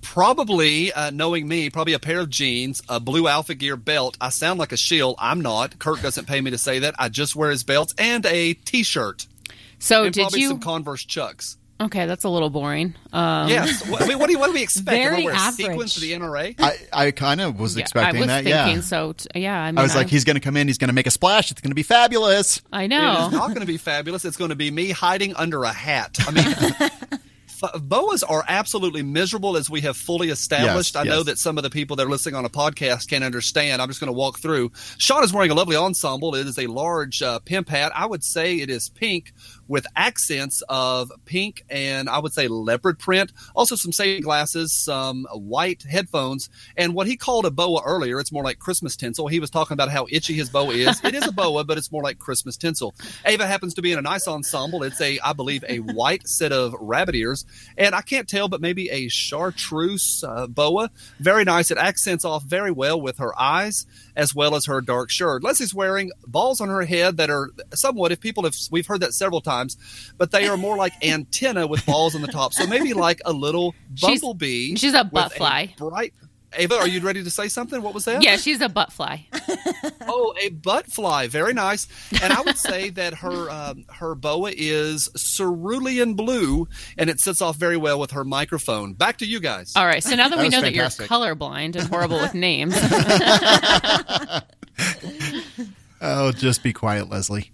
Probably, 0.00 0.92
uh, 0.92 1.10
knowing 1.10 1.46
me, 1.46 1.68
probably 1.68 1.92
a 1.92 1.98
pair 1.98 2.20
of 2.20 2.30
jeans, 2.30 2.80
a 2.88 2.98
blue 3.00 3.28
Alpha 3.28 3.54
Gear 3.54 3.76
belt. 3.76 4.16
I 4.20 4.30
sound 4.30 4.58
like 4.58 4.72
a 4.72 4.76
shield. 4.76 5.16
I'm 5.18 5.40
not. 5.42 5.78
Kirk 5.78 6.00
doesn't 6.00 6.26
pay 6.26 6.40
me 6.40 6.50
to 6.52 6.58
say 6.58 6.78
that. 6.78 6.94
I 6.98 7.08
just 7.08 7.36
wear 7.36 7.50
his 7.50 7.64
belts 7.64 7.92
and 7.98 8.24
a 8.24 8.54
T-shirt 8.54 9.26
So 9.78 10.04
and 10.04 10.14
did 10.14 10.22
probably 10.22 10.40
you? 10.40 10.48
some 10.48 10.60
Converse 10.60 11.04
Chucks. 11.04 11.57
Okay, 11.80 12.06
that's 12.06 12.24
a 12.24 12.28
little 12.28 12.50
boring. 12.50 12.94
Um, 13.12 13.48
yes. 13.48 13.86
What, 13.88 14.02
I 14.02 14.06
mean, 14.06 14.18
what 14.18 14.26
do 14.26 14.32
you, 14.32 14.38
what 14.38 14.48
do 14.48 14.52
we 14.52 14.62
expect? 14.62 14.88
Am 14.96 15.06
I 15.06 15.10
Very 15.10 15.24
wear 15.24 15.34
average. 15.34 15.66
sequins 15.66 15.94
to 15.94 16.00
the 16.00 16.12
NRA? 16.12 16.54
I, 16.58 16.76
I 16.92 17.10
kind 17.10 17.40
of 17.40 17.58
was 17.58 17.76
yeah, 17.76 17.82
expecting 17.82 18.16
I 18.16 18.20
was 18.20 18.26
that. 18.28 18.44
thinking 18.44 18.76
yeah. 18.76 18.80
so. 18.80 19.12
T- 19.12 19.28
yeah, 19.40 19.60
I 19.62 19.70
mean, 19.70 19.78
I 19.78 19.82
was 19.82 19.94
like, 19.94 20.08
he's 20.08 20.24
going 20.24 20.36
to 20.36 20.40
come 20.40 20.56
in, 20.56 20.66
he's 20.68 20.78
going 20.78 20.88
to 20.88 20.94
make 20.94 21.06
a 21.06 21.10
splash. 21.10 21.50
It's 21.50 21.60
going 21.60 21.70
to 21.70 21.76
be 21.76 21.82
fabulous. 21.82 22.60
I 22.72 22.82
It 22.82 22.86
is 22.86 22.90
know. 22.90 23.28
not 23.30 23.48
going 23.48 23.60
to 23.60 23.66
be 23.66 23.78
fabulous. 23.78 24.24
It's 24.24 24.36
going 24.36 24.50
to 24.50 24.56
be 24.56 24.70
me 24.70 24.90
hiding 24.90 25.34
under 25.36 25.64
a 25.64 25.72
hat. 25.72 26.18
I 26.26 26.30
mean, 26.30 27.20
boas 27.80 28.22
are 28.22 28.44
absolutely 28.48 29.02
miserable, 29.02 29.56
as 29.56 29.68
we 29.70 29.80
have 29.82 29.96
fully 29.96 30.30
established. 30.30 30.94
Yes, 30.94 31.06
I 31.06 31.08
know 31.08 31.22
that 31.22 31.38
some 31.38 31.56
of 31.56 31.64
the 31.64 31.70
people 31.70 31.96
that 31.96 32.06
are 32.06 32.10
listening 32.10 32.34
on 32.34 32.44
a 32.44 32.50
podcast 32.50 33.08
can't 33.08 33.24
understand. 33.24 33.82
I'm 33.82 33.88
just 33.88 34.00
going 34.00 34.12
to 34.12 34.16
walk 34.18 34.38
through. 34.38 34.70
Sean 34.98 35.24
is 35.24 35.32
wearing 35.32 35.50
a 35.50 35.54
lovely 35.54 35.76
ensemble. 35.76 36.34
It 36.34 36.46
is 36.46 36.58
a 36.58 36.66
large 36.66 37.22
uh, 37.22 37.38
pimp 37.40 37.68
hat. 37.68 37.92
I 37.94 38.06
would 38.06 38.22
say 38.22 38.56
it 38.56 38.70
is 38.70 38.88
pink 38.88 39.32
with 39.68 39.86
accents 39.94 40.62
of 40.68 41.12
pink 41.24 41.64
and 41.68 42.08
I 42.08 42.18
would 42.18 42.32
say 42.32 42.48
leopard 42.48 42.98
print. 42.98 43.32
Also, 43.54 43.76
some 43.76 43.92
safety 43.92 44.22
glasses, 44.22 44.72
some 44.72 45.26
white 45.32 45.82
headphones, 45.82 46.48
and 46.76 46.94
what 46.94 47.06
he 47.06 47.16
called 47.16 47.46
a 47.46 47.50
boa 47.50 47.82
earlier. 47.84 48.18
It's 48.18 48.32
more 48.32 48.42
like 48.42 48.58
Christmas 48.58 48.96
tinsel. 48.96 49.28
He 49.28 49.40
was 49.40 49.50
talking 49.50 49.74
about 49.74 49.90
how 49.90 50.06
itchy 50.10 50.34
his 50.34 50.50
boa 50.50 50.72
is. 50.72 51.02
It 51.04 51.14
is 51.14 51.26
a 51.26 51.32
boa, 51.32 51.64
but 51.64 51.78
it's 51.78 51.92
more 51.92 52.02
like 52.02 52.18
Christmas 52.18 52.56
tinsel. 52.56 52.94
Ava 53.24 53.46
happens 53.46 53.74
to 53.74 53.82
be 53.82 53.92
in 53.92 53.98
a 53.98 54.02
nice 54.02 54.26
ensemble. 54.26 54.82
It's 54.82 55.00
a, 55.00 55.18
I 55.20 55.32
believe, 55.32 55.64
a 55.68 55.78
white 55.78 56.26
set 56.26 56.52
of 56.52 56.74
rabbit 56.80 57.14
ears, 57.14 57.44
and 57.76 57.94
I 57.94 58.00
can't 58.00 58.28
tell, 58.28 58.48
but 58.48 58.60
maybe 58.60 58.88
a 58.90 59.08
chartreuse 59.08 60.24
uh, 60.26 60.46
boa. 60.46 60.90
Very 61.20 61.44
nice. 61.44 61.70
It 61.70 61.78
accents 61.78 62.24
off 62.24 62.42
very 62.42 62.70
well 62.70 63.00
with 63.00 63.18
her 63.18 63.38
eyes 63.38 63.86
as 64.16 64.34
well 64.34 64.56
as 64.56 64.66
her 64.66 64.80
dark 64.80 65.10
shirt. 65.10 65.44
Leslie's 65.44 65.72
wearing 65.72 66.10
balls 66.26 66.60
on 66.60 66.68
her 66.68 66.82
head 66.82 67.16
that 67.18 67.30
are 67.30 67.50
somewhat, 67.72 68.10
if 68.10 68.20
people 68.20 68.42
have, 68.42 68.54
we've 68.70 68.86
heard 68.86 69.00
that 69.00 69.14
several 69.14 69.40
times, 69.40 69.57
but 70.16 70.30
they 70.30 70.46
are 70.48 70.56
more 70.56 70.76
like 70.76 70.92
antenna 71.04 71.66
with 71.66 71.84
balls 71.86 72.14
on 72.14 72.22
the 72.22 72.28
top. 72.28 72.52
So 72.54 72.66
maybe 72.66 72.92
like 72.94 73.20
a 73.24 73.32
little 73.32 73.74
She's- 73.94 74.20
bumblebee. 74.20 74.76
she's 74.76 74.94
a 74.94 75.02
with 75.04 75.12
butt 75.12 75.32
fly. 75.32 75.74
bright. 75.78 76.14
Ava, 76.54 76.76
are 76.76 76.88
you 76.88 77.00
ready 77.00 77.22
to 77.22 77.28
say 77.30 77.46
something? 77.48 77.82
What 77.82 77.92
was 77.92 78.06
that? 78.06 78.22
Yeah, 78.22 78.36
she's 78.38 78.62
a 78.62 78.68
butt 78.70 78.90
fly. 78.92 79.26
Oh, 80.10 80.32
a 80.40 80.48
butt 80.48 80.86
fly. 80.86 81.28
Very 81.28 81.52
nice. 81.52 81.86
And 82.22 82.32
I 82.32 82.40
would 82.40 82.56
say 82.56 82.88
that 82.90 83.12
her 83.14 83.50
um, 83.50 83.84
her 83.90 84.14
boa 84.14 84.50
is 84.56 85.10
cerulean 85.16 86.14
blue, 86.14 86.66
and 86.96 87.10
it 87.10 87.20
sits 87.20 87.42
off 87.42 87.56
very 87.56 87.76
well 87.76 88.00
with 88.00 88.12
her 88.12 88.24
microphone. 88.24 88.94
Back 88.94 89.18
to 89.18 89.26
you 89.26 89.38
guys. 89.38 89.72
All 89.76 89.84
right. 89.84 90.02
So 90.02 90.16
now 90.16 90.28
that, 90.30 90.36
That 90.36 90.42
we 90.42 90.48
know 90.48 90.62
fantastic. 90.62 91.08
that 91.08 91.14
you're 91.14 91.36
colorblind 91.36 91.76
and 91.76 91.86
horrible 91.88 92.18
with 92.18 92.32
names, 92.48 92.74
Oh, 96.00 96.32
just 96.32 96.62
be 96.62 96.72
quiet, 96.72 97.10
Leslie. 97.10 97.50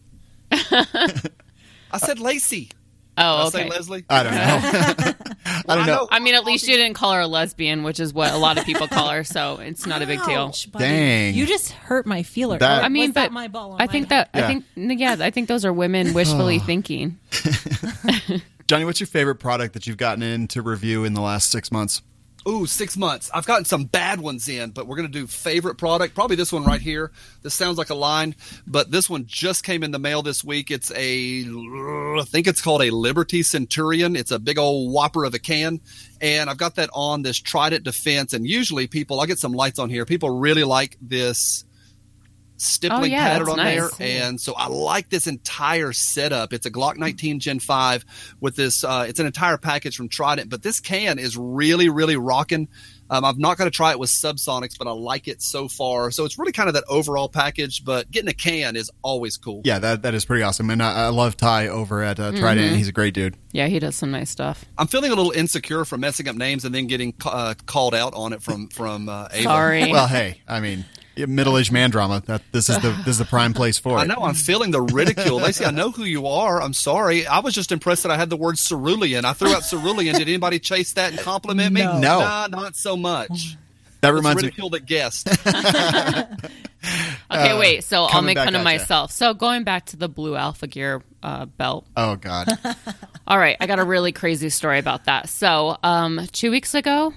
I 1.94 1.98
said 1.98 2.18
Lacey. 2.20 2.70
oh, 3.16 3.46
I 3.46 3.48
say 3.50 3.60
okay. 3.60 3.70
Leslie. 3.70 4.04
I 4.10 4.22
don't 4.22 4.34
know. 4.34 4.40
I 5.68 5.76
don't 5.76 5.86
know. 5.86 6.08
I 6.10 6.18
mean, 6.18 6.34
at 6.34 6.44
least 6.44 6.66
you 6.68 6.76
didn't 6.76 6.94
call 6.94 7.12
her 7.12 7.20
a 7.20 7.26
lesbian, 7.26 7.82
which 7.84 8.00
is 8.00 8.12
what 8.12 8.32
a 8.32 8.36
lot 8.36 8.58
of 8.58 8.64
people 8.64 8.88
call 8.88 9.08
her. 9.10 9.24
So 9.24 9.58
it's 9.60 9.86
not 9.86 10.02
a 10.02 10.06
big 10.06 10.22
deal. 10.24 10.40
Ouch, 10.48 10.70
buddy. 10.70 10.84
Dang. 10.84 11.34
You 11.34 11.46
just 11.46 11.70
hurt 11.72 12.06
my 12.06 12.22
feeler. 12.22 12.58
That- 12.58 12.84
I 12.84 12.88
mean, 12.88 13.08
was 13.10 13.14
that 13.14 13.26
but 13.26 13.32
my 13.32 13.48
ball 13.48 13.72
on 13.72 13.80
I 13.80 13.86
my 13.86 13.92
think 13.92 14.10
head? 14.10 14.28
that 14.32 14.38
Yeah. 14.38 14.44
I 14.44 14.48
think 14.48 15.00
yeah, 15.00 15.16
I 15.20 15.30
think 15.30 15.48
those 15.48 15.64
are 15.64 15.72
women 15.72 16.12
wishfully 16.14 16.58
thinking. 16.58 17.18
Johnny, 18.66 18.84
what's 18.86 18.98
your 19.00 19.06
favorite 19.06 19.36
product 19.36 19.74
that 19.74 19.86
you've 19.86 19.98
gotten 19.98 20.22
into 20.22 20.62
review 20.62 21.04
in 21.04 21.12
the 21.14 21.20
last 21.20 21.50
six 21.50 21.70
months? 21.70 22.00
Ooh, 22.46 22.66
six 22.66 22.96
months. 22.96 23.30
I've 23.32 23.46
gotten 23.46 23.64
some 23.64 23.84
bad 23.84 24.20
ones 24.20 24.48
in, 24.48 24.70
but 24.70 24.86
we're 24.86 24.96
going 24.96 25.10
to 25.10 25.18
do 25.18 25.26
favorite 25.26 25.76
product. 25.76 26.14
Probably 26.14 26.36
this 26.36 26.52
one 26.52 26.64
right 26.64 26.80
here. 26.80 27.10
This 27.42 27.54
sounds 27.54 27.78
like 27.78 27.88
a 27.88 27.94
line, 27.94 28.34
but 28.66 28.90
this 28.90 29.08
one 29.08 29.24
just 29.26 29.64
came 29.64 29.82
in 29.82 29.92
the 29.92 29.98
mail 29.98 30.20
this 30.20 30.44
week. 30.44 30.70
It's 30.70 30.90
a, 30.90 31.40
I 31.40 32.24
think 32.26 32.46
it's 32.46 32.60
called 32.60 32.82
a 32.82 32.90
Liberty 32.90 33.42
Centurion. 33.42 34.14
It's 34.14 34.30
a 34.30 34.38
big 34.38 34.58
old 34.58 34.92
whopper 34.92 35.24
of 35.24 35.32
a 35.32 35.38
can. 35.38 35.80
And 36.20 36.50
I've 36.50 36.58
got 36.58 36.74
that 36.74 36.90
on 36.92 37.22
this 37.22 37.38
Trident 37.38 37.82
Defense. 37.82 38.34
And 38.34 38.46
usually 38.46 38.88
people, 38.88 39.20
I'll 39.20 39.26
get 39.26 39.38
some 39.38 39.52
lights 39.52 39.78
on 39.78 39.88
here. 39.88 40.04
People 40.04 40.28
really 40.28 40.64
like 40.64 40.98
this 41.00 41.64
stippling 42.64 43.02
Oh, 43.02 43.16
yeah, 43.16 43.28
pattern 43.28 43.48
on 43.50 43.56
nice. 43.58 43.76
there. 43.78 43.88
Cool. 43.90 44.06
And 44.06 44.40
so 44.40 44.54
I 44.54 44.68
like 44.68 45.10
this 45.10 45.26
entire 45.26 45.92
setup. 45.92 46.52
It's 46.52 46.66
a 46.66 46.70
Glock 46.70 46.96
19 46.96 47.40
Gen 47.40 47.58
5 47.60 48.04
with 48.40 48.56
this, 48.56 48.82
uh, 48.84 49.04
it's 49.08 49.20
an 49.20 49.26
entire 49.26 49.58
package 49.58 49.96
from 49.96 50.08
Trident, 50.08 50.50
but 50.50 50.62
this 50.62 50.80
can 50.80 51.18
is 51.18 51.36
really, 51.36 51.88
really 51.88 52.16
rocking. 52.16 52.68
Um, 53.10 53.22
I'm 53.22 53.38
not 53.38 53.58
going 53.58 53.70
to 53.70 53.76
try 53.76 53.90
it 53.90 53.98
with 53.98 54.08
subsonics, 54.10 54.78
but 54.78 54.88
I 54.88 54.92
like 54.92 55.28
it 55.28 55.42
so 55.42 55.68
far. 55.68 56.10
So 56.10 56.24
it's 56.24 56.38
really 56.38 56.52
kind 56.52 56.68
of 56.68 56.74
that 56.74 56.84
overall 56.88 57.28
package, 57.28 57.84
but 57.84 58.10
getting 58.10 58.30
a 58.30 58.32
can 58.34 58.76
is 58.76 58.90
always 59.02 59.36
cool. 59.36 59.60
Yeah, 59.62 59.78
that 59.78 60.02
that 60.02 60.14
is 60.14 60.24
pretty 60.24 60.42
awesome, 60.42 60.70
and 60.70 60.82
I, 60.82 61.04
I 61.04 61.08
love 61.08 61.36
Ty 61.36 61.68
over 61.68 62.02
at 62.02 62.18
uh, 62.18 62.32
Trident. 62.32 62.76
He's 62.76 62.88
a 62.88 62.92
great 62.92 63.12
dude. 63.12 63.36
Yeah, 63.52 63.66
he 63.66 63.78
does 63.78 63.94
some 63.94 64.10
nice 64.10 64.30
stuff. 64.30 64.64
I'm 64.78 64.86
feeling 64.86 65.12
a 65.12 65.14
little 65.14 65.32
insecure 65.32 65.84
from 65.84 66.00
messing 66.00 66.28
up 66.28 66.34
names 66.36 66.64
and 66.64 66.74
then 66.74 66.86
getting 66.86 67.12
ca- 67.12 67.28
uh, 67.30 67.54
called 67.66 67.94
out 67.94 68.14
on 68.14 68.32
it 68.32 68.42
from 68.42 68.68
from 68.68 69.10
uh, 69.10 69.28
Ava. 69.32 69.42
Sorry. 69.42 69.92
Well, 69.92 70.06
hey, 70.08 70.40
I 70.48 70.60
mean, 70.60 70.86
middle 71.16 71.56
aged 71.58 71.72
man 71.72 71.90
drama. 71.90 72.22
That 72.26 72.42
this 72.52 72.68
is 72.68 72.78
the 72.78 72.90
this 72.98 73.08
is 73.08 73.18
the 73.18 73.24
prime 73.24 73.52
place 73.54 73.78
for 73.78 73.98
it. 73.98 74.00
I 74.02 74.04
know 74.06 74.16
I'm 74.22 74.34
feeling 74.34 74.70
the 74.70 74.82
ridicule. 74.82 75.38
Lacey, 75.38 75.64
I 75.64 75.70
know 75.70 75.90
who 75.90 76.04
you 76.04 76.26
are. 76.26 76.60
I'm 76.62 76.74
sorry. 76.74 77.26
I 77.26 77.40
was 77.40 77.54
just 77.54 77.72
impressed 77.72 78.02
that 78.04 78.12
I 78.12 78.16
had 78.16 78.30
the 78.30 78.36
word 78.36 78.56
cerulean. 78.58 79.24
I 79.24 79.32
threw 79.32 79.54
out 79.54 79.62
cerulean. 79.62 80.14
Did 80.14 80.28
anybody 80.28 80.58
chase 80.58 80.92
that 80.94 81.12
and 81.12 81.20
compliment 81.20 81.72
me? 81.74 81.82
No. 81.82 81.98
No. 82.00 82.18
Nah, 82.20 82.46
not 82.48 82.76
so 82.76 82.96
much. 82.96 83.56
That 84.00 84.12
Let's 84.12 84.16
reminds 84.16 84.42
me. 84.42 84.48
ridicule 84.48 84.70
the 84.70 84.80
guest. 84.80 85.28
Okay, 87.30 87.52
Uh, 87.52 87.58
wait. 87.58 87.82
So 87.84 88.04
I'll 88.04 88.20
make 88.20 88.34
back 88.36 88.44
fun 88.44 88.54
of 88.54 88.58
at 88.60 88.64
ya. 88.64 88.64
myself. 88.64 89.10
So 89.10 89.32
going 89.32 89.64
back 89.64 89.86
to 89.86 89.96
the 89.96 90.08
blue 90.08 90.36
Alpha 90.36 90.66
Gear 90.66 91.02
uh, 91.22 91.46
belt. 91.46 91.86
Oh 91.96 92.16
God, 92.16 92.46
All 93.26 93.38
right, 93.38 93.56
I 93.58 93.66
got 93.66 93.78
a 93.78 93.84
really 93.84 94.12
crazy 94.12 94.50
story 94.50 94.78
about 94.78 95.06
that. 95.06 95.30
So 95.30 95.78
um, 95.82 96.20
two 96.32 96.50
weeks 96.50 96.74
ago, 96.74 97.14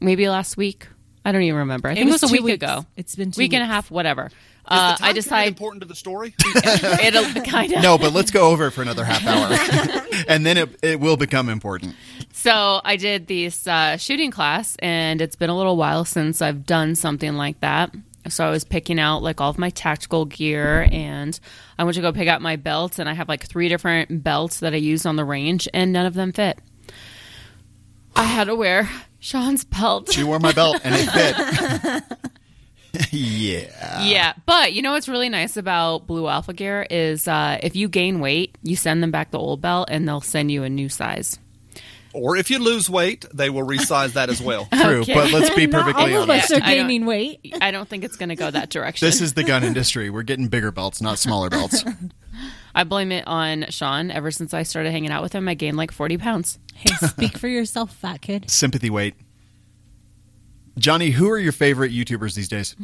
maybe 0.00 0.28
last 0.28 0.58
week, 0.58 0.86
I 1.26 1.32
don't 1.32 1.42
even 1.42 1.58
remember. 1.58 1.88
I 1.88 1.94
think 1.94 2.08
it 2.08 2.12
was, 2.12 2.22
a 2.22 2.28
week 2.28 2.44
weeks. 2.44 2.54
ago. 2.62 2.86
It's 2.96 3.16
been 3.16 3.32
two 3.32 3.40
week 3.40 3.52
and 3.52 3.60
a 3.60 3.66
half, 3.66 3.90
whatever. 3.90 4.26
Is 4.26 4.32
Uh, 4.64 4.76
the 4.76 4.76
I 4.76 4.78
time 4.78 4.98
period 4.98 5.14
decide 5.16 5.48
important 5.48 5.82
to 5.82 5.88
the 5.88 5.96
story. 5.96 6.34
it'll 7.02 7.42
kind 7.42 7.72
of. 7.72 7.82
no, 7.82 7.98
but 7.98 8.12
let's 8.12 8.30
go 8.30 8.48
over 8.50 8.68
it 8.68 8.70
for 8.70 8.82
another 8.82 9.04
half 9.04 9.26
hour, 9.26 10.04
and 10.28 10.46
then 10.46 10.56
it 10.56 10.78
it 10.82 11.00
will 11.00 11.16
become 11.16 11.48
important. 11.48 11.96
So 12.32 12.80
I 12.84 12.94
did 12.94 13.26
this 13.26 13.66
uh, 13.66 13.96
shooting 13.96 14.30
class, 14.30 14.76
and 14.78 15.20
it's 15.20 15.34
been 15.34 15.50
a 15.50 15.56
little 15.56 15.76
while 15.76 16.04
since 16.04 16.40
I've 16.40 16.64
done 16.64 16.94
something 16.94 17.34
like 17.34 17.58
that. 17.58 17.92
So 18.28 18.46
I 18.46 18.50
was 18.50 18.62
picking 18.62 19.00
out 19.00 19.20
like 19.24 19.40
all 19.40 19.50
of 19.50 19.58
my 19.58 19.70
tactical 19.70 20.26
gear, 20.26 20.86
and 20.92 21.36
I 21.76 21.82
went 21.82 21.96
to 21.96 22.02
go 22.02 22.12
pick 22.12 22.28
out 22.28 22.40
my 22.40 22.54
belts, 22.54 23.00
and 23.00 23.08
I 23.08 23.14
have 23.14 23.28
like 23.28 23.44
three 23.44 23.68
different 23.68 24.22
belts 24.22 24.60
that 24.60 24.74
I 24.74 24.76
use 24.76 25.06
on 25.06 25.16
the 25.16 25.24
range, 25.24 25.68
and 25.74 25.92
none 25.92 26.06
of 26.06 26.14
them 26.14 26.32
fit. 26.32 26.60
I 28.14 28.22
had 28.24 28.44
to 28.44 28.54
wear 28.54 28.88
Sean's 29.18 29.64
belt. 29.64 30.12
She 30.12 30.22
wore 30.24 30.38
my 30.38 30.52
belt, 30.52 30.80
and 30.84 30.94
it 30.96 31.10
fit. 31.10 32.02
yeah. 33.12 34.02
Yeah, 34.04 34.32
but 34.46 34.72
you 34.72 34.82
know 34.82 34.92
what's 34.92 35.08
really 35.08 35.28
nice 35.28 35.56
about 35.56 36.06
Blue 36.06 36.26
Alpha 36.28 36.52
Gear 36.52 36.86
is 36.88 37.26
uh, 37.28 37.58
if 37.62 37.76
you 37.76 37.88
gain 37.88 38.20
weight, 38.20 38.56
you 38.62 38.76
send 38.76 39.02
them 39.02 39.10
back 39.10 39.30
the 39.30 39.38
old 39.38 39.60
belt, 39.60 39.88
and 39.90 40.06
they'll 40.08 40.20
send 40.20 40.50
you 40.50 40.62
a 40.62 40.68
new 40.70 40.88
size. 40.88 41.38
or 42.14 42.36
if 42.36 42.50
you 42.50 42.58
lose 42.58 42.88
weight, 42.88 43.26
they 43.34 43.50
will 43.50 43.66
resize 43.66 44.14
that 44.14 44.30
as 44.30 44.40
well. 44.40 44.66
True, 44.72 45.00
Okay. 45.00 45.12
but 45.14 45.30
let's 45.32 45.54
be 45.54 45.66
Not 45.66 45.84
perfectly 45.84 46.14
all 46.14 46.22
of 46.22 46.30
honest. 46.30 46.50
us 46.52 46.58
are 46.58 46.64
I 46.64 46.74
gaining 46.76 47.04
weight. 47.04 47.54
I 47.60 47.70
don't 47.70 47.86
think 47.88 48.04
it's 48.04 48.16
going 48.16 48.30
to 48.30 48.36
go 48.36 48.50
that 48.50 48.70
direction. 48.70 49.06
This 49.06 49.20
is 49.20 49.34
the 49.34 49.44
gun 49.44 49.62
industry. 49.64 50.08
We're 50.08 50.22
getting 50.22 50.48
bigger 50.48 50.72
belts, 50.72 51.02
not 51.02 51.18
smaller 51.18 51.50
belts. 51.50 51.84
I 52.76 52.84
blame 52.84 53.10
it 53.10 53.26
on 53.26 53.64
Sean. 53.70 54.10
Ever 54.10 54.30
since 54.30 54.52
I 54.52 54.62
started 54.62 54.92
hanging 54.92 55.10
out 55.10 55.22
with 55.22 55.32
him, 55.32 55.48
I 55.48 55.54
gained 55.54 55.78
like 55.78 55.90
40 55.90 56.18
pounds. 56.18 56.58
Hey, 56.74 56.94
speak 57.08 57.38
for 57.38 57.48
yourself, 57.48 57.96
fat 57.96 58.20
kid. 58.20 58.50
Sympathy 58.50 58.90
weight. 58.90 59.14
Johnny, 60.78 61.08
who 61.08 61.30
are 61.30 61.38
your 61.38 61.52
favorite 61.52 61.90
YouTubers 61.90 62.34
these 62.34 62.50
days? 62.50 62.76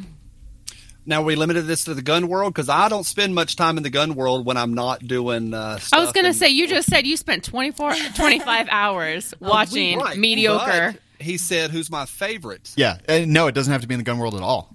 Now 1.04 1.22
we 1.22 1.36
limited 1.36 1.66
this 1.66 1.84
to 1.84 1.92
the 1.94 2.00
gun 2.00 2.28
world 2.28 2.54
because 2.54 2.70
I 2.70 2.88
don't 2.88 3.04
spend 3.04 3.34
much 3.34 3.54
time 3.56 3.76
in 3.76 3.82
the 3.82 3.90
gun 3.90 4.14
world 4.14 4.46
when 4.46 4.56
I'm 4.56 4.72
not 4.72 5.06
doing. 5.06 5.52
Uh, 5.52 5.78
I 5.92 5.98
was 6.00 6.12
going 6.12 6.24
to 6.24 6.32
say, 6.32 6.48
you 6.48 6.66
just 6.66 6.88
said 6.88 7.06
you 7.06 7.18
spent 7.18 7.44
24, 7.44 7.92
25 8.14 8.68
hours 8.70 9.34
watching 9.40 9.98
Right, 9.98 10.16
mediocre. 10.16 10.94
He 11.20 11.36
said, 11.36 11.70
"Who's 11.70 11.90
my 11.90 12.06
favorite?" 12.06 12.72
Yeah, 12.76 12.98
uh, 13.08 13.20
no, 13.26 13.46
it 13.46 13.52
doesn't 13.54 13.72
have 13.72 13.82
to 13.82 13.86
be 13.86 13.94
in 13.94 14.00
the 14.00 14.04
gun 14.04 14.18
world 14.18 14.34
at 14.34 14.42
all. 14.42 14.74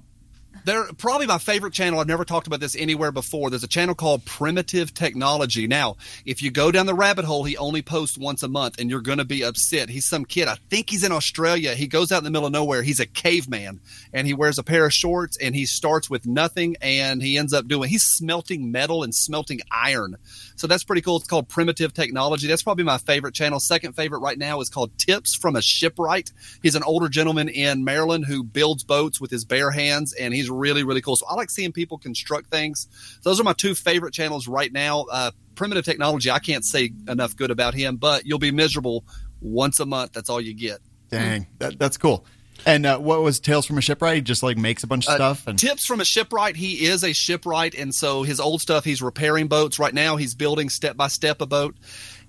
They're 0.68 0.92
probably 0.98 1.28
my 1.28 1.38
favorite 1.38 1.72
channel. 1.72 2.02
I've 2.02 2.08
never 2.08 2.26
talked 2.26 2.46
about 2.46 2.60
this 2.60 2.76
anywhere 2.76 3.14
before. 3.14 3.50
There's 3.50 3.64
a 3.64 3.70
channel 3.70 3.96
called 3.96 4.26
Primitive 4.26 4.94
Technology. 4.94 5.66
Now, 5.66 5.96
if 6.26 6.44
you 6.44 6.52
go 6.52 6.72
down 6.72 6.88
the 6.88 6.94
rabbit 6.94 7.24
hole, 7.24 7.46
he 7.46 7.56
only 7.56 7.82
posts 7.82 8.18
once 8.18 8.44
a 8.44 8.50
month, 8.50 8.78
and 8.78 8.90
you're 8.90 9.00
going 9.00 9.20
to 9.20 9.24
be 9.24 9.46
upset. 9.46 9.88
He's 9.88 10.04
some 10.04 10.26
kid. 10.26 10.50
I 10.50 10.58
think 10.70 10.90
he's 10.90 11.06
in 11.06 11.14
Australia. 11.14 11.74
He 11.74 11.88
goes 11.88 12.12
out 12.12 12.18
in 12.18 12.26
the 12.26 12.32
middle 12.32 12.48
of 12.48 12.52
nowhere. 12.52 12.84
He's 12.84 13.00
a 13.00 13.06
caveman, 13.06 13.80
and 14.12 14.28
he 14.28 14.34
wears 14.34 14.60
a 14.60 14.64
pair 14.64 14.86
of 14.86 14.94
shorts, 14.94 15.38
and 15.38 15.56
he 15.56 15.66
starts 15.66 16.10
with 16.10 16.26
nothing, 16.26 16.76
and 16.82 17.22
he 17.22 17.38
ends 17.38 17.54
up 17.54 17.70
doing. 17.70 17.88
He's 17.88 18.04
smelting 18.04 18.70
metal 18.70 19.04
and 19.04 19.16
smelting 19.16 19.62
iron. 19.72 20.18
So 20.58 20.68
that's 20.68 20.84
pretty 20.84 21.02
cool. 21.02 21.18
It's 21.18 21.28
called 21.28 21.48
Primitive 21.48 21.94
Technology. 21.94 22.48
That's 22.48 22.64
probably 22.64 22.84
my 22.84 22.98
favorite 22.98 23.34
channel. 23.34 23.60
Second 23.60 23.94
favorite 23.94 24.20
right 24.20 24.38
now 24.38 24.60
is 24.60 24.70
called 24.70 24.98
Tips 24.98 25.36
from 25.36 25.56
a 25.56 25.62
Shipwright. 25.62 26.32
He's 26.62 26.76
an 26.76 26.84
older 26.84 27.08
gentleman 27.08 27.48
in 27.48 27.84
Maryland 27.84 28.26
who 28.26 28.44
builds 28.44 28.84
boats 28.84 29.22
with 29.22 29.32
his 29.32 29.46
bare 29.46 29.72
hands, 29.72 30.14
and 30.14 30.34
he's 30.34 30.50
really, 30.50 30.84
really 30.84 31.02
cool. 31.02 31.16
So 31.16 31.28
I 31.28 31.36
like 31.36 31.52
seeing 31.52 31.72
people 31.72 31.98
construct 32.00 32.50
things. 32.50 32.88
Those 33.24 33.40
are 33.40 33.44
my 33.44 33.54
two 33.54 33.76
favorite 33.76 34.14
channels 34.14 34.48
right 34.48 34.74
now. 34.74 35.06
Uh, 35.12 35.32
Primitive 35.56 35.86
Technology, 35.86 36.32
I 36.32 36.40
can't 36.40 36.66
say 36.66 36.92
enough 37.08 37.36
good 37.36 37.52
about 37.52 37.74
him, 37.74 37.98
but 37.98 38.26
you'll 38.26 38.40
be 38.40 38.52
miserable 38.52 39.06
once 39.42 39.80
a 39.80 39.86
month. 39.86 40.14
That's 40.14 40.30
all 40.30 40.42
you 40.42 40.54
get. 40.54 40.80
Dang, 41.10 41.48
that, 41.60 41.80
that's 41.80 41.98
cool. 41.98 42.26
And 42.68 42.86
uh, 42.86 43.00
what 43.00 43.22
was 43.22 43.40
Tales 43.40 43.66
from 43.66 43.78
a 43.78 43.82
Shipwright? 43.82 44.16
He 44.16 44.22
just 44.22 44.44
like 44.44 44.58
makes 44.58 44.84
a 44.84 44.88
bunch 44.88 45.08
of 45.08 45.14
stuff 45.14 45.48
and 45.48 45.58
Tips 45.58 45.86
from 45.86 46.02
a 46.02 46.06
shipwright. 46.06 46.58
He 46.58 46.86
is 46.86 47.02
a 47.02 47.14
shipwright, 47.14 47.74
and 47.74 47.96
so 47.96 48.24
his 48.24 48.42
old 48.42 48.60
stuff, 48.62 48.84
he's 48.84 49.02
repairing 49.02 49.48
boats. 49.48 49.80
Right 49.80 49.94
now, 49.94 50.18
he's 50.18 50.36
building 50.36 50.70
step 50.70 50.98
by 50.98 51.08
step 51.08 51.40
a 51.40 51.46
boat. 51.46 51.78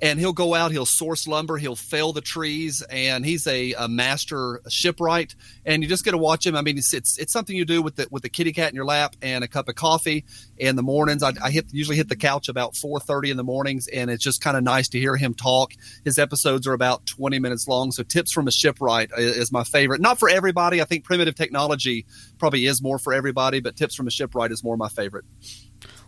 And 0.01 0.19
he'll 0.19 0.33
go 0.33 0.55
out, 0.55 0.71
he'll 0.71 0.87
source 0.87 1.27
lumber, 1.27 1.57
he'll 1.57 1.77
fell 1.77 2.13
the 2.13 2.21
trees, 2.21 2.83
and 2.83 3.25
he's 3.25 3.47
a, 3.47 3.73
a 3.73 3.89
master 3.89 4.61
shipwright. 4.69 5.35
And 5.65 5.83
you 5.83 5.89
just 5.89 6.05
get 6.05 6.13
to 6.13 6.19
watch 6.19 6.47
him. 6.47 6.55
I 6.57 6.63
mean, 6.63 6.79
it's, 6.79 6.95
it's 6.95 7.19
it's 7.19 7.33
something 7.33 7.57
you 7.57 7.65
do 7.65 7.83
with 7.83 7.97
the 7.97 8.07
with 8.11 8.23
the 8.23 8.29
kitty 8.29 8.53
cat 8.53 8.71
in 8.71 8.77
your 8.77 8.85
lap 8.85 9.17
and 9.23 9.45
a 9.45 9.49
cup 9.49 9.69
of 9.69 9.75
coffee 9.75 10.25
in 10.57 10.77
the 10.77 10.83
mornings. 10.83 11.23
I, 11.23 11.33
I 11.43 11.51
hit 11.51 11.67
usually 11.73 11.97
hit 11.97 12.09
the 12.09 12.17
couch 12.17 12.49
about 12.49 12.77
four 12.77 13.01
thirty 13.01 13.31
in 13.31 13.37
the 13.37 13.45
mornings, 13.45 13.89
and 13.89 14.11
it's 14.11 14.23
just 14.23 14.41
kind 14.41 14.57
of 14.57 14.63
nice 14.63 14.89
to 14.91 14.99
hear 14.99 15.17
him 15.17 15.35
talk. 15.35 15.73
His 16.05 16.19
episodes 16.19 16.67
are 16.67 16.73
about 16.73 17.07
twenty 17.07 17.39
minutes 17.39 17.67
long, 17.67 17.93
so 17.93 18.03
tips 18.03 18.33
from 18.33 18.49
a 18.49 18.53
shipwright 18.53 19.11
is, 19.17 19.37
is 19.37 19.53
my 19.53 19.65
favorite. 19.65 20.01
Not 20.01 20.19
for 20.19 20.29
everybody. 20.29 20.81
I 20.81 20.85
think 20.85 21.05
primitive 21.05 21.35
technology 21.35 22.07
probably 22.39 22.67
is 22.67 22.83
more 22.83 22.99
for 22.99 23.13
everybody, 23.13 23.61
but 23.61 23.77
tips 23.77 23.95
from 23.95 24.07
a 24.07 24.11
shipwright 24.11 24.53
is 24.53 24.63
more 24.63 24.77
my 24.77 24.89
favorite. 24.89 25.25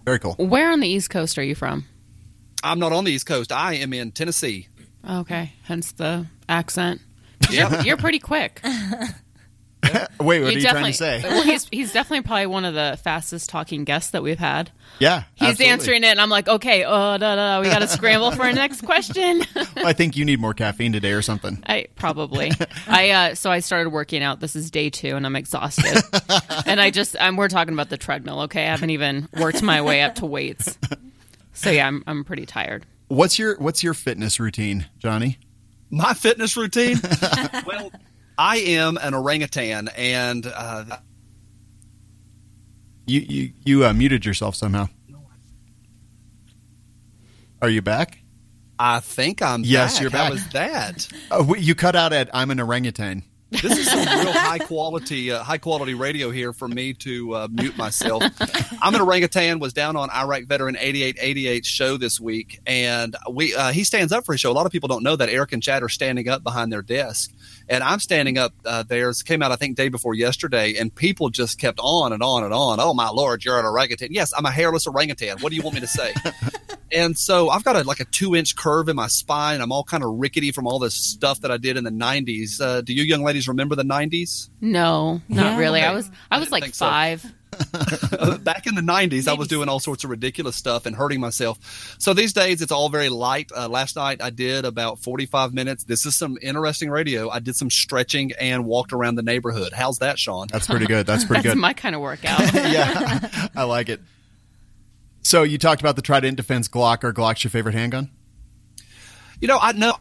Very 0.05 0.19
cool. 0.19 0.35
Where 0.35 0.71
on 0.71 0.81
the 0.81 0.89
East 0.89 1.11
Coast 1.11 1.39
are 1.39 1.43
you 1.43 1.55
from? 1.55 1.87
I'm 2.63 2.79
not 2.79 2.93
on 2.93 3.05
the 3.05 3.13
East 3.13 3.27
Coast. 3.27 3.53
I 3.53 3.75
am 3.75 3.93
in 3.93 4.13
Tennessee. 4.13 4.69
Okay, 5.09 5.53
hence 5.63 5.93
the 5.93 6.27
accent. 6.49 7.01
Yeah. 7.51 7.83
You're 7.83 7.97
pretty 7.97 8.19
quick. 8.19 8.61
Wait, 10.21 10.43
what 10.43 10.51
are 10.51 10.51
you 10.53 10.61
trying 10.61 10.85
to 10.85 10.93
say? 10.93 11.21
Well, 11.23 11.43
he's 11.43 11.67
he's 11.71 11.93
definitely 11.93 12.23
probably 12.23 12.47
one 12.47 12.65
of 12.65 12.75
the 12.75 12.99
fastest 13.03 13.49
talking 13.49 13.85
guests 13.85 14.11
that 14.11 14.23
we've 14.23 14.39
had. 14.39 14.71
Yeah, 14.99 15.25
He's 15.35 15.51
absolutely. 15.51 15.67
answering 15.67 16.05
it, 16.05 16.09
and 16.09 16.21
I'm 16.21 16.29
like, 16.29 16.49
okay, 16.49 16.85
oh, 16.85 17.17
da, 17.17 17.37
da, 17.37 17.61
we 17.61 17.67
got 17.69 17.79
to 17.79 17.89
scramble 17.89 18.31
for 18.33 18.43
our 18.43 18.53
next 18.53 18.83
question. 18.83 19.43
I 19.77 19.95
think 19.95 20.17
you 20.17 20.27
need 20.27 20.39
more 20.39 20.53
caffeine 20.53 20.93
today 20.93 21.13
or 21.13 21.23
something. 21.23 21.63
I 21.67 21.87
probably. 21.97 22.53
I 22.87 23.11
uh, 23.11 23.35
so 23.35 23.51
I 23.51 23.61
started 23.61 23.91
working 23.91 24.23
out. 24.23 24.41
This 24.41 24.55
is 24.55 24.71
day 24.71 24.91
two, 24.91 25.17
and 25.17 25.25
I'm 25.25 25.37
exhausted. 25.37 26.03
and 26.67 26.79
I 26.81 26.91
just, 26.91 27.17
I'm, 27.19 27.37
we're 27.37 27.49
talking 27.49 27.73
about 27.73 27.89
the 27.89 27.97
treadmill. 27.97 28.43
Okay, 28.43 28.63
I 28.63 28.71
haven't 28.71 28.91
even 28.91 29.29
worked 29.39 29.63
my 29.63 29.81
way 29.81 30.03
up 30.03 30.17
to 30.17 30.27
weights. 30.27 30.79
So 31.53 31.71
yeah, 31.71 31.87
I'm 31.87 32.03
I'm 32.07 32.25
pretty 32.25 32.47
tired. 32.47 32.87
What's 33.09 33.39
your 33.39 33.57
What's 33.59 33.83
your 33.83 33.95
fitness 33.95 34.39
routine, 34.41 34.87
Johnny? 34.99 35.39
My 35.91 36.15
fitness 36.15 36.57
routine? 36.57 36.99
well, 37.67 37.91
I 38.39 38.59
am 38.59 38.97
an 38.99 39.13
orangutan, 39.15 39.89
and 39.97 40.47
uh, 40.47 40.85
You 43.07 43.21
you 43.21 43.53
you 43.65 43.85
uh, 43.87 43.93
muted 43.93 44.25
yourself 44.25 44.55
somehow. 44.55 44.89
Are 47.63 47.69
you 47.69 47.83
back? 47.83 48.19
I 48.79 49.01
think 49.01 49.43
I'm 49.43 49.63
Yes, 49.65 49.95
back. 49.95 50.01
you're 50.03 50.11
How 50.11 50.19
back. 50.25 50.31
was 50.33 50.49
that? 50.51 51.09
Oh, 51.31 51.43
wait, 51.43 51.63
you 51.63 51.75
cut 51.75 51.95
out 51.95 52.13
at 52.15 52.31
I'm 52.33 52.51
an 52.51 52.61
orangutan. 52.61 53.23
This 53.51 53.79
is 53.79 53.91
some 53.91 53.99
real 53.99 54.33
high 54.33 54.59
quality, 54.59 55.33
uh, 55.33 55.43
high 55.43 55.59
quality 55.59 55.95
radio 55.95 56.31
here 56.31 56.53
for 56.53 56.69
me 56.69 56.95
to 56.95 57.35
uh, 57.35 57.49
mute 57.51 57.77
myself. 57.77 58.23
I'm 58.81 58.95
an 58.95 59.01
orangutan. 59.01 59.59
Was 59.59 59.73
down 59.73 59.97
on 59.97 60.09
Iraq 60.11 60.45
Veteran 60.45 60.77
8888 60.77 61.67
show 61.67 61.97
this 61.97 62.21
week, 62.21 62.61
and 62.67 63.17
we 63.31 63.55
uh, 63.55 63.73
he 63.73 63.85
stands 63.85 64.13
up 64.13 64.25
for 64.25 64.33
his 64.33 64.41
show. 64.41 64.51
A 64.51 64.55
lot 64.55 64.67
of 64.67 64.73
people 64.73 64.89
don't 64.89 65.03
know 65.03 65.17
that 65.17 65.29
Eric 65.29 65.53
and 65.53 65.63
Chad 65.63 65.83
are 65.83 65.89
standing 65.89 66.29
up 66.29 66.43
behind 66.43 66.73
their 66.73 66.83
desk, 66.83 67.33
and 67.69 67.83
I'm 67.83 67.99
standing 67.99 68.39
up 68.39 68.55
uh, 68.65 68.85
there. 68.85 69.13
Came 69.25 69.43
out 69.43 69.51
I 69.51 69.57
think 69.57 69.77
day 69.77 69.89
before 69.89 70.15
yesterday, 70.15 70.77
and 70.77 70.95
people 70.95 71.29
just 71.31 71.59
kept 71.59 71.81
on 71.83 72.13
and 72.13 72.23
on 72.23 72.45
and 72.45 72.55
on. 72.55 72.79
Oh 72.81 72.95
my 72.95 73.09
lord, 73.09 73.45
you're 73.45 73.59
an 73.59 73.67
orangutan. 73.67 74.09
Yes, 74.13 74.33
I'm 74.37 74.47
a 74.47 74.51
hairless 74.51 74.87
orangutan. 74.87 75.39
What 75.41 75.51
do 75.51 75.57
you 75.57 75.63
want 75.63 75.75
me 75.75 75.81
to 75.81 75.89
say? 75.89 76.15
And 76.93 77.17
so 77.19 77.49
I've 77.51 77.65
got 77.65 77.77
a, 77.77 77.83
like 77.85 78.01
a 78.01 78.05
two 78.07 78.35
inch 78.35 78.57
curve 78.57 78.89
in 78.89 78.97
my 78.97 79.07
spine. 79.09 79.61
I'm 79.61 79.73
all 79.73 79.85
kind 79.85 80.03
of 80.03 80.11
rickety 80.19 80.53
from 80.53 80.67
all 80.67 80.79
this 80.79 80.95
stuff 80.95 81.41
that 81.43 81.51
I 81.51 81.57
did 81.57 81.77
in 81.77 81.85
the 81.85 81.91
90s. 81.91 82.61
Uh, 82.61 82.81
do 82.81 82.93
you 82.93 83.03
young 83.05 83.23
ladies 83.23 83.49
remember 83.49 83.75
the 83.77 83.83
90s? 83.85 84.49
No, 84.61 85.21
not 85.29 85.45
Yeah. 85.53 85.59
really. 85.59 85.81
I 85.83 85.93
was 85.93 86.11
I 86.31 86.39
was 86.39 86.47
didn't 86.47 86.53
like 86.53 86.63
think 86.65 86.75
so. 86.75 86.87
five. 86.87 87.35
Back 88.45 88.67
in 88.67 88.75
the 88.77 88.81
90s, 88.81 89.27
I 89.29 89.33
was 89.35 89.49
doing 89.49 89.69
all 89.69 89.81
sorts 89.81 90.05
of 90.05 90.11
ridiculous 90.11 90.55
stuff 90.57 90.87
and 90.87 90.95
hurting 90.95 91.21
myself. 91.21 91.97
So 91.99 92.15
these 92.15 92.33
days, 92.33 92.63
it's 92.63 92.71
all 92.73 92.89
very 92.89 93.09
light. 93.09 93.51
Uh, 93.55 93.69
last 93.69 93.97
night, 93.97 94.23
I 94.23 94.31
did 94.31 94.65
about 94.65 95.01
45 95.01 95.53
minutes. 95.53 95.85
This 95.85 96.07
is 96.07 96.17
some 96.17 96.39
interesting 96.41 96.91
radio. 96.91 97.29
I 97.29 97.41
did 97.41 97.57
some 97.57 97.69
stretching 97.71 98.33
and 98.41 98.65
walked 98.65 98.93
around 98.93 99.17
the 99.17 99.23
neighborhood. 99.23 99.73
How's 99.73 99.99
that, 99.99 100.19
Sean? 100.19 100.47
That's 100.51 100.67
pretty 100.69 100.87
good. 100.87 101.07
That's 101.07 101.25
pretty 101.25 101.43
That's 101.45 101.55
good. 101.55 101.61
my 101.61 101.73
kind 101.73 101.95
of 101.95 102.01
workout. 102.01 102.41
yeah, 102.55 103.49
I 103.57 103.65
like 103.65 103.89
it. 103.89 104.01
So 105.23 105.43
you 105.43 105.59
talked 105.59 105.81
about 105.81 105.97
the 105.97 106.03
Trident 106.03 106.37
Defense 106.37 106.69
Glock. 106.69 107.05
Or 107.05 107.13
Glock's 107.13 107.45
your 107.45 107.51
favorite 107.51 107.75
handgun? 107.75 108.11
You 109.41 109.49
know, 109.49 109.59
I 109.61 109.73
know. 109.73 109.95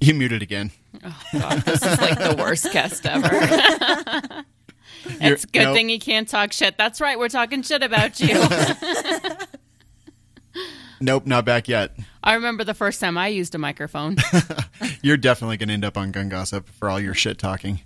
You 0.00 0.14
muted 0.14 0.42
again. 0.42 0.70
Oh, 1.04 1.22
God, 1.32 1.58
this 1.60 1.82
is 1.82 2.00
like 2.00 2.18
the 2.18 2.36
worst 2.38 2.72
guest 2.72 3.06
ever. 3.06 3.28
You're- 5.04 5.32
it's 5.32 5.44
a 5.44 5.48
good 5.48 5.64
no. 5.64 5.74
thing 5.74 5.88
you 5.88 5.98
can't 5.98 6.28
talk 6.28 6.52
shit. 6.52 6.76
That's 6.76 7.00
right. 7.00 7.18
We're 7.18 7.28
talking 7.28 7.62
shit 7.62 7.82
about 7.82 8.18
you. 8.20 8.42
Nope, 10.98 11.26
not 11.26 11.44
back 11.44 11.68
yet. 11.68 11.94
I 12.24 12.34
remember 12.34 12.64
the 12.64 12.72
first 12.72 13.00
time 13.00 13.18
I 13.18 13.28
used 13.28 13.54
a 13.54 13.58
microphone. 13.58 14.16
You're 15.02 15.18
definitely 15.18 15.58
going 15.58 15.68
to 15.68 15.74
end 15.74 15.84
up 15.84 15.98
on 15.98 16.10
Gun 16.10 16.30
Gossip 16.30 16.70
for 16.70 16.88
all 16.88 16.98
your 16.98 17.12
shit 17.12 17.36
talking. 17.38 17.80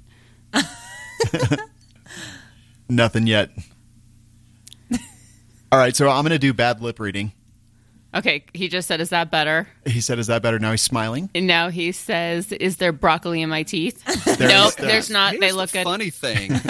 Nothing 2.88 3.26
yet. 3.26 3.50
All 5.72 5.78
right, 5.78 5.94
so 5.94 6.08
I'm 6.08 6.22
going 6.22 6.30
to 6.30 6.38
do 6.38 6.52
bad 6.52 6.80
lip 6.80 6.98
reading. 6.98 7.32
Okay, 8.12 8.44
he 8.52 8.66
just 8.66 8.88
said, 8.88 9.00
"Is 9.00 9.10
that 9.10 9.30
better?" 9.30 9.68
He 9.86 10.00
said, 10.00 10.18
"Is 10.18 10.26
that 10.26 10.42
better?" 10.42 10.58
Now 10.58 10.72
he's 10.72 10.82
smiling. 10.82 11.30
And 11.32 11.46
now 11.46 11.68
he 11.68 11.92
says, 11.92 12.50
"Is 12.50 12.78
there 12.78 12.90
broccoli 12.90 13.40
in 13.40 13.48
my 13.48 13.62
teeth?" 13.62 14.02
There 14.40 14.48
nope, 14.48 14.70
is- 14.70 14.74
there 14.76 14.86
there's 14.88 15.10
not. 15.10 15.30
Here's 15.30 15.40
they 15.40 15.50
the 15.50 15.56
look 15.56 15.70
good. 15.70 15.84
funny 15.84 16.10
thing 16.10 16.50
is 16.54 16.60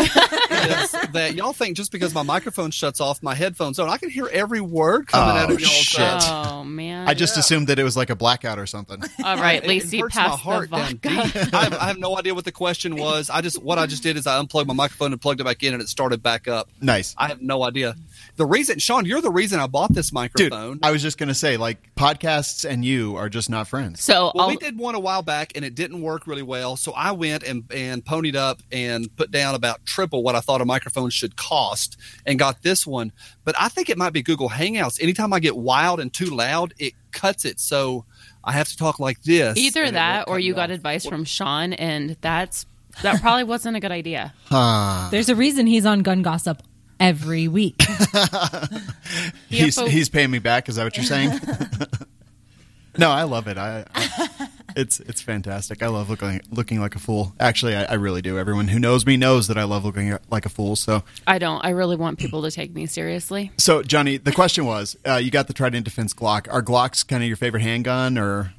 that 1.13 1.33
y'all 1.37 1.55
think 1.55 1.79
just 1.79 1.93
because 1.93 2.13
my 2.13 2.23
microphone 2.23 2.71
shuts 2.73 3.01
off, 3.01 3.23
my 3.23 3.35
headphones 3.35 3.79
don't. 3.79 3.89
I 3.89 3.97
can 3.97 4.11
hear 4.11 4.29
every 4.31 4.61
word 4.61 5.07
coming 5.07 5.35
Oh, 5.35 5.39
out 5.39 5.51
of 5.51 5.57
oh, 5.57 5.61
y'all's 5.61 5.71
shit. 5.73 6.23
Oh 6.31 6.63
man! 6.65 7.09
I 7.09 7.15
just 7.15 7.39
assumed 7.39 7.69
that 7.69 7.79
it 7.79 7.85
was 7.85 7.97
like 7.97 8.11
a 8.11 8.17
blackout 8.17 8.59
or 8.59 8.67
something. 8.67 9.03
All 9.25 9.37
right, 9.37 9.63
It- 9.65 9.69
Lacey, 9.69 9.97
it 9.99 10.03
hurts 10.03 10.17
my 10.17 10.23
pass 10.25 10.31
the 10.33 10.37
heart 10.37 10.69
vodka. 10.69 11.09
I 11.09 11.65
have, 11.65 11.75
I 11.75 11.87
have 11.87 11.99
no 11.99 12.19
idea 12.19 12.35
what 12.35 12.45
the 12.45 12.53
question 12.53 12.97
was. 12.97 13.31
I 13.31 13.41
just 13.41 13.63
what 13.63 13.79
I 13.79 13.87
just 13.87 14.03
did 14.03 14.19
is 14.19 14.27
I 14.27 14.39
unplugged 14.39 14.69
my 14.69 14.75
microphone 14.75 15.13
and 15.13 15.21
plugged 15.23 15.41
it 15.41 15.45
back 15.45 15.63
in, 15.63 15.73
and 15.73 15.83
it 15.83 15.89
started 15.89 16.23
back 16.23 16.49
up. 16.49 16.69
Nice. 16.83 17.15
I 17.17 17.29
have 17.29 17.41
no 17.41 17.65
idea. 17.65 17.95
The 18.37 18.46
reason, 18.46 18.78
Sean, 18.78 19.04
you're 19.04 19.20
the 19.20 19.30
reason 19.30 19.61
I 19.61 19.66
bought 19.66 19.92
this 19.92 20.12
microphone. 20.12 20.44
Dude, 20.44 20.52
microphone. 20.52 20.78
I 20.83 20.90
was 20.90 21.02
just 21.02 21.18
going 21.18 21.28
to 21.28 21.35
say, 21.35 21.56
like, 21.56 21.94
podcasts 21.94 22.68
and 22.68 22.85
you 22.85 23.16
are 23.16 23.28
just 23.28 23.50
not 23.50 23.68
friends. 23.68 24.02
So 24.02 24.33
well, 24.35 24.48
we 24.48 24.56
did 24.56 24.78
one 24.78 24.94
a 24.94 25.00
while 25.00 25.22
back, 25.22 25.52
and 25.54 25.64
it 25.64 25.74
didn't 25.74 26.00
work 26.02 26.26
really 26.26 26.42
well. 26.42 26.76
So 26.76 26.92
I 26.92 27.12
went 27.12 27.42
and 27.42 27.64
and 27.74 28.04
ponied 28.04 28.37
up 28.37 28.61
and 28.72 29.14
put 29.16 29.30
down 29.30 29.54
about 29.54 29.85
triple 29.85 30.22
what 30.22 30.35
I 30.35 30.40
thought 30.40 30.61
a 30.61 30.64
microphone 30.64 31.11
should 31.11 31.37
cost, 31.37 31.96
and 32.26 32.38
got 32.38 32.62
this 32.62 32.87
one. 32.87 33.12
But 33.44 33.54
I 33.59 33.68
think 33.68 33.90
it 33.90 33.98
might 33.98 34.12
be 34.12 34.22
Google 34.22 34.48
Hangouts. 34.50 35.02
Anytime 35.02 35.33
I 35.33 35.40
get 35.40 35.56
wild 35.56 36.00
and 36.00 36.12
too 36.12 36.26
loud, 36.26 36.74
it 36.78 36.94
cuts 37.12 37.44
it. 37.44 37.61
So 37.61 38.04
I 38.42 38.52
have 38.52 38.68
to 38.68 38.76
talk 38.76 38.98
like 38.98 39.22
this. 39.22 39.59
either 39.59 39.90
that 39.90 40.28
or 40.28 40.38
you 40.38 40.54
got 40.54 40.70
off. 40.70 40.76
advice 40.76 41.04
from 41.06 41.24
Sean, 41.24 41.72
and 41.72 42.16
that's 42.20 42.66
that 43.02 43.20
probably 43.20 43.44
wasn't 43.44 43.76
a 43.76 43.80
good 43.80 43.92
idea. 43.92 44.35
Huh. 44.44 45.09
There's 45.12 45.28
a 45.28 45.37
reason 45.37 45.68
he's 45.68 45.87
on 45.87 46.00
Gun 46.02 46.22
Gossip 46.22 46.61
every 47.01 47.49
week. 47.49 47.83
He's, 49.49 49.77
Yeah, 49.77 49.89
he's 49.89 50.09
paying 50.09 50.31
me 50.31 50.39
back. 50.39 50.69
Is 50.69 50.77
that 50.77 50.85
what 50.85 50.97
you're 50.97 51.05
saying? 51.05 51.41
no, 52.99 53.11
I 53.11 53.25
love 53.25 53.49
it. 53.49 53.59
I, 53.59 53.85
I 53.95 54.49
it's 54.77 55.01
it's 55.01 55.21
fantastic. 55.21 55.83
I 55.83 55.89
love 55.89 56.09
looking 56.11 56.41
looking 56.51 56.81
like 56.81 56.95
a 56.95 56.99
fool. 56.99 57.35
Actually, 57.41 57.75
I, 57.75 57.85
I 57.85 57.95
really 57.95 58.23
do. 58.23 58.39
Everyone 58.39 58.69
who 58.69 58.79
knows 58.79 59.05
me 59.05 59.17
knows 59.17 59.49
that 59.49 59.59
I 59.59 59.65
love 59.65 59.85
looking 59.85 60.17
like 60.31 60.47
a 60.47 60.49
fool. 60.49 60.77
So, 60.77 61.03
I 61.27 61.39
don't. 61.39 61.65
I 61.65 61.71
really 61.71 61.97
want 61.97 62.19
people 62.19 62.43
to 62.43 62.51
take 62.51 62.73
me 62.73 62.87
seriously. 62.87 63.51
so 63.59 63.83
Johnny, 63.83 64.17
the 64.17 64.33
question 64.33 64.67
was, 64.67 64.97
uh, 65.07 65.17
you 65.17 65.31
got 65.31 65.49
the 65.49 65.53
Trident 65.53 65.85
Defense 65.85 66.15
Glock. 66.15 66.47
Are 66.53 66.63
Glocks 66.63 67.07
kind 67.07 67.23
of 67.23 67.27
your 67.27 67.37
favorite 67.37 67.63
handgun, 67.63 68.17
or 68.19 68.53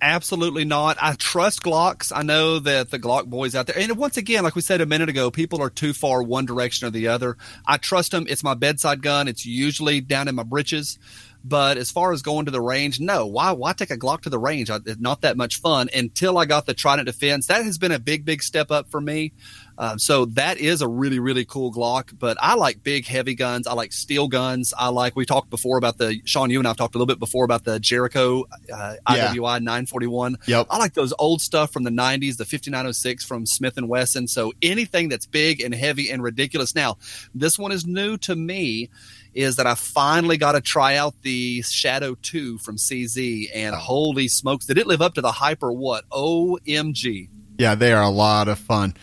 Absolutely 0.00 0.64
not. 0.64 0.96
I 1.00 1.14
trust 1.14 1.62
Glocks. 1.62 2.12
I 2.14 2.22
know 2.22 2.60
that 2.60 2.90
the 2.90 3.00
Glock 3.00 3.26
boys 3.26 3.56
out 3.56 3.66
there, 3.66 3.78
and 3.78 3.96
once 3.96 4.16
again, 4.16 4.44
like 4.44 4.54
we 4.54 4.62
said 4.62 4.80
a 4.80 4.86
minute 4.86 5.08
ago, 5.08 5.30
people 5.30 5.60
are 5.60 5.70
too 5.70 5.92
far 5.92 6.22
one 6.22 6.46
direction 6.46 6.86
or 6.86 6.90
the 6.90 7.08
other. 7.08 7.36
I 7.66 7.78
trust 7.78 8.12
them. 8.12 8.26
It's 8.28 8.44
my 8.44 8.54
bedside 8.54 9.02
gun. 9.02 9.26
It's 9.26 9.44
usually 9.44 10.00
down 10.00 10.28
in 10.28 10.36
my 10.36 10.44
britches. 10.44 10.98
But 11.44 11.78
as 11.78 11.90
far 11.90 12.12
as 12.12 12.22
going 12.22 12.44
to 12.44 12.50
the 12.50 12.60
range, 12.60 13.00
no. 13.00 13.26
Why? 13.26 13.52
Why 13.52 13.72
take 13.72 13.90
a 13.90 13.96
Glock 13.96 14.22
to 14.22 14.30
the 14.30 14.38
range? 14.38 14.70
I, 14.70 14.78
not 14.98 15.22
that 15.22 15.36
much 15.36 15.60
fun. 15.60 15.88
Until 15.94 16.36
I 16.36 16.44
got 16.44 16.66
the 16.66 16.74
Trident 16.74 17.06
Defense, 17.06 17.46
that 17.46 17.64
has 17.64 17.78
been 17.78 17.92
a 17.92 17.98
big, 17.98 18.24
big 18.24 18.42
step 18.42 18.70
up 18.70 18.90
for 18.90 19.00
me. 19.00 19.32
Um, 19.80 19.98
so 20.00 20.24
that 20.24 20.58
is 20.58 20.82
a 20.82 20.88
really, 20.88 21.20
really 21.20 21.44
cool 21.44 21.72
Glock. 21.72 22.10
But 22.18 22.36
I 22.40 22.54
like 22.56 22.82
big, 22.82 23.06
heavy 23.06 23.36
guns. 23.36 23.68
I 23.68 23.74
like 23.74 23.92
steel 23.92 24.26
guns. 24.26 24.74
I 24.76 24.88
like. 24.88 25.14
We 25.14 25.24
talked 25.24 25.50
before 25.50 25.78
about 25.78 25.98
the 25.98 26.20
Sean. 26.24 26.50
You 26.50 26.58
and 26.58 26.66
I've 26.66 26.76
talked 26.76 26.96
a 26.96 26.98
little 26.98 27.06
bit 27.06 27.20
before 27.20 27.44
about 27.44 27.62
the 27.64 27.78
Jericho 27.78 28.44
uh, 28.74 28.94
Yeah. 29.08 29.28
IWI 29.32 29.60
941. 29.62 30.38
Yep. 30.46 30.66
I 30.68 30.78
like 30.78 30.94
those 30.94 31.14
old 31.18 31.40
stuff 31.40 31.72
from 31.72 31.84
the 31.84 31.90
90s, 31.90 32.38
the 32.38 32.44
5906 32.44 33.24
from 33.24 33.46
Smith 33.46 33.76
and 33.76 33.88
Wesson. 33.88 34.26
So 34.26 34.52
anything 34.62 35.08
that's 35.10 35.26
big 35.26 35.60
and 35.60 35.72
heavy 35.72 36.10
and 36.10 36.24
ridiculous. 36.24 36.74
Now, 36.74 36.96
this 37.32 37.56
one 37.56 37.70
is 37.70 37.86
new 37.86 38.16
to 38.18 38.34
me. 38.34 38.90
Is 39.34 39.56
that 39.56 39.66
I 39.68 39.76
finally 39.76 40.38
got 40.38 40.52
to 40.52 40.60
try 40.60 40.96
out 40.96 41.14
the 41.22 41.62
Shadow 41.62 42.16
2 42.20 42.58
from 42.58 42.76
CZ 42.76 43.50
and 43.54 43.72
holy 43.76 44.26
smokes, 44.26 44.66
did 44.66 44.78
it 44.78 44.88
live 44.88 45.00
up 45.02 45.14
to 45.14 45.20
the 45.20 45.30
hype 45.30 45.62
or 45.62 45.70
what? 45.70 46.08
OMG. 46.08 47.28
yeah, 47.58 47.74
they 47.74 47.92
are 47.92 48.02
a 48.02 48.08
lot 48.10 48.48
of 48.48 48.58
fun. 48.58 48.94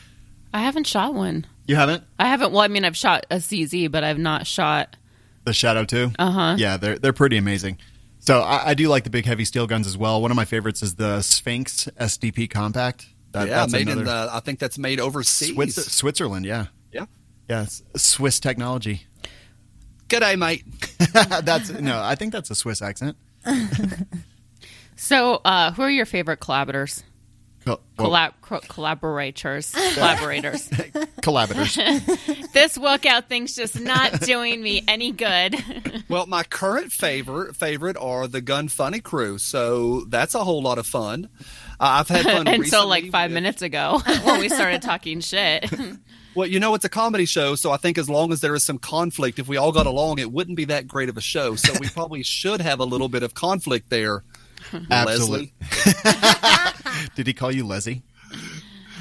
I 0.55 0.59
haven't 0.59 0.87
shot 0.87 1.13
one. 1.13 1.45
You 1.67 1.75
haven't 1.75 2.03
I 2.17 2.27
haven't. 2.27 2.51
Well, 2.53 2.61
I 2.61 2.67
mean, 2.69 2.85
I've 2.85 2.95
shot 2.95 3.25
a 3.29 3.35
CZ, 3.37 3.91
but 3.91 4.03
I've 4.03 4.17
not 4.17 4.47
shot. 4.47 4.95
the 5.43 5.51
Shadow 5.53 5.83
Two. 5.83 6.11
Uh 6.17 6.31
huh. 6.31 6.55
Yeah, 6.57 6.77
they're 6.77 6.97
they're 6.97 7.13
pretty 7.13 7.37
amazing. 7.37 7.77
So 8.19 8.39
I, 8.41 8.69
I 8.69 8.73
do 8.73 8.87
like 8.87 9.03
the 9.03 9.09
big 9.09 9.25
heavy 9.25 9.43
steel 9.45 9.67
guns 9.67 9.85
as 9.85 9.97
well. 9.97 10.21
One 10.21 10.31
of 10.31 10.37
my 10.37 10.45
favorites 10.45 10.81
is 10.81 10.95
the 10.95 11.21
Sphinx 11.21 11.87
SDP 11.99 12.49
Compact. 12.49 13.07
That, 13.33 13.47
yeah, 13.49 13.55
that's 13.57 13.73
made 13.73 13.89
in 13.89 14.05
the. 14.05 14.29
I 14.31 14.39
think 14.39 14.59
that's 14.59 14.77
made 14.77 14.99
overseas. 15.01 15.53
Switzer- 15.53 15.81
Switzerland. 15.81 16.45
Yeah, 16.45 16.67
Yeah. 16.93 17.05
yeah, 17.49 17.65
Swiss 17.97 18.39
technology. 18.39 19.07
Good 20.07 20.23
G'day, 20.23 20.37
mate. 20.39 20.63
that's 21.45 21.69
no, 21.69 22.01
I 22.01 22.15
think 22.15 22.31
that's 22.31 22.49
a 22.49 22.55
Swiss 22.55 22.81
accent. 22.81 23.17
So, 24.97 25.41
uh, 25.43 25.71
who 25.73 25.81
are 25.81 25.89
your 25.89 26.05
favorite 26.05 26.37
collaborators? 26.37 27.03
Co- 27.65 27.79
Collab- 27.97 28.33
co- 28.41 28.59
collaborators. 28.67 29.71
collaborators. 29.93 30.69
collaborators. 31.21 31.75
this 32.53 32.77
workout 32.77 33.27
thing's 33.27 33.55
just 33.55 33.79
not 33.79 34.21
doing 34.21 34.61
me 34.61 34.83
any 34.87 35.11
good. 35.11 35.55
Well, 36.07 36.27
my 36.27 36.43
current 36.43 36.91
favorite 36.91 37.55
favorite 37.55 37.97
are 37.97 38.27
the 38.27 38.39
Gun 38.39 38.67
Funny 38.67 38.99
crew, 38.99 39.39
so 39.39 40.01
that's 40.07 40.35
a 40.35 40.43
whole 40.43 40.61
lot 40.61 40.77
of 40.77 40.85
fun. 40.85 41.29
Uh, 41.79 42.05
I've 42.05 42.07
had 42.07 42.23
fun 42.25 42.47
Until 42.47 42.59
recently 42.59 42.87
like 42.87 43.11
five 43.11 43.31
with- 43.31 43.33
minutes 43.35 43.61
ago 43.63 43.99
when 44.23 44.39
we 44.39 44.47
started 44.47 44.83
talking 44.83 45.19
shit. 45.19 45.67
Well, 46.35 46.47
you 46.47 46.59
know, 46.59 46.75
it's 46.75 46.85
a 46.85 46.89
comedy 46.89 47.25
show, 47.25 47.55
so 47.55 47.71
I 47.71 47.77
think 47.77 47.97
as 47.97 48.07
long 48.07 48.31
as 48.31 48.41
there 48.41 48.53
is 48.53 48.63
some 48.63 48.77
conflict, 48.77 49.39
if 49.39 49.47
we 49.47 49.57
all 49.57 49.71
got 49.71 49.87
along, 49.87 50.19
it 50.19 50.31
wouldn't 50.31 50.57
be 50.57 50.65
that 50.65 50.87
great 50.87 51.09
of 51.09 51.17
a 51.17 51.21
show. 51.21 51.55
So 51.55 51.73
we 51.79 51.89
probably 51.89 52.21
should 52.21 52.61
have 52.61 52.79
a 52.79 52.85
little 52.85 53.09
bit 53.09 53.23
of 53.23 53.33
conflict 53.33 53.89
there. 53.89 54.23
Absolutely. 54.91 55.53
Did 57.15 57.27
he 57.27 57.33
call 57.33 57.51
you 57.51 57.65
Leslie? 57.65 58.03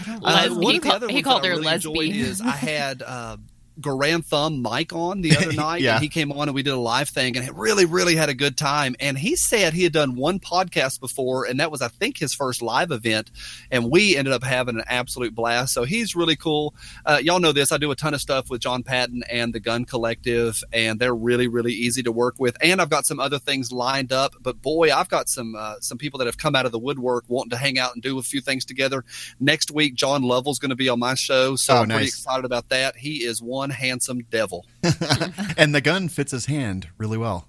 Uh, 0.07 0.19
Les- 0.23 0.51
one 0.51 0.73
he 0.73 0.77
of 0.79 0.83
the 0.83 0.91
other 0.93 1.09
he 1.09 1.23
called 1.23 1.45
her 1.45 1.51
really 1.53 1.65
lesbian. 1.65 2.15
Is 2.15 2.41
I 2.41 2.51
had 2.51 3.03
uh, 3.03 3.37
Grand 3.81 4.25
Thumb 4.27 4.63
Mike 4.63 4.93
on 4.93 5.21
the 5.21 5.37
other 5.37 5.53
night, 5.55 5.81
Yeah. 5.83 5.95
and 5.95 6.03
he 6.03 6.09
came 6.09 6.31
on 6.33 6.49
and 6.49 6.55
we 6.55 6.63
did 6.63 6.73
a 6.73 6.79
live 6.79 7.09
thing, 7.09 7.37
and 7.37 7.47
it 7.47 7.55
really, 7.55 7.85
really 7.85 8.15
had 8.17 8.29
a 8.29 8.35
good 8.35 8.57
time. 8.57 8.95
And 9.01 9.19
he 9.19 9.37
said 9.37 9.73
he 9.73 9.83
had 9.83 9.93
done 9.93 10.15
one 10.15 10.39
podcast 10.39 11.01
before, 11.01 11.45
and 11.45 11.59
that 11.61 11.71
was, 11.71 11.83
I 11.83 11.89
think, 11.89 12.19
his 12.19 12.35
first 12.35 12.63
live 12.63 12.91
event, 12.91 13.31
and 13.71 13.91
we 13.91 14.17
ended 14.17 14.33
up 14.33 14.45
having 14.45 14.77
an 14.77 14.85
absolute 14.87 15.35
blast. 15.35 15.75
So 15.75 15.85
he's 15.85 16.15
really 16.15 16.37
cool. 16.37 16.75
Uh, 17.05 17.19
y'all 17.23 17.41
know 17.41 17.53
this. 17.53 17.73
I 17.73 17.79
do 17.79 17.91
a 17.91 17.97
ton 17.97 18.15
of 18.15 18.21
stuff 18.21 18.49
with 18.51 18.61
John 18.61 18.83
Patton 18.83 19.23
and 19.31 19.53
the 19.53 19.61
Gun 19.61 19.85
Collective, 19.85 20.63
and 20.73 20.99
they're 21.01 21.15
really, 21.15 21.49
really 21.49 21.73
easy 21.73 22.03
to 22.05 22.13
work 22.13 22.37
with. 22.39 22.57
And 22.63 22.81
I've 22.81 22.91
got 22.91 23.07
some 23.07 23.19
other 23.21 23.39
things 23.39 23.73
lined 23.73 24.13
up, 24.13 24.35
but 24.41 24.63
boy, 24.63 24.93
I've 24.93 25.09
got 25.09 25.29
some 25.29 25.55
uh, 25.57 25.77
some 25.81 25.99
people 25.99 26.19
that 26.19 26.27
have 26.27 26.39
come 26.39 26.55
out 26.55 26.67
of 26.67 26.73
the 26.73 26.79
woodwork 26.79 27.25
wanting 27.29 27.51
to 27.51 27.57
hang 27.57 27.79
out 27.79 27.95
and 27.95 28.03
do 28.03 28.19
a 28.19 28.23
few 28.23 28.41
things 28.41 28.65
together. 28.65 29.05
Next 29.41 29.71
week, 29.71 29.95
John 29.95 30.23
Lovell's 30.23 30.59
going 30.59 30.71
to 30.71 30.77
be 30.77 30.89
on 30.89 30.99
my 30.99 31.15
show, 31.15 31.57
so 31.57 31.75
Oh, 31.75 31.77
I'm 31.79 31.89
pretty 31.89 32.07
excited 32.07 32.45
about 32.45 32.69
that. 32.69 32.97
He 32.97 33.25
is 33.25 33.43
one 33.43 33.64
handsome 33.71 34.21
devil. 34.31 34.67
And 35.57 35.75
the 35.75 35.81
gun 35.81 36.09
fits 36.09 36.33
his 36.33 36.47
hand 36.47 36.89
really 36.99 37.17
well. 37.17 37.47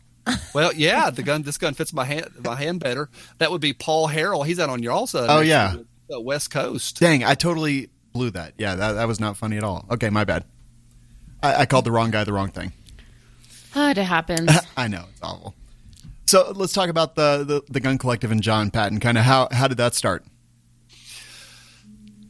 well, 0.54 0.72
yeah, 0.74 1.10
the 1.10 1.24
gun. 1.24 1.44
This 1.44 1.58
gun 1.58 1.74
fits 1.74 1.94
my 1.94 2.06
hand 2.06 2.28
my 2.44 2.56
hand 2.56 2.80
better. 2.80 3.10
That 3.40 3.52
would 3.52 3.62
be 3.62 3.74
Paul 3.74 4.08
Harrell. 4.10 4.46
He's 4.46 4.60
out 4.60 4.70
on 4.70 4.82
your 4.82 4.92
also. 4.94 5.26
Oh, 5.28 5.42
yeah. 5.42 5.76
the 6.08 6.18
uh, 6.18 6.20
West 6.20 6.52
Coast. 6.52 7.00
Dang, 7.00 7.24
I 7.24 7.36
totally 7.36 7.90
blew 8.14 8.32
that. 8.32 8.54
Yeah, 8.58 8.76
that, 8.76 8.94
that 8.94 9.08
was 9.08 9.20
not 9.20 9.38
funny 9.38 9.58
at 9.58 9.64
all. 9.64 9.86
Okay, 9.92 10.10
my 10.10 10.24
bad. 10.24 10.46
I, 11.44 11.62
I 11.62 11.66
called 11.66 11.86
the 11.86 11.92
wrong 11.92 12.12
guy 12.12 12.24
the 12.24 12.34
wrong 12.34 12.50
thing. 12.50 12.72
oh, 13.76 13.90
it 13.90 13.98
happens. 13.98 14.50
I 14.78 14.88
know 14.88 15.06
it's 15.12 15.22
awful. 15.22 15.54
So 16.28 16.52
let's 16.56 16.74
talk 16.74 16.90
about 16.90 17.16
the, 17.16 17.44
the, 17.44 17.62
the 17.72 17.80
gun 17.80 17.98
collective 17.98 18.32
and 18.32 18.42
John 18.42 18.72
Patton. 18.72 19.00
Kind 19.00 19.18
of 19.18 19.24
how 19.24 19.48
how 19.52 19.68
did 19.68 19.78
that 19.78 19.94
start? 19.94 20.26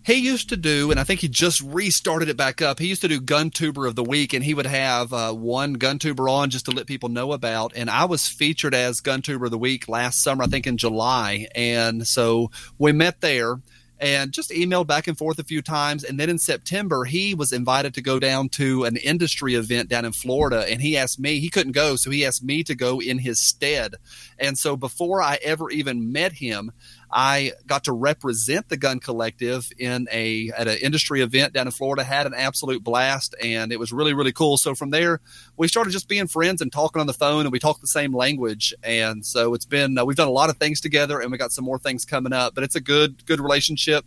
He 0.06 0.16
used 0.16 0.50
to 0.50 0.58
do, 0.58 0.92
and 0.92 1.00
I 1.00 1.04
think 1.04 1.22
he 1.22 1.28
just 1.28 1.62
restarted 1.62 2.30
it 2.30 2.38
back 2.38 2.62
up. 2.62 2.78
He 2.78 2.88
used 2.88 3.02
to 3.02 3.08
do 3.08 3.20
Gun 3.20 3.50
Tuber 3.50 3.88
of 3.88 3.96
the 3.96 4.04
Week, 4.04 4.34
and 4.34 4.44
he 4.44 4.54
would 4.54 4.68
have 4.68 5.12
uh, 5.12 5.34
one 5.34 5.74
Gun 5.74 5.98
Tuber 5.98 6.30
on 6.30 6.52
just 6.52 6.66
to 6.66 6.72
let 6.72 6.86
people 6.86 7.10
know 7.10 7.32
about. 7.34 7.74
And 7.76 7.90
I 7.90 8.06
was 8.06 8.28
featured 8.28 8.76
as 8.76 9.02
Gun 9.02 9.24
Tuber 9.24 9.46
of 9.46 9.52
the 9.52 9.58
Week 9.58 9.88
last 9.88 10.24
summer, 10.24 10.44
I 10.44 10.48
think 10.48 10.68
in 10.68 10.78
July. 10.78 11.48
And 11.56 12.06
so 12.08 12.52
we 12.78 12.92
met 12.92 13.22
there 13.22 13.62
and 14.00 14.32
just 14.32 14.52
emailed 14.52 14.88
back 14.88 15.08
and 15.08 15.18
forth 15.18 15.40
a 15.40 15.44
few 15.44 15.62
times. 15.62 16.04
And 16.04 16.20
then 16.20 16.30
in 16.30 16.38
September, 16.38 17.06
he 17.06 17.34
was 17.34 17.52
invited 17.52 17.94
to 17.94 18.02
go 18.02 18.20
down 18.20 18.50
to 18.50 18.84
an 18.84 18.98
industry 18.98 19.56
event 19.56 19.90
down 19.90 20.06
in 20.06 20.12
Florida. 20.12 20.70
And 20.70 20.82
he 20.82 20.98
asked 20.98 21.20
me, 21.20 21.40
he 21.40 21.50
couldn't 21.50 21.72
go, 21.72 21.96
so 21.96 22.12
he 22.12 22.26
asked 22.26 22.44
me 22.44 22.64
to 22.64 22.76
go 22.76 23.02
in 23.02 23.20
his 23.20 23.46
stead. 23.46 23.96
And 24.38 24.58
so 24.58 24.76
before 24.76 25.22
I 25.22 25.40
ever 25.42 25.70
even 25.70 26.12
met 26.12 26.34
him, 26.34 26.72
I 27.18 27.54
got 27.66 27.86
to 27.86 27.94
represent 27.94 28.68
the 28.68 28.76
Gun 28.76 29.00
Collective 29.00 29.72
in 29.80 30.06
a 30.12 30.52
at 30.52 30.68
an 30.68 30.78
industry 30.80 31.22
event 31.22 31.54
down 31.54 31.66
in 31.66 31.72
Florida. 31.72 32.04
Had 32.04 32.28
an 32.28 32.34
absolute 32.34 32.84
blast, 32.84 33.34
and 33.42 33.72
it 33.72 33.80
was 33.80 33.94
really 33.94 34.14
really 34.14 34.34
cool. 34.34 34.58
So 34.58 34.76
from 34.76 34.90
there, 34.90 35.22
we 35.56 35.70
started 35.70 35.92
just 35.92 36.10
being 36.10 36.28
friends 36.28 36.62
and 36.62 36.74
talking 36.74 37.00
on 37.00 37.08
the 37.08 37.14
phone, 37.14 37.46
and 37.46 37.54
we 37.54 37.60
talked 37.60 37.80
the 37.80 37.88
same 37.88 38.14
language. 38.14 38.74
And 38.84 39.26
so 39.26 39.54
it's 39.54 39.64
been 39.64 39.98
uh, 39.98 40.04
we've 40.04 40.18
done 40.18 40.28
a 40.28 40.32
lot 40.32 40.50
of 40.50 40.58
things 40.58 40.82
together, 40.82 41.22
and 41.22 41.32
we 41.32 41.38
got 41.38 41.54
some 41.54 41.64
more 41.64 41.80
things 41.80 42.04
coming 42.04 42.34
up. 42.34 42.54
But 42.54 42.66
it's 42.66 42.76
a 42.76 42.82
good 42.82 43.26
good 43.26 43.40
relationship, 43.40 44.04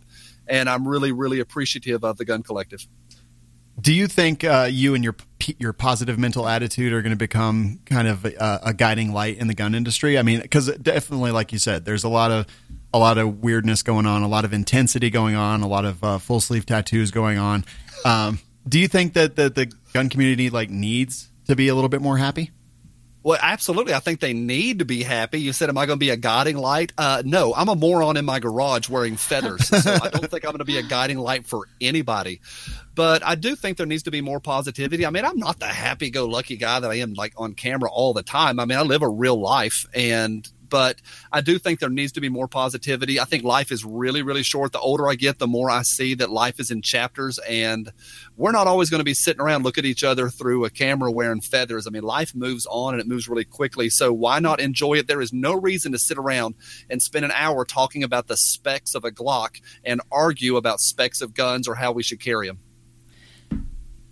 and 0.47 0.69
I'm 0.69 0.87
really 0.87 1.11
really 1.11 1.39
appreciative 1.39 2.03
of 2.03 2.17
the 2.17 2.25
Gun 2.25 2.43
Collective. 2.43 2.87
Do 3.81 3.91
you 3.91 4.07
think 4.07 4.43
uh, 4.43 4.67
you 4.69 4.93
and 4.93 5.03
your 5.03 5.15
your 5.57 5.73
positive 5.73 6.19
mental 6.19 6.47
attitude 6.47 6.93
are 6.93 7.01
going 7.01 7.11
to 7.11 7.17
become 7.17 7.79
kind 7.85 8.07
of 8.07 8.25
a, 8.25 8.59
a 8.65 8.73
guiding 8.73 9.13
light 9.13 9.37
in 9.37 9.47
the 9.47 9.55
gun 9.55 9.73
industry? 9.73 10.19
I 10.19 10.21
mean, 10.21 10.41
because 10.41 10.67
definitely, 10.77 11.31
like 11.31 11.51
you 11.51 11.59
said, 11.59 11.85
there's 11.85 12.03
a 12.03 12.09
lot 12.09 12.29
of 12.29 12.45
a 12.93 12.99
lot 12.99 13.17
of 13.17 13.39
weirdness 13.43 13.83
going 13.83 14.05
on, 14.05 14.23
a 14.23 14.27
lot 14.27 14.45
of 14.45 14.53
intensity 14.53 15.09
going 15.09 15.35
on, 15.35 15.61
a 15.61 15.67
lot 15.67 15.85
of 15.85 16.03
uh, 16.03 16.17
full 16.17 16.39
sleeve 16.39 16.65
tattoos 16.65 17.11
going 17.11 17.37
on. 17.37 17.65
Um, 18.05 18.39
do 18.67 18.79
you 18.79 18.87
think 18.87 19.13
that 19.13 19.35
the, 19.35 19.49
the 19.49 19.71
gun 19.93 20.09
community 20.09 20.49
like 20.49 20.69
needs 20.69 21.29
to 21.47 21.55
be 21.55 21.67
a 21.67 21.75
little 21.75 21.89
bit 21.89 22.01
more 22.01 22.17
happy? 22.17 22.51
Well, 23.21 23.37
absolutely. 23.41 23.93
I 23.93 23.99
think 23.99 24.21
they 24.21 24.31
need 24.31 24.79
to 24.79 24.85
be 24.85 25.03
happy. 25.03 25.41
You 25.41 25.51
said, 25.51 25.67
"Am 25.67 25.77
I 25.77 25.85
going 25.85 25.99
to 25.99 26.03
be 26.03 26.09
a 26.09 26.15
guiding 26.17 26.57
light?" 26.57 26.93
Uh, 26.97 27.21
no, 27.25 27.53
I'm 27.53 27.67
a 27.67 27.75
moron 27.75 28.15
in 28.15 28.23
my 28.23 28.39
garage 28.39 28.87
wearing 28.87 29.17
feathers, 29.17 29.67
so 29.67 29.77
I 30.01 30.09
don't 30.09 30.31
think 30.31 30.45
I'm 30.45 30.51
going 30.51 30.59
to 30.59 30.65
be 30.65 30.77
a 30.77 30.83
guiding 30.83 31.17
light 31.17 31.45
for 31.45 31.67
anybody. 31.81 32.39
But 32.95 33.21
I 33.25 33.35
do 33.35 33.57
think 33.57 33.75
there 33.75 33.85
needs 33.85 34.03
to 34.03 34.11
be 34.11 34.21
more 34.21 34.39
positivity. 34.39 35.05
I 35.05 35.09
mean, 35.09 35.25
I'm 35.25 35.37
not 35.37 35.59
the 35.59 35.67
happy-go-lucky 35.67 36.55
guy 36.55 36.79
that 36.79 36.89
I 36.89 36.95
am 36.95 37.13
like 37.13 37.33
on 37.35 37.55
camera 37.55 37.89
all 37.91 38.13
the 38.13 38.23
time. 38.23 38.57
I 38.57 38.63
mean, 38.63 38.77
I 38.77 38.83
live 38.83 39.01
a 39.01 39.09
real 39.09 39.39
life, 39.39 39.85
and 39.93 40.49
but 40.69 41.01
I 41.31 41.41
do 41.41 41.59
think 41.59 41.79
there 41.79 41.89
needs 41.89 42.11
to 42.13 42.21
be 42.21 42.29
more 42.29 42.47
positivity. 42.47 43.19
I 43.19 43.25
think 43.25 43.43
life 43.43 43.71
is 43.71 43.83
really, 43.83 44.21
really 44.21 44.43
short. 44.43 44.71
The 44.71 44.79
older 44.79 45.09
I 45.09 45.15
get, 45.15 45.39
the 45.39 45.47
more 45.47 45.69
I 45.69 45.81
see 45.81 46.13
that 46.15 46.29
life 46.29 46.59
is 46.59 46.71
in 46.71 46.81
chapters, 46.81 47.39
and 47.39 47.91
we're 48.37 48.51
not 48.51 48.67
always 48.67 48.89
going 48.89 48.99
to 48.99 49.05
be 49.05 49.13
sitting 49.13 49.41
around 49.41 49.63
looking 49.63 49.83
at 49.83 49.89
each 49.89 50.03
other 50.03 50.29
through 50.29 50.65
a 50.65 50.69
camera 50.69 51.11
wearing 51.11 51.41
feathers. 51.41 51.87
I 51.87 51.89
mean, 51.89 52.03
life 52.03 52.33
moves 52.35 52.65
on 52.69 52.93
and 52.93 53.01
it 53.01 53.07
moves 53.07 53.27
really 53.27 53.45
quickly. 53.45 53.89
So 53.89 54.13
why 54.13 54.39
not 54.39 54.59
enjoy 54.59 54.95
it? 54.95 55.07
There 55.07 55.21
is 55.21 55.33
no 55.33 55.53
reason 55.53 55.91
to 55.91 55.99
sit 55.99 56.17
around 56.17 56.55
and 56.89 57.01
spend 57.01 57.25
an 57.25 57.31
hour 57.31 57.65
talking 57.65 58.03
about 58.03 58.27
the 58.27 58.37
specs 58.37 58.95
of 58.95 59.03
a 59.03 59.11
Glock 59.11 59.61
and 59.83 60.01
argue 60.11 60.55
about 60.55 60.79
specs 60.79 61.21
of 61.21 61.33
guns 61.33 61.67
or 61.67 61.75
how 61.75 61.91
we 61.91 62.03
should 62.03 62.19
carry 62.19 62.47
them. 62.47 62.59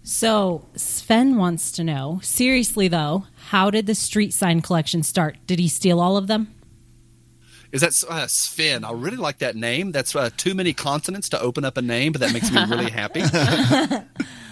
So 0.03 0.65
Sven 0.73 1.35
wants 1.35 1.69
to 1.73 1.83
know, 1.83 2.19
seriously 2.23 2.87
though, 2.87 3.25
how 3.47 3.71
did 3.71 3.85
the 3.85 3.95
street 3.95 4.33
sign 4.33 4.61
collection 4.61 5.03
start? 5.03 5.37
Did 5.47 5.57
he 5.57 5.69
steal 5.69 6.01
all 6.01 6.17
of 6.17 6.27
them? 6.27 6.53
Is 7.71 7.79
that 7.79 7.93
uh, 8.09 8.27
Sven? 8.27 8.83
I 8.83 8.91
really 8.91 9.15
like 9.15 9.37
that 9.37 9.55
name. 9.55 9.93
That's 9.93 10.13
uh, 10.17 10.29
too 10.35 10.53
many 10.53 10.73
consonants 10.73 11.29
to 11.29 11.39
open 11.39 11.63
up 11.63 11.77
a 11.77 11.81
name, 11.81 12.11
but 12.11 12.19
that 12.19 12.33
makes 12.33 12.51
me 12.51 12.61
really 12.65 12.91
happy. 12.91 13.21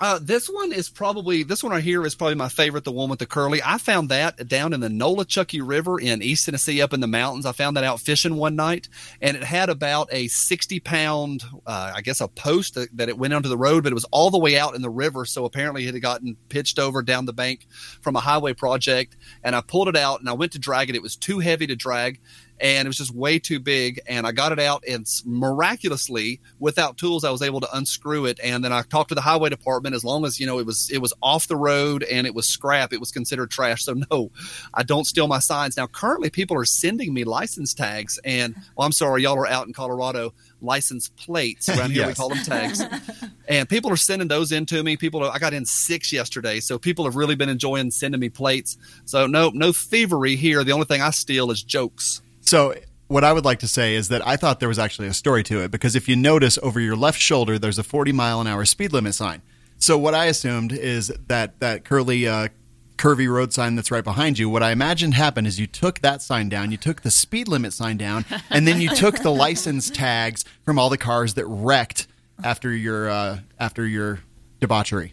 Uh, 0.00 0.18
this 0.22 0.48
one 0.48 0.72
is 0.72 0.88
probably 0.88 1.42
this 1.42 1.62
one 1.62 1.72
right 1.72 1.82
here 1.82 2.06
is 2.06 2.14
probably 2.14 2.36
my 2.36 2.48
favorite. 2.48 2.84
The 2.84 2.92
one 2.92 3.10
with 3.10 3.18
the 3.18 3.26
curly. 3.26 3.60
I 3.64 3.78
found 3.78 4.08
that 4.10 4.46
down 4.46 4.72
in 4.72 4.80
the 4.80 4.88
Nolichucky 4.88 5.60
River 5.66 5.98
in 5.98 6.22
East 6.22 6.44
Tennessee, 6.44 6.80
up 6.80 6.92
in 6.92 7.00
the 7.00 7.08
mountains. 7.08 7.46
I 7.46 7.52
found 7.52 7.76
that 7.76 7.84
out 7.84 8.00
fishing 8.00 8.36
one 8.36 8.54
night, 8.54 8.88
and 9.20 9.36
it 9.36 9.42
had 9.42 9.68
about 9.68 10.08
a 10.12 10.28
sixty 10.28 10.78
pound, 10.78 11.42
uh, 11.66 11.92
I 11.96 12.00
guess, 12.02 12.20
a 12.20 12.28
post 12.28 12.74
that, 12.74 12.96
that 12.96 13.08
it 13.08 13.18
went 13.18 13.34
onto 13.34 13.48
the 13.48 13.58
road, 13.58 13.82
but 13.82 13.92
it 13.92 13.94
was 13.94 14.04
all 14.12 14.30
the 14.30 14.38
way 14.38 14.56
out 14.56 14.76
in 14.76 14.82
the 14.82 14.90
river. 14.90 15.24
So 15.24 15.44
apparently, 15.44 15.86
it 15.86 15.94
had 15.94 16.02
gotten 16.02 16.36
pitched 16.48 16.78
over 16.78 17.02
down 17.02 17.26
the 17.26 17.32
bank 17.32 17.66
from 18.00 18.14
a 18.14 18.20
highway 18.20 18.52
project. 18.52 19.16
And 19.42 19.56
I 19.56 19.62
pulled 19.62 19.88
it 19.88 19.96
out, 19.96 20.20
and 20.20 20.28
I 20.28 20.32
went 20.34 20.52
to 20.52 20.58
drag 20.58 20.90
it. 20.90 20.96
It 20.96 21.02
was 21.02 21.16
too 21.16 21.40
heavy 21.40 21.66
to 21.66 21.76
drag 21.76 22.20
and 22.60 22.86
it 22.86 22.88
was 22.88 22.96
just 22.96 23.14
way 23.14 23.38
too 23.38 23.60
big. 23.60 24.00
And 24.06 24.26
I 24.26 24.32
got 24.32 24.52
it 24.52 24.58
out, 24.58 24.84
and 24.88 25.06
miraculously, 25.24 26.40
without 26.58 26.96
tools, 26.96 27.24
I 27.24 27.30
was 27.30 27.42
able 27.42 27.60
to 27.60 27.76
unscrew 27.76 28.26
it. 28.26 28.40
And 28.42 28.64
then 28.64 28.72
I 28.72 28.82
talked 28.82 29.10
to 29.10 29.14
the 29.14 29.20
highway 29.20 29.50
department. 29.50 29.94
As 29.94 30.04
long 30.04 30.24
as 30.24 30.40
you 30.40 30.46
know 30.46 30.58
it 30.58 30.66
was 30.66 30.90
it 30.90 30.98
was 30.98 31.12
off 31.22 31.48
the 31.48 31.56
road 31.56 32.02
and 32.02 32.26
it 32.26 32.34
was 32.34 32.48
scrap, 32.48 32.92
it 32.92 33.00
was 33.00 33.10
considered 33.10 33.50
trash. 33.50 33.84
So 33.84 33.94
no, 34.10 34.30
I 34.74 34.82
don't 34.82 35.04
steal 35.04 35.28
my 35.28 35.38
signs. 35.38 35.76
Now 35.76 35.86
currently, 35.86 36.30
people 36.30 36.56
are 36.56 36.64
sending 36.64 37.14
me 37.14 37.24
license 37.24 37.74
tags, 37.74 38.18
and 38.24 38.54
well, 38.76 38.86
I'm 38.86 38.92
sorry, 38.92 39.22
y'all 39.22 39.38
are 39.38 39.46
out 39.46 39.66
in 39.66 39.72
Colorado. 39.72 40.32
License 40.60 41.08
plates 41.10 41.68
around 41.68 41.92
here 41.92 42.06
we 42.06 42.14
call 42.14 42.30
them 42.30 42.42
tags, 42.44 42.82
and 43.48 43.68
people 43.68 43.90
are 43.92 43.96
sending 43.96 44.28
those 44.28 44.50
in 44.50 44.66
to 44.66 44.82
me. 44.82 44.96
People, 44.96 45.24
are, 45.24 45.32
I 45.32 45.38
got 45.38 45.54
in 45.54 45.64
six 45.64 46.12
yesterday, 46.12 46.60
so 46.60 46.78
people 46.78 47.04
have 47.04 47.14
really 47.14 47.36
been 47.36 47.48
enjoying 47.48 47.90
sending 47.90 48.20
me 48.20 48.28
plates. 48.28 48.76
So 49.04 49.26
no, 49.26 49.50
no 49.50 49.72
thievery 49.72 50.36
here. 50.36 50.64
The 50.64 50.72
only 50.72 50.86
thing 50.86 51.00
I 51.00 51.10
steal 51.10 51.50
is 51.50 51.62
jokes. 51.62 52.22
So 52.48 52.74
what 53.08 53.24
I 53.24 53.32
would 53.34 53.44
like 53.44 53.58
to 53.58 53.68
say 53.68 53.94
is 53.94 54.08
that 54.08 54.26
I 54.26 54.36
thought 54.36 54.58
there 54.58 54.70
was 54.70 54.78
actually 54.78 55.06
a 55.06 55.12
story 55.12 55.42
to 55.44 55.60
it 55.60 55.70
because 55.70 55.94
if 55.94 56.08
you 56.08 56.16
notice 56.16 56.58
over 56.62 56.80
your 56.80 56.96
left 56.96 57.20
shoulder, 57.20 57.58
there's 57.58 57.78
a 57.78 57.82
40 57.82 58.10
mile 58.12 58.40
an 58.40 58.46
hour 58.46 58.64
speed 58.64 58.90
limit 58.90 59.14
sign. 59.14 59.42
So 59.76 59.98
what 59.98 60.14
I 60.14 60.24
assumed 60.24 60.72
is 60.72 61.12
that 61.26 61.60
that 61.60 61.84
curly 61.84 62.26
uh, 62.26 62.48
curvy 62.96 63.30
road 63.30 63.52
sign 63.52 63.74
that's 63.74 63.90
right 63.90 64.02
behind 64.02 64.38
you. 64.38 64.48
What 64.48 64.62
I 64.62 64.72
imagined 64.72 65.12
happened 65.12 65.46
is 65.46 65.60
you 65.60 65.66
took 65.66 66.00
that 66.00 66.22
sign 66.22 66.48
down, 66.48 66.70
you 66.70 66.78
took 66.78 67.02
the 67.02 67.10
speed 67.10 67.48
limit 67.48 67.74
sign 67.74 67.98
down, 67.98 68.24
and 68.48 68.66
then 68.66 68.80
you 68.80 68.88
took 68.94 69.18
the 69.18 69.30
license 69.30 69.90
tags 69.90 70.42
from 70.64 70.78
all 70.78 70.88
the 70.88 70.96
cars 70.96 71.34
that 71.34 71.44
wrecked 71.44 72.06
after 72.42 72.74
your 72.74 73.10
uh, 73.10 73.40
after 73.58 73.86
your 73.86 74.20
debauchery. 74.58 75.12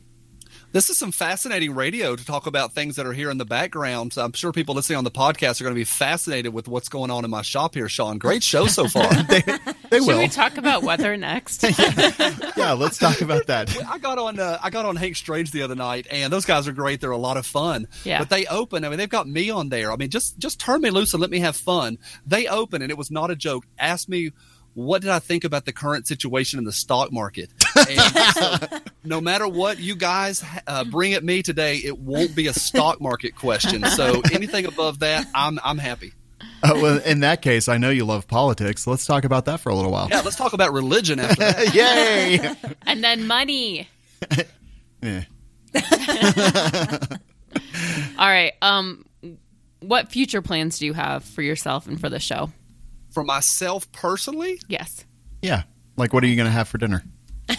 This 0.75 0.89
is 0.89 0.97
some 0.97 1.13
fascinating 1.13 1.73
radio 1.73 2.17
to 2.17 2.25
talk 2.25 2.47
about 2.47 2.73
things 2.73 2.97
that 2.97 3.05
are 3.05 3.13
here 3.13 3.29
in 3.29 3.37
the 3.37 3.45
background. 3.45 4.11
So 4.11 4.21
I'm 4.21 4.33
sure 4.33 4.51
people 4.51 4.75
listening 4.75 4.97
on 4.97 5.05
the 5.05 5.09
podcast 5.09 5.61
are 5.61 5.63
going 5.63 5.73
to 5.73 5.79
be 5.79 5.85
fascinated 5.85 6.53
with 6.53 6.67
what's 6.67 6.89
going 6.89 7.11
on 7.11 7.23
in 7.23 7.31
my 7.31 7.43
shop 7.43 7.75
here, 7.75 7.87
Sean. 7.87 8.17
Great 8.17 8.43
show 8.43 8.67
so 8.67 8.89
far. 8.89 9.09
They, 9.29 9.39
they 9.89 9.99
Should 9.99 10.07
will. 10.07 10.17
we 10.17 10.27
talk 10.27 10.57
about 10.57 10.83
weather 10.83 11.15
next? 11.15 11.63
yeah, 12.57 12.73
let's 12.73 12.97
talk 12.97 13.21
about 13.21 13.47
that. 13.47 13.73
I 13.89 13.99
got 13.99 14.17
on 14.17 14.37
uh, 14.37 14.59
I 14.61 14.69
got 14.69 14.85
on 14.85 14.97
Hank 14.97 15.15
Strange 15.15 15.51
the 15.51 15.61
other 15.61 15.75
night, 15.75 16.07
and 16.11 16.33
those 16.33 16.43
guys 16.43 16.67
are 16.67 16.73
great. 16.73 16.99
They're 16.99 17.11
a 17.11 17.17
lot 17.17 17.37
of 17.37 17.45
fun. 17.45 17.87
Yeah. 18.03 18.19
But 18.19 18.29
they 18.29 18.45
open. 18.47 18.83
I 18.83 18.89
mean, 18.89 18.97
they've 18.97 19.07
got 19.07 19.27
me 19.29 19.49
on 19.49 19.69
there. 19.69 19.93
I 19.93 19.95
mean, 19.95 20.09
just 20.09 20.37
just 20.39 20.59
turn 20.59 20.81
me 20.81 20.89
loose 20.89 21.13
and 21.13 21.21
let 21.21 21.29
me 21.29 21.39
have 21.39 21.55
fun. 21.55 21.99
They 22.25 22.47
open, 22.47 22.81
and 22.81 22.91
it 22.91 22.97
was 22.97 23.09
not 23.09 23.31
a 23.31 23.35
joke. 23.37 23.65
Ask 23.79 24.09
me. 24.09 24.31
What 24.75 25.01
did 25.01 25.09
I 25.09 25.19
think 25.19 25.45
about 25.45 25.65
the 25.65 25.71
current 25.71 26.05
situation 26.05 26.59
in 26.59 26.65
the 26.65 26.73
stock 26.73 27.11
market? 27.11 27.49
And 27.87 27.99
so, 28.33 28.79
no 29.03 29.21
matter 29.21 29.47
what 29.47 29.79
you 29.79 29.95
guys 29.95 30.43
uh, 30.65 30.85
bring 30.85 31.13
at 31.13 31.23
me 31.23 31.43
today, 31.43 31.75
it 31.75 31.99
won't 31.99 32.35
be 32.35 32.47
a 32.47 32.53
stock 32.53 32.99
market 32.99 33.35
question. 33.35 33.85
So 33.85 34.21
anything 34.31 34.65
above 34.65 34.99
that, 34.99 35.27
I'm 35.35 35.59
I'm 35.63 35.77
happy. 35.77 36.13
Uh, 36.63 36.71
well, 36.81 36.97
in 36.99 37.19
that 37.19 37.41
case, 37.41 37.67
I 37.67 37.77
know 37.77 37.91
you 37.91 38.05
love 38.05 38.27
politics. 38.27 38.87
Let's 38.87 39.05
talk 39.05 39.23
about 39.23 39.45
that 39.45 39.59
for 39.59 39.69
a 39.69 39.75
little 39.75 39.91
while. 39.91 40.07
Yeah, 40.09 40.21
let's 40.21 40.35
talk 40.35 40.53
about 40.53 40.73
religion 40.73 41.19
after 41.19 41.35
that. 41.35 41.75
Yay! 42.55 42.73
and 42.87 43.03
then 43.03 43.27
money. 43.27 43.87
All 48.17 48.27
right. 48.27 48.53
Um, 48.61 49.05
what 49.79 50.11
future 50.11 50.41
plans 50.41 50.79
do 50.79 50.85
you 50.85 50.93
have 50.93 51.23
for 51.23 51.41
yourself 51.41 51.87
and 51.87 51.99
for 51.99 52.09
the 52.09 52.19
show? 52.19 52.51
For 53.15 53.23
myself 53.23 53.89
personally, 53.93 54.59
Yes. 54.67 55.05
Yeah. 55.41 55.63
Like, 55.95 56.13
what 56.13 56.23
are 56.23 56.27
you 56.27 56.35
going 56.35 56.47
to 56.47 56.51
have 56.51 56.67
for 56.67 56.77
dinner? 56.77 57.03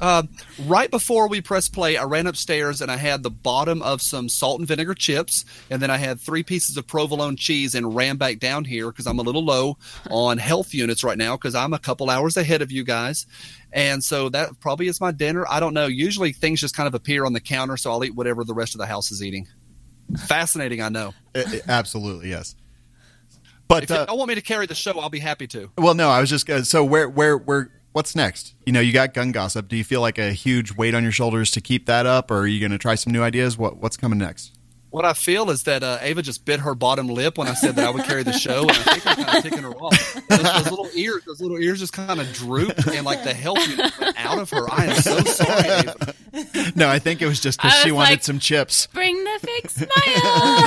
Uh, 0.00 0.22
right 0.66 0.92
before 0.92 1.28
we 1.28 1.40
pressed 1.40 1.72
play, 1.72 1.96
I 1.96 2.04
ran 2.04 2.28
upstairs 2.28 2.80
and 2.80 2.88
I 2.88 2.96
had 2.96 3.24
the 3.24 3.32
bottom 3.32 3.82
of 3.82 4.00
some 4.00 4.28
salt 4.28 4.60
and 4.60 4.68
vinegar 4.68 4.94
chips, 4.94 5.44
and 5.70 5.82
then 5.82 5.90
I 5.90 5.96
had 5.96 6.20
three 6.20 6.44
pieces 6.44 6.76
of 6.76 6.86
provolone 6.86 7.34
cheese 7.34 7.74
and 7.74 7.96
ran 7.96 8.16
back 8.16 8.38
down 8.38 8.64
here 8.64 8.92
because 8.92 9.08
I'm 9.08 9.18
a 9.18 9.22
little 9.22 9.44
low 9.44 9.76
on 10.10 10.38
health 10.38 10.72
units 10.72 11.02
right 11.02 11.18
now 11.18 11.36
because 11.36 11.56
I'm 11.56 11.72
a 11.72 11.80
couple 11.80 12.10
hours 12.10 12.36
ahead 12.36 12.62
of 12.62 12.70
you 12.70 12.84
guys. 12.84 13.26
And 13.72 14.04
so 14.04 14.28
that 14.28 14.60
probably 14.60 14.86
is 14.86 15.00
my 15.00 15.10
dinner. 15.10 15.44
I 15.50 15.58
don't 15.58 15.74
know. 15.74 15.86
Usually 15.86 16.32
things 16.32 16.60
just 16.60 16.76
kind 16.76 16.86
of 16.86 16.94
appear 16.94 17.26
on 17.26 17.32
the 17.32 17.40
counter, 17.40 17.76
so 17.76 17.90
I'll 17.90 18.04
eat 18.04 18.14
whatever 18.14 18.44
the 18.44 18.54
rest 18.54 18.76
of 18.76 18.78
the 18.78 18.86
house 18.86 19.10
is 19.10 19.20
eating. 19.20 19.48
Fascinating, 20.28 20.80
I 20.80 20.90
know. 20.90 21.12
Uh, 21.34 21.40
uh, 21.40 21.58
absolutely, 21.66 22.30
yes. 22.30 22.54
But 23.68 23.84
If 23.84 23.90
uh, 23.90 24.06
you 24.08 24.16
want 24.16 24.28
me 24.28 24.34
to 24.34 24.40
carry 24.40 24.66
the 24.66 24.74
show, 24.74 24.98
I'll 24.98 25.10
be 25.10 25.18
happy 25.18 25.46
to. 25.48 25.70
well, 25.76 25.94
no, 25.94 26.08
I 26.08 26.20
was 26.20 26.30
just 26.30 26.48
uh, 26.48 26.62
so 26.64 26.82
where 26.82 27.08
where 27.08 27.36
where 27.36 27.70
what's 27.92 28.16
next? 28.16 28.54
You 28.64 28.72
know, 28.72 28.80
you 28.80 28.92
got 28.92 29.14
gun 29.14 29.30
gossip. 29.30 29.68
Do 29.68 29.76
you 29.76 29.84
feel 29.84 30.00
like 30.00 30.18
a 30.18 30.32
huge 30.32 30.74
weight 30.76 30.94
on 30.94 31.02
your 31.02 31.12
shoulders 31.12 31.50
to 31.52 31.60
keep 31.60 31.86
that 31.86 32.06
up, 32.06 32.30
or 32.30 32.38
are 32.38 32.46
you 32.46 32.60
going 32.60 32.72
to 32.72 32.78
try 32.78 32.94
some 32.94 33.12
new 33.12 33.22
ideas? 33.22 33.58
What 33.58 33.76
what's 33.76 33.96
coming 33.96 34.18
next? 34.18 34.57
What 34.98 35.04
I 35.04 35.12
feel 35.12 35.48
is 35.50 35.62
that 35.62 35.84
uh, 35.84 35.98
Ava 36.00 36.22
just 36.22 36.44
bit 36.44 36.58
her 36.58 36.74
bottom 36.74 37.06
lip 37.06 37.38
when 37.38 37.46
I 37.46 37.54
said 37.54 37.76
that 37.76 37.86
I 37.86 37.90
would 37.90 38.02
carry 38.02 38.24
the 38.24 38.32
show, 38.32 38.62
and 38.62 38.70
I 38.72 38.74
think 38.74 39.06
I'm 39.06 39.14
kind 39.24 39.36
of 39.36 39.42
ticking 39.44 39.62
her 39.62 39.70
off. 39.70 40.14
Those, 40.28 40.42
those 40.42 40.70
little 40.70 40.88
ears, 40.92 41.22
those 41.24 41.40
little 41.40 41.56
ears 41.56 41.78
just 41.78 41.92
kind 41.92 42.20
of 42.20 42.32
drooped, 42.32 42.84
and 42.88 43.06
like 43.06 43.22
the 43.22 43.32
health 43.32 43.64
unit 43.68 43.92
went 44.00 44.16
out 44.18 44.40
of 44.40 44.50
her. 44.50 44.68
I 44.68 44.86
am 44.86 44.96
so 44.96 45.18
sorry, 45.20 45.68
Ava. 45.68 46.14
No, 46.74 46.88
I 46.88 46.98
think 46.98 47.22
it 47.22 47.26
was 47.26 47.38
just 47.38 47.62
because 47.62 47.78
she 47.78 47.92
wanted 47.92 48.10
like- 48.10 48.24
some 48.24 48.40
chips. 48.40 48.88
Bring 48.88 49.22
the 49.22 49.38
fake 49.40 49.70
smile. 49.70 50.66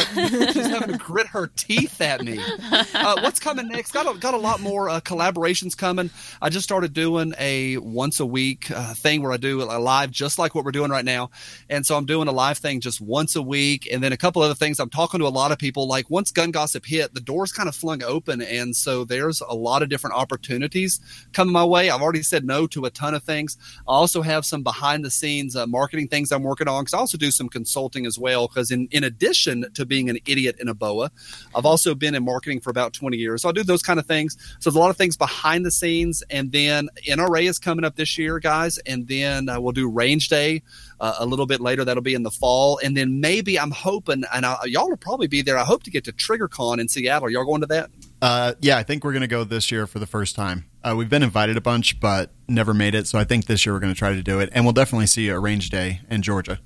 She's 0.53 0.65
having 0.67 0.93
to 0.93 0.97
grit 0.97 1.27
her 1.27 1.47
teeth 1.57 1.99
at 1.99 2.21
me. 2.21 2.39
Uh, 2.71 3.19
what's 3.21 3.39
coming 3.41 3.67
next? 3.67 3.91
Got 3.91 4.15
a, 4.15 4.17
got 4.17 4.33
a 4.33 4.37
lot 4.37 4.61
more 4.61 4.87
uh, 4.87 5.01
collaborations 5.01 5.75
coming. 5.75 6.09
I 6.41 6.49
just 6.49 6.63
started 6.63 6.93
doing 6.93 7.33
a 7.37 7.77
once 7.79 8.21
a 8.21 8.25
week 8.25 8.71
uh, 8.71 8.93
thing 8.93 9.23
where 9.23 9.33
I 9.33 9.37
do 9.37 9.61
a 9.61 9.77
live, 9.77 10.09
just 10.11 10.39
like 10.39 10.55
what 10.55 10.63
we're 10.63 10.71
doing 10.71 10.89
right 10.89 11.03
now. 11.03 11.31
And 11.69 11.85
so 11.85 11.97
I'm 11.97 12.05
doing 12.05 12.29
a 12.29 12.31
live 12.31 12.59
thing 12.59 12.79
just 12.79 13.01
once 13.01 13.35
a 13.35 13.41
week, 13.41 13.89
and 13.91 14.01
then 14.01 14.13
a 14.13 14.20
couple 14.21 14.41
other 14.43 14.53
things. 14.53 14.79
I'm 14.79 14.89
talking 14.89 15.19
to 15.19 15.25
a 15.25 15.29
lot 15.29 15.51
of 15.51 15.57
people. 15.57 15.87
Like 15.87 16.09
once 16.09 16.31
Gun 16.31 16.51
Gossip 16.51 16.85
hit, 16.85 17.15
the 17.15 17.19
doors 17.19 17.51
kind 17.51 17.67
of 17.67 17.75
flung 17.75 18.03
open, 18.03 18.41
and 18.41 18.75
so 18.75 19.03
there's 19.03 19.41
a 19.41 19.55
lot 19.55 19.81
of 19.81 19.89
different 19.89 20.15
opportunities 20.15 20.99
coming 21.33 21.51
my 21.51 21.65
way. 21.65 21.89
I've 21.89 22.01
already 22.01 22.21
said 22.21 22.45
no 22.45 22.67
to 22.67 22.85
a 22.85 22.91
ton 22.91 23.15
of 23.15 23.23
things. 23.23 23.57
I 23.87 23.93
also 23.93 24.21
have 24.21 24.45
some 24.45 24.61
behind 24.61 25.03
the 25.03 25.09
scenes 25.09 25.55
uh, 25.55 25.65
marketing 25.65 26.07
things 26.07 26.31
I'm 26.31 26.43
working 26.43 26.67
on 26.67 26.83
because 26.83 26.93
I 26.93 26.99
also 26.99 27.17
do 27.17 27.31
some 27.31 27.49
consulting 27.49 28.05
as 28.05 28.19
well. 28.19 28.47
Because 28.47 28.69
in, 28.69 28.87
in 28.91 29.03
addition 29.03 29.65
to 29.73 29.85
being 29.85 30.09
an 30.09 30.19
idiot 30.27 30.57
in 30.59 30.67
a 30.67 30.73
boa, 30.75 31.11
I've 31.55 31.65
also 31.65 31.95
been 31.95 32.13
in 32.13 32.23
marketing 32.23 32.59
for 32.59 32.69
about 32.69 32.93
20 32.93 33.17
years. 33.17 33.41
So 33.41 33.49
I 33.49 33.51
do 33.51 33.63
those 33.63 33.81
kind 33.81 33.99
of 33.99 34.05
things. 34.05 34.37
So 34.59 34.69
there's 34.69 34.75
a 34.75 34.79
lot 34.79 34.91
of 34.91 34.97
things 34.97 35.17
behind 35.17 35.65
the 35.65 35.71
scenes. 35.71 36.23
And 36.29 36.51
then 36.51 36.89
NRA 37.07 37.49
is 37.49 37.57
coming 37.57 37.83
up 37.83 37.95
this 37.95 38.19
year, 38.19 38.37
guys. 38.39 38.77
And 38.85 39.07
then 39.07 39.49
uh, 39.49 39.59
we'll 39.59 39.71
do 39.71 39.89
Range 39.89 40.27
Day 40.29 40.61
uh, 41.01 41.15
a 41.19 41.25
little 41.25 41.47
bit 41.47 41.59
later. 41.59 41.83
That'll 41.83 42.03
be 42.03 42.13
in 42.13 42.23
the 42.23 42.31
fall. 42.31 42.79
And 42.81 42.95
then 42.95 43.19
maybe 43.19 43.59
I'm 43.59 43.71
hoping, 43.71 44.23
and 44.33 44.45
I, 44.45 44.55
y'all 44.65 44.87
will 44.87 44.95
probably 44.95 45.27
be 45.27 45.41
there. 45.41 45.57
I 45.57 45.63
hope 45.65 45.83
to 45.83 45.91
get 45.91 46.03
to 46.05 46.13
TriggerCon 46.13 46.79
in 46.79 46.87
Seattle. 46.87 47.29
Y'all 47.29 47.43
going 47.43 47.61
to 47.61 47.67
that? 47.67 47.89
Uh, 48.21 48.53
yeah, 48.61 48.77
I 48.77 48.83
think 48.83 49.03
we're 49.03 49.11
going 49.11 49.21
to 49.21 49.27
go 49.27 49.43
this 49.43 49.71
year 49.71 49.87
for 49.87 49.97
the 49.97 50.05
first 50.05 50.35
time. 50.35 50.65
Uh, 50.83 50.93
we've 50.95 51.09
been 51.09 51.23
invited 51.23 51.57
a 51.57 51.61
bunch, 51.61 51.99
but 51.99 52.31
never 52.47 52.73
made 52.73 52.93
it. 52.93 53.07
So 53.07 53.17
I 53.17 53.23
think 53.23 53.47
this 53.47 53.65
year 53.65 53.73
we're 53.73 53.79
going 53.79 53.93
to 53.93 53.97
try 53.97 54.13
to 54.13 54.21
do 54.21 54.39
it, 54.39 54.49
and 54.53 54.63
we'll 54.63 54.73
definitely 54.73 55.07
see 55.07 55.27
a 55.29 55.39
range 55.39 55.71
day 55.71 56.01
in 56.09 56.21
Georgia. 56.21 56.59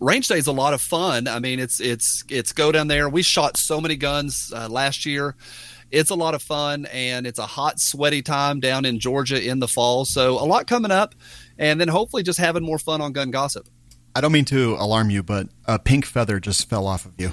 range 0.00 0.26
day 0.28 0.38
is 0.38 0.46
a 0.46 0.52
lot 0.52 0.74
of 0.74 0.80
fun. 0.80 1.28
I 1.28 1.38
mean, 1.38 1.60
it's 1.60 1.80
it's 1.80 2.24
it's 2.28 2.52
go 2.52 2.72
down 2.72 2.88
there. 2.88 3.08
We 3.08 3.22
shot 3.22 3.56
so 3.56 3.80
many 3.80 3.96
guns 3.96 4.52
uh, 4.54 4.68
last 4.68 5.06
year. 5.06 5.36
It's 5.90 6.10
a 6.10 6.14
lot 6.14 6.34
of 6.34 6.42
fun, 6.42 6.86
and 6.86 7.26
it's 7.26 7.40
a 7.40 7.46
hot, 7.46 7.80
sweaty 7.80 8.22
time 8.22 8.60
down 8.60 8.84
in 8.84 9.00
Georgia 9.00 9.42
in 9.42 9.58
the 9.58 9.66
fall. 9.66 10.04
So 10.04 10.38
a 10.38 10.46
lot 10.46 10.68
coming 10.68 10.92
up, 10.92 11.16
and 11.60 11.80
then 11.80 11.86
hopefully 11.86 12.24
just 12.24 12.40
having 12.40 12.64
more 12.64 12.78
fun 12.78 13.00
on 13.00 13.12
gun 13.12 13.30
gossip. 13.30 13.68
I 14.16 14.20
don't 14.20 14.32
mean 14.32 14.46
to 14.46 14.74
alarm 14.74 15.10
you, 15.10 15.22
but 15.22 15.46
a 15.66 15.78
pink 15.78 16.04
feather 16.04 16.40
just 16.40 16.68
fell 16.68 16.88
off 16.88 17.04
of 17.04 17.12
you. 17.16 17.32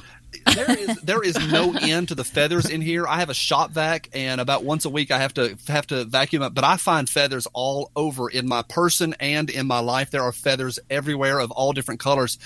There 0.56 0.78
is 0.78 1.02
there 1.02 1.24
is 1.24 1.52
no 1.52 1.74
end 1.74 2.10
to 2.10 2.16
the 2.16 2.24
feathers 2.24 2.70
in 2.70 2.82
here. 2.82 3.08
I 3.08 3.20
have 3.20 3.30
a 3.30 3.34
shop 3.34 3.72
vac, 3.72 4.10
and 4.14 4.42
about 4.42 4.64
once 4.64 4.86
a 4.86 4.90
week 4.90 5.12
I 5.12 5.20
have 5.20 5.34
to 5.36 5.58
have 5.68 5.88
to 5.88 6.06
vacuum 6.06 6.42
up. 6.42 6.54
But 6.54 6.64
I 6.64 6.78
find 6.78 7.10
feathers 7.10 7.48
all 7.54 7.92
over 7.96 8.30
in 8.30 8.48
my 8.48 8.62
person 8.64 9.16
and 9.20 9.50
in 9.50 9.68
my 9.68 9.80
life. 9.80 10.12
There 10.12 10.24
are 10.24 10.32
feathers 10.32 10.80
everywhere 10.90 11.40
of 11.40 11.52
all 11.52 11.74
different 11.74 12.00
colors. 12.00 12.38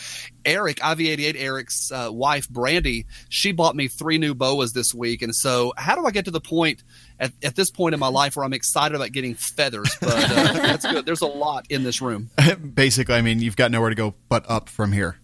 Eric, 0.43 0.77
IV88 0.77 1.35
Eric's 1.37 1.91
uh, 1.91 2.09
wife, 2.11 2.49
Brandy, 2.49 3.05
she 3.29 3.51
bought 3.51 3.75
me 3.75 3.87
three 3.87 4.17
new 4.17 4.33
boas 4.33 4.73
this 4.73 4.93
week, 4.93 5.21
and 5.21 5.35
so 5.35 5.73
how 5.77 5.95
do 5.95 6.05
I 6.05 6.11
get 6.11 6.25
to 6.25 6.31
the 6.31 6.41
point? 6.41 6.83
At, 7.19 7.33
at 7.43 7.55
this 7.55 7.69
point 7.69 7.93
in 7.93 7.99
my 7.99 8.07
life, 8.07 8.35
where 8.35 8.43
I'm 8.43 8.53
excited 8.53 8.95
about 8.95 9.11
getting 9.11 9.35
feathers, 9.35 9.95
but 10.01 10.09
uh, 10.11 10.53
that's 10.53 10.83
good. 10.83 11.05
There's 11.05 11.21
a 11.21 11.27
lot 11.27 11.67
in 11.69 11.83
this 11.83 12.01
room. 12.01 12.31
Basically, 12.73 13.13
I 13.13 13.21
mean, 13.21 13.39
you've 13.39 13.55
got 13.55 13.69
nowhere 13.69 13.89
to 13.89 13.95
go 13.95 14.15
but 14.27 14.49
up 14.49 14.69
from 14.69 14.91
here. 14.91 15.17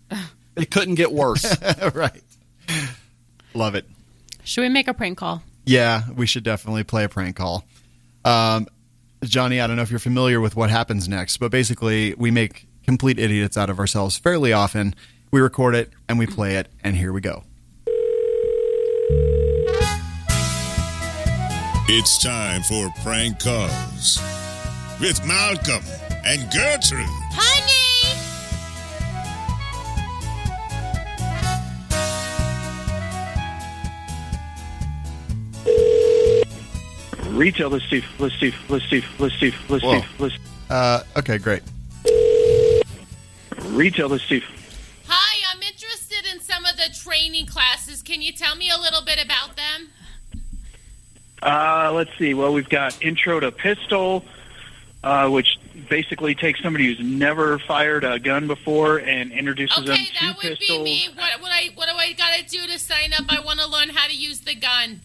It 0.58 0.72
couldn't 0.72 0.96
get 0.96 1.12
worse. 1.12 1.46
right. 1.94 2.22
Love 3.54 3.76
it. 3.76 3.86
Should 4.44 4.62
we 4.62 4.70
make 4.70 4.88
a 4.88 4.94
prank 4.94 5.18
call? 5.18 5.44
Yeah, 5.66 6.04
we 6.16 6.26
should 6.26 6.44
definitely 6.44 6.84
play 6.84 7.04
a 7.04 7.10
prank 7.10 7.36
call. 7.36 7.66
Um, 8.24 8.68
Johnny, 9.24 9.60
I 9.60 9.68
don't 9.68 9.76
know 9.76 9.82
if 9.82 9.90
you're 9.90 10.00
familiar 10.00 10.40
with 10.40 10.56
what 10.56 10.70
happens 10.70 11.10
next, 11.10 11.38
but 11.38 11.52
basically, 11.52 12.14
we 12.16 12.32
make 12.32 12.68
complete 12.86 13.20
idiots 13.20 13.58
out 13.58 13.70
of 13.70 13.80
ourselves 13.80 14.18
fairly 14.18 14.54
often. 14.54 14.96
We 15.32 15.42
record 15.42 15.76
it 15.76 15.92
and 16.08 16.18
we 16.18 16.26
play 16.26 16.56
it, 16.56 16.70
and 16.84 16.96
here 16.96 17.12
we 17.12 17.22
go. 17.22 17.44
It's 21.90 22.22
time 22.22 22.64
for 22.64 22.90
prank 23.02 23.40
calls 23.40 24.20
with 25.00 25.26
Malcolm 25.26 25.84
and 26.26 26.42
Gertrude. 26.52 27.06
Honey! 27.32 27.77
Retail, 37.38 37.70
let's 37.70 37.88
see, 37.88 38.04
let's 38.18 38.34
see, 38.40 38.52
let's 38.68 38.90
see, 38.90 39.04
let's 39.20 39.40
see, 39.40 39.54
let's 39.70 39.84
Whoa. 39.84 40.02
see, 40.02 40.08
let's 40.18 40.36
Uh, 40.72 41.04
okay, 41.18 41.38
great. 41.38 41.62
retail, 43.68 44.10
let's 44.10 44.24
see. 44.28 44.44
Hi, 45.08 45.54
I'm 45.54 45.62
interested 45.62 46.26
in 46.34 46.40
some 46.40 46.66
of 46.66 46.78
the 46.78 46.90
training 47.00 47.46
classes. 47.46 48.02
Can 48.02 48.24
you 48.24 48.32
tell 48.32 48.56
me 48.56 48.72
a 48.72 48.78
little 48.78 49.04
bit 49.04 49.24
about 49.24 49.56
them? 49.56 49.90
Uh, 51.44 51.92
let's 51.94 52.10
see. 52.18 52.34
Well, 52.34 52.54
we've 52.54 52.70
got 52.70 53.00
intro 53.04 53.40
to 53.40 53.52
pistol, 53.52 54.26
uh, 55.04 55.30
which 55.30 55.60
basically 55.90 56.34
takes 56.34 56.60
somebody 56.64 56.88
who's 56.88 57.00
never 57.06 57.60
fired 57.60 58.04
a 58.04 58.18
gun 58.18 58.48
before 58.48 58.98
and 58.98 59.32
introduces 59.32 59.86
them 59.86 59.86
to 59.86 59.92
pistols. 59.92 60.10
Okay, 60.18 60.26
that 60.28 60.38
would 60.38 60.58
pistols. 60.58 60.78
be 60.80 60.84
me. 60.84 61.08
What, 61.16 61.40
what 61.42 61.52
I 61.52 61.70
what 61.76 61.88
do 61.88 61.96
I 61.96 62.14
gotta 62.14 62.44
do 62.50 62.66
to 62.66 62.80
sign 62.80 63.14
up? 63.14 63.26
I 63.30 63.42
want 63.42 63.60
to 63.60 63.68
learn 63.68 63.90
how 63.90 64.08
to 64.08 64.16
use 64.16 64.40
the 64.40 64.56
gun. 64.56 65.02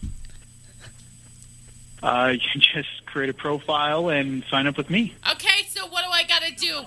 Uh, 2.03 2.35
you 2.55 2.61
just 2.61 3.07
create 3.07 3.31
a 3.31 3.35
profile 3.35 4.09
and 4.09 4.45
sign 4.51 4.67
up 4.67 4.77
with 4.77 4.91
me. 4.91 5.15
Okay, 5.33 5.65
so 5.69 5.87
what 5.87 6.05
do 6.05 6.11
I 6.11 6.25
gotta 6.25 6.55
do? 6.55 6.83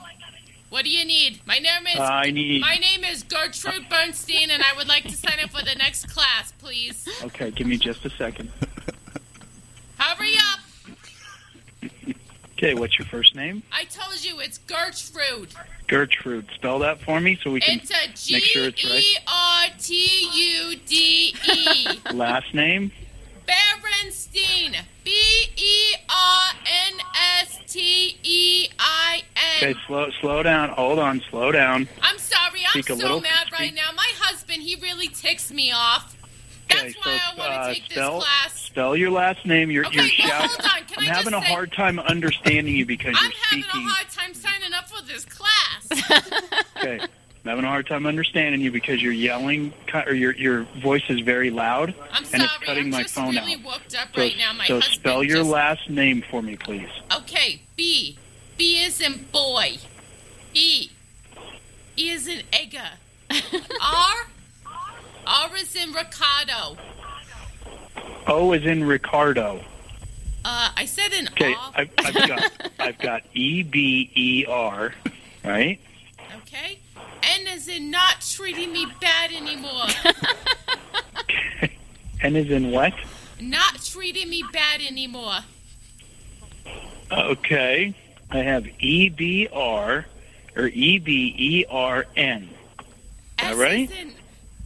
What 0.69 0.83
do 0.83 0.89
you 0.89 1.05
need? 1.05 1.39
My 1.45 1.59
name 1.59 1.87
is. 1.87 1.99
Uh, 1.99 2.03
I 2.03 2.31
need. 2.31 2.59
My 2.59 2.75
name 2.75 3.03
is 3.03 3.23
Gertrude 3.23 3.87
Bernstein, 3.89 4.49
and 4.49 4.61
I 4.61 4.75
would 4.75 4.87
like 4.87 5.03
to 5.03 5.15
sign 5.15 5.39
up 5.41 5.51
for 5.51 5.63
the 5.63 5.75
next 5.75 6.07
class, 6.07 6.51
please. 6.53 7.07
Okay, 7.23 7.51
give 7.51 7.67
me 7.67 7.77
just 7.77 8.03
a 8.03 8.09
second. 8.09 8.51
Hurry 9.97 10.33
up! 10.35 10.59
Okay, 12.57 12.73
what's 12.73 12.97
your 12.97 13.05
first 13.07 13.35
name? 13.35 13.63
I 13.71 13.83
told 13.83 14.23
you 14.23 14.39
it's 14.39 14.57
Gertrude. 14.59 15.53
Gertrude. 15.87 16.47
Spell 16.55 16.79
that 16.79 16.99
for 17.01 17.19
me 17.19 17.37
so 17.41 17.51
we 17.51 17.59
can 17.59 17.79
It's 17.79 17.91
a 17.91 18.07
G 18.13 18.33
make 18.35 18.43
sure 18.43 18.65
it's 18.65 18.83
right. 18.83 19.03
E 19.03 19.17
R 19.27 19.67
T 19.77 20.29
U 20.33 20.75
D 20.85 21.35
E. 21.53 21.87
Last 22.13 22.53
name. 22.53 22.91
Berenstein. 23.45 24.75
B 25.03 25.11
E 25.55 25.95
R 26.09 26.51
N 26.89 26.93
S 27.41 27.59
T 27.67 28.17
E 28.23 28.67
I 28.79 29.21
Okay, 29.57 29.75
slow 29.87 30.09
slow 30.21 30.43
down. 30.43 30.69
Hold 30.69 30.99
on, 30.99 31.21
slow 31.29 31.51
down. 31.51 31.87
I'm 32.01 32.17
sorry, 32.17 32.61
I'm 32.65 32.71
Speak 32.71 32.87
so 32.87 32.95
little- 32.95 33.21
mad 33.21 33.51
right 33.51 33.73
now. 33.73 33.91
My 33.95 34.09
husband, 34.17 34.61
he 34.63 34.75
really 34.77 35.07
ticks 35.07 35.51
me 35.51 35.71
off. 35.71 36.15
That's 36.69 36.81
Okay, 36.81 36.93
why 37.03 37.17
so 37.17 37.23
I 37.23 37.35
want 37.37 37.51
to 37.51 37.57
uh, 37.59 37.73
take 37.73 37.83
spell 37.91 38.15
this 38.19 38.23
class. 38.27 38.59
spell 38.59 38.95
your 38.95 39.11
last 39.11 39.45
name. 39.45 39.69
You're 39.69 39.85
Okay, 39.85 40.09
you're 40.17 40.27
well, 40.27 40.41
shouting. 40.41 40.49
hold 40.49 40.61
on. 40.81 40.87
Can 40.87 40.97
I'm 40.97 41.03
I 41.03 41.13
having 41.13 41.31
just 41.31 41.43
a 41.43 41.47
say- 41.47 41.53
hard 41.53 41.71
time 41.73 41.99
understanding 41.99 42.75
you 42.75 42.85
because 42.87 43.15
I'm 43.17 43.23
you're 43.25 43.31
speaking. 43.33 43.63
I'm 43.63 43.69
having 43.69 43.87
a 43.87 43.89
hard 43.93 44.09
time 44.11 44.33
signing 44.33 44.73
up 44.73 44.89
for 44.89 45.03
this 45.05 45.25
class. 45.25 46.61
Okay, 46.77 46.99
I'm 47.45 47.49
having 47.49 47.65
a 47.65 47.67
hard 47.69 47.85
time 47.85 48.07
understanding 48.07 48.59
you 48.59 48.71
because 48.71 49.03
you're 49.03 49.13
yelling 49.13 49.71
or 49.93 50.13
your 50.15 50.31
your 50.33 50.63
voice 50.81 51.03
is 51.09 51.19
very 51.19 51.51
loud 51.51 51.93
I'm 52.11 52.23
and 52.23 52.27
sorry. 52.27 52.43
it's 52.45 52.57
cutting 52.65 52.83
I'm 52.85 52.89
my 52.89 53.03
just 53.03 53.13
phone 53.13 53.35
really 53.35 53.53
out. 53.53 53.63
worked 53.63 53.95
up 53.95 54.07
So, 54.15 54.21
right 54.21 54.35
now. 54.35 54.51
My 54.53 54.65
so 54.65 54.79
spell 54.79 55.21
your 55.23 55.37
just... 55.37 55.49
last 55.51 55.87
name 55.87 56.23
for 56.31 56.41
me, 56.41 56.55
please. 56.55 56.89
Okay, 57.15 57.61
B. 57.75 58.17
B 58.57 58.79
is 58.83 58.99
in 58.99 59.25
boy. 59.31 59.77
E. 60.55 60.89
E 61.97 62.09
is 62.09 62.27
in 62.27 62.41
Egger. 62.51 62.79
R. 63.29 64.15
R 65.27 65.55
is 65.55 65.75
in 65.75 65.91
Ricardo. 65.93 66.77
O 68.25 68.53
is 68.53 68.65
in 68.65 68.83
Ricardo. 68.85 69.63
Uh, 70.43 70.71
I 70.75 70.85
said 70.85 71.13
an 71.13 71.27
Okay, 71.27 71.53
R. 71.53 71.71
I've, 71.75 71.89
I've 71.99 72.13
got 72.27 72.51
I've 72.79 72.97
got 72.97 73.21
E 73.35 73.61
B 73.61 74.09
E 74.15 74.45
R, 74.49 74.95
right? 75.43 75.79
Okay. 76.37 76.79
Is 77.55 77.69
in 77.69 77.89
not 77.89 78.19
treating 78.19 78.73
me 78.73 78.85
bad 78.99 79.31
anymore. 79.31 79.85
and 82.21 82.35
is 82.35 82.51
in 82.51 82.69
what? 82.71 82.93
not 83.39 83.81
treating 83.81 84.29
me 84.29 84.43
bad 84.51 84.81
anymore. 84.81 85.37
Okay, 87.09 87.95
I 88.29 88.37
have 88.39 88.67
E 88.79 89.07
B 89.07 89.47
R 89.53 90.05
or 90.57 90.67
E 90.67 90.99
B 90.99 91.33
E 91.37 91.65
R 91.69 92.05
N. 92.17 92.49
All 93.41 93.55
right. 93.55 93.89
is 93.89 93.97
in 93.97 94.11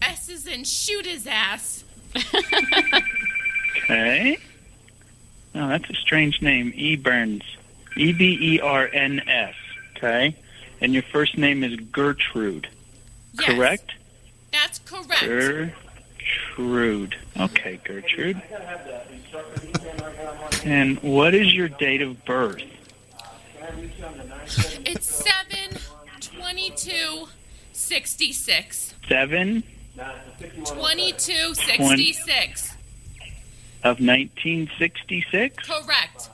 S 0.01 0.29
is 0.29 0.47
in 0.47 0.63
shoot 0.63 1.05
his 1.05 1.27
ass. 1.27 1.83
Okay. 3.83 4.37
Oh, 5.55 5.67
that's 5.67 5.89
a 5.89 5.95
strange 5.95 6.43
name. 6.43 6.71
E 6.75 6.95
Burns. 6.95 7.43
E 7.97 8.13
B 8.13 8.37
E 8.39 8.59
R 8.59 8.87
N 8.91 9.19
S. 9.27 9.55
Okay. 9.97 10.35
And 10.79 10.93
your 10.93 11.01
first 11.03 11.37
name 11.39 11.63
is 11.63 11.75
Gertrude, 11.75 12.67
Yes, 13.39 13.55
correct? 13.55 13.91
That's 14.51 14.79
correct. 14.79 15.21
Gertrude. 16.55 17.15
Okay, 17.39 17.79
Gertrude. 17.83 18.41
And 20.65 20.99
what 21.01 21.33
is 21.33 21.53
your 21.53 21.69
date 21.69 22.01
of 22.01 22.23
birth? 22.25 22.61
It's 24.85 25.05
seven 25.09 25.77
twenty-two 26.19 27.27
sixty-six. 27.71 28.93
Seven 29.07 29.63
Twenty-two 30.65 31.53
sixty-six. 31.55 32.71
of 33.83 33.99
1966. 33.99 35.57
Correct. 35.67 36.29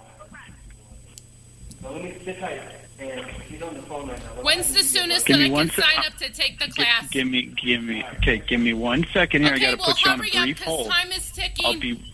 When's 4.41 4.73
the 4.73 4.83
soonest 4.83 5.25
Give 5.25 5.37
that 5.37 5.43
me 5.43 5.49
I 5.49 5.53
one 5.53 5.67
can 5.69 5.75
sec- 5.83 5.85
sign 5.85 6.05
up 6.05 6.13
to 6.17 6.31
take 6.31 6.59
the 6.59 6.67
class? 6.71 7.09
Give 7.09 7.27
me, 7.27 7.43
give 7.43 7.83
me. 7.83 8.05
Okay, 8.17 8.41
give 8.47 8.59
me 8.61 8.73
one 8.73 9.05
second 9.13 9.43
here. 9.43 9.53
okay, 9.53 9.67
I 9.67 9.71
got 9.71 9.71
to 9.71 9.77
well, 9.77 9.87
put 9.87 10.05
you 10.05 10.11
on 10.11 10.19
a 10.19 10.23
hurry 10.23 10.31
up 10.35 10.43
brief 10.43 10.61
hold. 10.63 10.89
time 10.89 11.11
is 11.11 11.31
ticking. 11.31 11.65
I'll 11.65 11.79
be, 11.79 12.13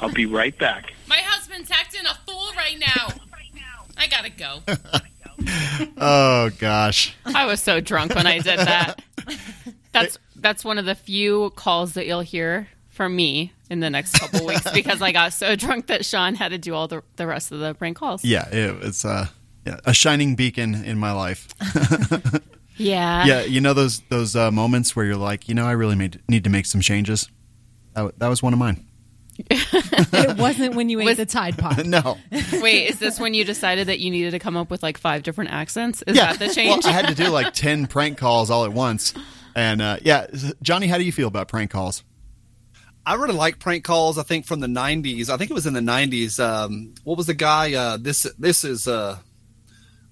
I'll 0.00 0.12
be 0.12 0.26
right 0.26 0.56
back. 0.58 0.92
My 1.06 1.18
husband's 1.24 1.70
acting 1.70 2.06
a 2.06 2.14
fool 2.30 2.48
right 2.56 2.78
now. 2.78 3.08
I 3.96 4.06
gotta 4.06 4.30
go. 4.30 4.60
Oh 5.96 6.50
gosh. 6.58 7.14
I 7.24 7.46
was 7.46 7.62
so 7.62 7.80
drunk 7.80 8.14
when 8.14 8.26
I 8.26 8.38
did 8.40 8.58
that. 8.58 9.00
That's 9.92 10.18
that's 10.36 10.64
one 10.64 10.78
of 10.78 10.84
the 10.84 10.94
few 10.96 11.50
calls 11.50 11.92
that 11.94 12.06
you'll 12.06 12.20
hear 12.20 12.68
from 12.90 13.14
me 13.14 13.52
in 13.70 13.78
the 13.80 13.88
next 13.88 14.18
couple 14.18 14.44
weeks 14.46 14.68
because 14.72 15.00
I 15.00 15.12
got 15.12 15.32
so 15.32 15.54
drunk 15.56 15.86
that 15.86 16.04
Sean 16.04 16.34
had 16.34 16.48
to 16.50 16.58
do 16.58 16.74
all 16.74 16.88
the 16.88 17.02
the 17.16 17.26
rest 17.26 17.52
of 17.52 17.60
the 17.60 17.74
prank 17.74 17.96
calls. 17.96 18.24
Yeah, 18.24 18.48
it, 18.48 18.76
it's 18.84 19.04
uh, 19.04 19.28
yeah, 19.68 19.80
a 19.84 19.92
shining 19.92 20.34
beacon 20.34 20.74
in 20.84 20.98
my 20.98 21.12
life. 21.12 21.48
Yeah. 22.80 23.24
yeah, 23.24 23.40
you 23.42 23.60
know 23.60 23.74
those 23.74 23.98
those 24.08 24.36
uh, 24.36 24.52
moments 24.52 24.94
where 24.94 25.04
you're 25.04 25.16
like, 25.16 25.48
you 25.48 25.54
know, 25.56 25.66
I 25.66 25.72
really 25.72 25.96
made, 25.96 26.20
need 26.28 26.44
to 26.44 26.50
make 26.50 26.64
some 26.64 26.80
changes. 26.80 27.28
That, 27.94 28.02
w- 28.02 28.14
that 28.18 28.28
was 28.28 28.40
one 28.40 28.52
of 28.52 28.58
mine. 28.60 28.86
It 29.50 30.36
wasn't 30.38 30.76
when 30.76 30.88
you 30.88 31.00
ate 31.00 31.06
Was- 31.06 31.16
the 31.16 31.26
Tide 31.26 31.58
Pod. 31.58 31.84
no. 31.86 32.18
Wait, 32.62 32.86
is 32.86 33.00
this 33.00 33.18
when 33.18 33.34
you 33.34 33.44
decided 33.44 33.88
that 33.88 33.98
you 33.98 34.12
needed 34.12 34.30
to 34.30 34.38
come 34.38 34.56
up 34.56 34.70
with 34.70 34.84
like 34.84 34.96
five 34.96 35.24
different 35.24 35.50
accents? 35.50 36.02
Is 36.06 36.16
yeah, 36.16 36.32
that 36.32 36.38
the 36.38 36.54
change? 36.54 36.84
Well, 36.84 36.94
I 36.94 36.96
had 36.96 37.08
to 37.08 37.16
do 37.16 37.30
like 37.30 37.52
ten 37.52 37.88
prank 37.88 38.16
calls 38.16 38.48
all 38.48 38.64
at 38.64 38.72
once, 38.72 39.12
and 39.56 39.82
uh, 39.82 39.96
yeah, 40.02 40.28
Johnny, 40.62 40.86
how 40.86 40.98
do 40.98 41.04
you 41.04 41.10
feel 41.12 41.26
about 41.26 41.48
prank 41.48 41.72
calls? 41.72 42.04
I 43.04 43.14
really 43.14 43.34
like 43.34 43.58
prank 43.58 43.82
calls. 43.82 44.18
I 44.18 44.22
think 44.22 44.46
from 44.46 44.60
the 44.60 44.68
'90s. 44.68 45.30
I 45.30 45.36
think 45.36 45.50
it 45.50 45.54
was 45.54 45.66
in 45.66 45.74
the 45.74 45.80
'90s. 45.80 46.38
Um, 46.38 46.94
what 47.02 47.16
was 47.16 47.26
the 47.26 47.34
guy? 47.34 47.74
Uh, 47.74 47.96
this 47.96 48.22
this 48.38 48.62
is 48.62 48.86
uh, 48.86 49.18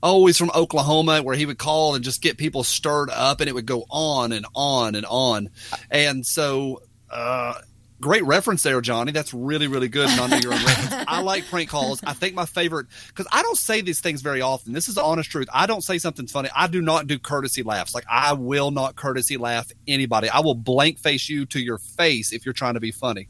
always 0.06 0.38
from 0.38 0.50
Oklahoma, 0.54 1.22
where 1.22 1.36
he 1.36 1.46
would 1.46 1.58
call 1.58 1.94
and 1.94 2.04
just 2.04 2.22
get 2.22 2.38
people 2.38 2.64
stirred 2.64 3.10
up, 3.10 3.40
and 3.40 3.48
it 3.48 3.54
would 3.54 3.66
go 3.66 3.84
on 3.90 4.32
and 4.32 4.46
on 4.54 4.94
and 4.94 5.04
on. 5.06 5.50
And 5.90 6.24
so, 6.24 6.82
uh, 7.10 7.54
great 8.00 8.24
reference 8.24 8.62
there, 8.62 8.80
Johnny. 8.80 9.12
That's 9.12 9.34
really 9.34 9.66
really 9.66 9.88
good. 9.88 10.08
And 10.08 10.32
I 10.32 10.38
your 10.38 10.54
own 10.54 10.64
reference. 10.64 11.04
I 11.08 11.20
like 11.22 11.46
prank 11.46 11.68
calls. 11.68 12.02
I 12.04 12.12
think 12.12 12.34
my 12.34 12.46
favorite 12.46 12.86
because 13.08 13.26
I 13.32 13.42
don't 13.42 13.58
say 13.58 13.80
these 13.80 14.00
things 14.00 14.22
very 14.22 14.40
often. 14.40 14.72
This 14.72 14.88
is 14.88 14.94
the 14.94 15.02
honest 15.02 15.30
truth. 15.30 15.48
I 15.52 15.66
don't 15.66 15.82
say 15.82 15.98
something's 15.98 16.32
funny. 16.32 16.50
I 16.54 16.68
do 16.68 16.80
not 16.80 17.06
do 17.06 17.18
courtesy 17.18 17.62
laughs. 17.62 17.94
Like 17.94 18.06
I 18.10 18.34
will 18.34 18.70
not 18.70 18.96
courtesy 18.96 19.36
laugh 19.36 19.70
anybody. 19.88 20.28
I 20.28 20.40
will 20.40 20.54
blank 20.54 20.98
face 20.98 21.28
you 21.28 21.46
to 21.46 21.60
your 21.60 21.78
face 21.78 22.32
if 22.32 22.46
you're 22.46 22.52
trying 22.52 22.74
to 22.74 22.80
be 22.80 22.92
funny. 22.92 23.28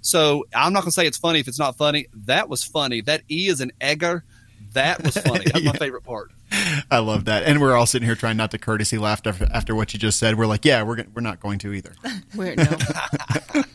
So 0.00 0.46
I'm 0.54 0.72
not 0.72 0.80
gonna 0.80 0.92
say 0.92 1.06
it's 1.06 1.18
funny 1.18 1.40
if 1.40 1.48
it's 1.48 1.58
not 1.58 1.76
funny. 1.76 2.06
That 2.26 2.48
was 2.48 2.64
funny. 2.64 3.02
That 3.02 3.22
E 3.30 3.48
is 3.48 3.60
an 3.60 3.72
egger. 3.80 4.24
That 4.72 5.02
was 5.02 5.16
funny. 5.16 5.44
That's 5.52 5.64
my 5.64 5.72
favorite 5.78 6.04
part. 6.04 6.30
I 6.90 6.98
love 6.98 7.26
that, 7.26 7.44
and 7.44 7.60
we're 7.60 7.74
all 7.76 7.86
sitting 7.86 8.06
here 8.06 8.14
trying 8.14 8.36
not 8.36 8.50
to 8.52 8.58
courtesy 8.58 8.96
laugh 8.98 9.20
after, 9.26 9.46
after 9.52 9.74
what 9.74 9.92
you 9.92 9.98
just 9.98 10.18
said. 10.18 10.38
We're 10.38 10.46
like, 10.46 10.64
yeah, 10.64 10.82
we're 10.82 10.96
go- 10.96 11.04
we're 11.14 11.20
not 11.22 11.40
going 11.40 11.58
to 11.60 11.72
either. 11.74 11.92
Weird, 12.34 12.58
no. 12.58 13.62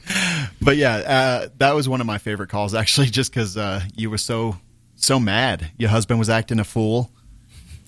But 0.61 0.77
yeah, 0.77 0.95
uh, 0.95 1.47
that 1.57 1.75
was 1.75 1.89
one 1.89 1.99
of 1.99 2.07
my 2.07 2.17
favorite 2.17 2.49
calls 2.49 2.73
actually, 2.73 3.07
just 3.07 3.31
because 3.33 3.57
uh, 3.57 3.81
you 3.95 4.09
were 4.09 4.17
so 4.17 4.57
so 4.95 5.19
mad. 5.19 5.71
Your 5.77 5.89
husband 5.89 6.19
was 6.19 6.29
acting 6.29 6.59
a 6.59 6.63
fool. 6.63 7.11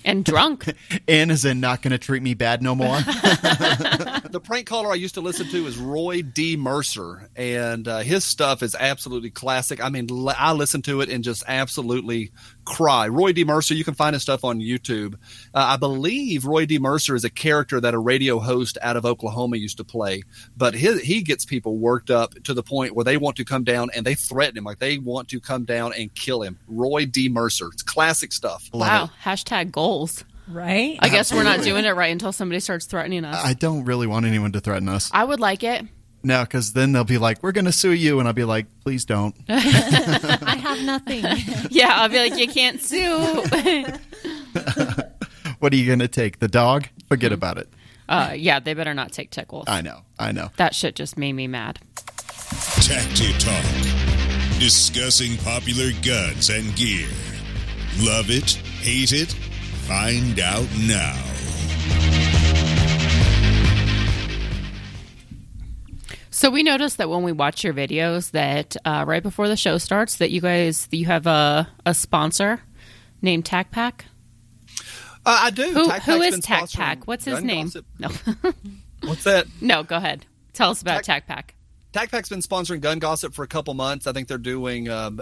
and 0.03 0.25
drunk. 0.25 0.73
and 1.07 1.31
is 1.31 1.45
in 1.45 1.61
not 1.61 1.81
going 1.81 1.91
to 1.93 1.97
treat 1.97 2.21
me 2.21 2.33
bad 2.33 2.61
no 2.61 2.75
more. 2.75 2.97
the 2.97 4.41
prank 4.43 4.67
caller 4.67 4.91
I 4.91 4.95
used 4.95 5.13
to 5.15 5.21
listen 5.21 5.47
to 5.47 5.65
is 5.67 5.77
Roy 5.77 6.21
D. 6.21 6.57
Mercer, 6.57 7.29
and 7.35 7.87
uh, 7.87 7.99
his 7.99 8.25
stuff 8.25 8.61
is 8.61 8.75
absolutely 8.77 9.29
classic. 9.29 9.81
I 9.83 9.87
mean, 9.89 10.07
l- 10.11 10.35
I 10.37 10.51
listen 10.51 10.81
to 10.83 10.99
it 11.01 11.09
and 11.09 11.23
just 11.23 11.43
absolutely 11.47 12.31
cry. 12.65 13.07
Roy 13.07 13.31
D. 13.31 13.43
Mercer, 13.43 13.73
you 13.73 13.83
can 13.83 13.93
find 13.93 14.13
his 14.13 14.23
stuff 14.23 14.43
on 14.43 14.59
YouTube. 14.59 15.15
Uh, 15.53 15.65
I 15.73 15.77
believe 15.77 16.45
Roy 16.45 16.65
D. 16.65 16.79
Mercer 16.79 17.15
is 17.15 17.23
a 17.23 17.29
character 17.29 17.79
that 17.79 17.93
a 17.93 17.99
radio 17.99 18.39
host 18.39 18.77
out 18.81 18.97
of 18.97 19.05
Oklahoma 19.05 19.57
used 19.57 19.77
to 19.77 19.83
play, 19.83 20.23
but 20.57 20.73
his, 20.73 21.01
he 21.01 21.21
gets 21.21 21.45
people 21.45 21.77
worked 21.77 22.09
up 22.09 22.33
to 22.43 22.53
the 22.53 22.63
point 22.63 22.95
where 22.95 23.05
they 23.05 23.17
want 23.17 23.37
to 23.37 23.45
come 23.45 23.63
down 23.63 23.89
and 23.95 24.05
they 24.05 24.15
threaten 24.15 24.57
him, 24.57 24.63
like 24.63 24.79
they 24.79 24.97
want 24.97 25.29
to 25.29 25.39
come 25.39 25.63
down 25.65 25.93
and 25.93 26.13
kill 26.15 26.41
him. 26.41 26.57
Roy 26.67 27.05
D. 27.05 27.29
Mercer, 27.29 27.67
it's 27.71 27.83
classic 27.83 28.33
stuff. 28.33 28.69
wow. 28.73 29.09
Hashtag 29.23 29.71
goals. 29.71 30.23
Right? 30.47 30.99
I 30.99 31.09
guess 31.09 31.33
we're 31.33 31.43
not 31.43 31.63
doing 31.63 31.85
it 31.85 31.95
right 31.95 32.11
until 32.11 32.31
somebody 32.31 32.59
starts 32.59 32.85
threatening 32.85 33.25
us. 33.25 33.43
I 33.43 33.53
don't 33.53 33.85
really 33.85 34.05
want 34.05 34.27
anyone 34.27 34.51
to 34.51 34.59
threaten 34.59 34.87
us. 34.89 35.09
I 35.11 35.23
would 35.23 35.39
like 35.39 35.63
it. 35.63 35.85
No, 36.25 36.41
because 36.41 36.73
then 36.73 36.91
they'll 36.91 37.03
be 37.03 37.19
like, 37.19 37.43
"We're 37.43 37.51
going 37.51 37.65
to 37.65 37.71
sue 37.71 37.91
you," 37.93 38.17
and 38.19 38.27
I'll 38.27 38.33
be 38.33 38.43
like, 38.45 38.65
"Please 38.83 39.05
don't." 39.05 39.35
I 39.47 39.59
have 40.59 40.81
nothing. 40.83 41.23
Yeah, 41.69 41.91
I'll 41.93 42.09
be 42.09 42.17
like, 42.17 42.37
you 42.37 42.47
can't 42.47 42.81
sue. 42.81 43.43
What 45.59 45.71
are 45.73 45.75
you 45.77 45.85
going 45.87 45.99
to 45.99 46.07
take? 46.07 46.39
The 46.39 46.47
dog? 46.47 46.87
Forget 47.07 47.31
about 47.31 47.57
it. 47.57 47.69
uh, 48.09 48.33
yeah, 48.35 48.59
they 48.59 48.73
better 48.73 48.93
not 48.93 49.11
take 49.11 49.29
tickles. 49.31 49.65
I 49.67 49.81
know. 49.81 50.01
I 50.19 50.31
know. 50.31 50.49
That 50.57 50.75
shit 50.75 50.95
just 50.95 51.17
made 51.17 51.33
me 51.33 51.47
mad. 51.47 51.79
Tacti 52.81 53.31
Talk. 53.39 54.59
Discussing 54.59 55.37
popular 55.37 55.91
guns 56.03 56.49
and 56.49 56.75
gear. 56.75 57.07
Love 57.99 58.29
it? 58.29 58.51
Hate 58.81 59.13
it? 59.13 59.31
Find 59.87 60.39
out 60.39 60.67
now. 60.81 62.24
So 66.35 66.49
we 66.49 66.63
noticed 66.63 66.97
that 66.97 67.09
when 67.09 67.23
we 67.23 67.31
watch 67.31 67.63
your 67.63 67.73
videos, 67.73 68.31
that 68.31 68.75
uh, 68.83 69.05
right 69.07 69.23
before 69.23 69.47
the 69.47 69.55
show 69.55 69.77
starts, 69.77 70.17
that 70.17 70.31
you 70.31 70.41
guys 70.41 70.85
you 70.91 71.05
have 71.05 71.27
a, 71.27 71.65
a 71.85 71.93
sponsor 71.93 72.61
named 73.21 73.45
Tac 73.45 73.71
Pack. 73.71 74.03
Uh, 75.25 75.43
I 75.43 75.49
do. 75.49 75.63
Who 75.71 75.89
who 75.89 76.21
is 76.21 76.33
been 76.33 76.41
Tac 76.41 76.69
Pack? 76.73 77.07
What's 77.07 77.23
his 77.23 77.41
name? 77.41 77.67
Gossip. 77.67 77.85
No, 77.99 78.09
What's 79.09 79.23
that? 79.23 79.47
no. 79.61 79.83
Go 79.83 79.95
ahead. 79.95 80.25
Tell 80.51 80.71
us 80.71 80.81
about 80.81 81.05
Tac 81.05 81.25
Pack. 81.25 81.55
Tac 81.93 82.11
Pack's 82.11 82.27
been 82.27 82.41
sponsoring 82.41 82.81
Gun 82.81 82.99
Gossip 82.99 83.33
for 83.33 83.43
a 83.43 83.47
couple 83.47 83.73
months. 83.73 84.05
I 84.05 84.11
think 84.11 84.27
they're 84.27 84.37
doing 84.37 84.89
um, 84.89 85.21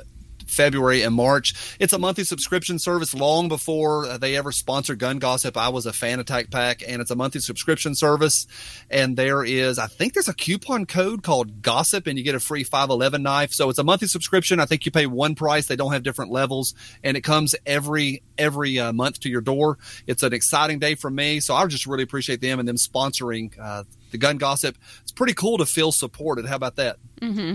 February 0.53 1.01
and 1.01 1.15
March. 1.15 1.77
It's 1.79 1.93
a 1.93 1.99
monthly 1.99 2.23
subscription 2.23 2.79
service. 2.79 3.13
Long 3.13 3.47
before 3.47 4.05
uh, 4.05 4.17
they 4.17 4.35
ever 4.37 4.51
sponsored 4.51 4.99
Gun 4.99 5.19
Gossip, 5.19 5.57
I 5.57 5.69
was 5.69 5.85
a 5.85 5.93
fan 5.93 6.19
of 6.19 6.25
Tac 6.25 6.49
Pack, 6.51 6.83
and 6.87 7.01
it's 7.01 7.11
a 7.11 7.15
monthly 7.15 7.41
subscription 7.41 7.95
service. 7.95 8.47
And 8.89 9.17
there 9.17 9.43
is, 9.43 9.79
I 9.79 9.87
think, 9.87 10.13
there's 10.13 10.27
a 10.27 10.33
coupon 10.33 10.85
code 10.85 11.23
called 11.23 11.61
Gossip, 11.61 12.07
and 12.07 12.17
you 12.17 12.23
get 12.23 12.35
a 12.35 12.39
free 12.39 12.63
511 12.63 13.23
knife. 13.23 13.51
So 13.51 13.69
it's 13.69 13.79
a 13.79 13.83
monthly 13.83 14.07
subscription. 14.07 14.59
I 14.59 14.65
think 14.65 14.85
you 14.85 14.91
pay 14.91 15.07
one 15.07 15.35
price. 15.35 15.67
They 15.67 15.75
don't 15.75 15.93
have 15.93 16.03
different 16.03 16.31
levels, 16.31 16.73
and 17.03 17.17
it 17.17 17.21
comes 17.21 17.55
every 17.65 18.23
every 18.37 18.79
uh, 18.79 18.93
month 18.93 19.19
to 19.21 19.29
your 19.29 19.41
door. 19.41 19.77
It's 20.07 20.23
an 20.23 20.33
exciting 20.33 20.79
day 20.79 20.95
for 20.95 21.09
me, 21.09 21.39
so 21.39 21.55
I 21.55 21.65
just 21.67 21.85
really 21.85 22.03
appreciate 22.03 22.41
them 22.41 22.59
and 22.59 22.67
them 22.67 22.77
sponsoring. 22.77 23.53
Uh, 23.59 23.83
the 24.13 24.17
gun 24.17 24.37
gossip. 24.37 24.77
It's 25.01 25.11
pretty 25.11 25.33
cool 25.33 25.57
to 25.57 25.65
feel 25.65 25.91
supported. 25.91 26.45
How 26.45 26.55
about 26.55 26.77
that? 26.77 26.97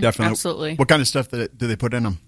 Definitely. 0.01 0.31
Absolutely. 0.31 0.75
What 0.75 0.87
kind 0.87 1.01
of 1.01 1.07
stuff 1.07 1.29
do 1.29 1.47
do 1.47 1.67
they 1.67 1.75
put 1.75 1.93
in 1.93 2.03
them? 2.03 2.19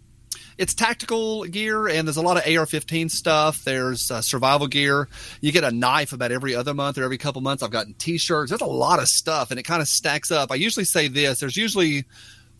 It's 0.57 0.73
tactical 0.73 1.43
gear 1.45 1.87
and 1.87 2.07
there's 2.07 2.17
a 2.17 2.21
lot 2.21 2.37
of 2.37 2.43
AR-15 2.43 3.09
stuff. 3.09 3.63
There's 3.63 4.11
uh, 4.11 4.21
survival 4.21 4.67
gear. 4.67 5.07
You 5.39 5.51
get 5.51 5.63
a 5.63 5.71
knife 5.71 6.13
about 6.13 6.31
every 6.31 6.55
other 6.55 6.73
month 6.73 6.97
or 6.97 7.03
every 7.03 7.17
couple 7.17 7.41
months. 7.41 7.63
I've 7.63 7.71
gotten 7.71 7.93
T-shirts. 7.95 8.51
There's 8.51 8.61
a 8.61 8.65
lot 8.65 8.99
of 8.99 9.07
stuff, 9.07 9.51
and 9.51 9.59
it 9.59 9.63
kind 9.63 9.81
of 9.81 9.87
stacks 9.87 10.31
up. 10.31 10.51
I 10.51 10.55
usually 10.55 10.85
say 10.85 11.07
this: 11.07 11.39
there's 11.39 11.57
usually 11.57 12.05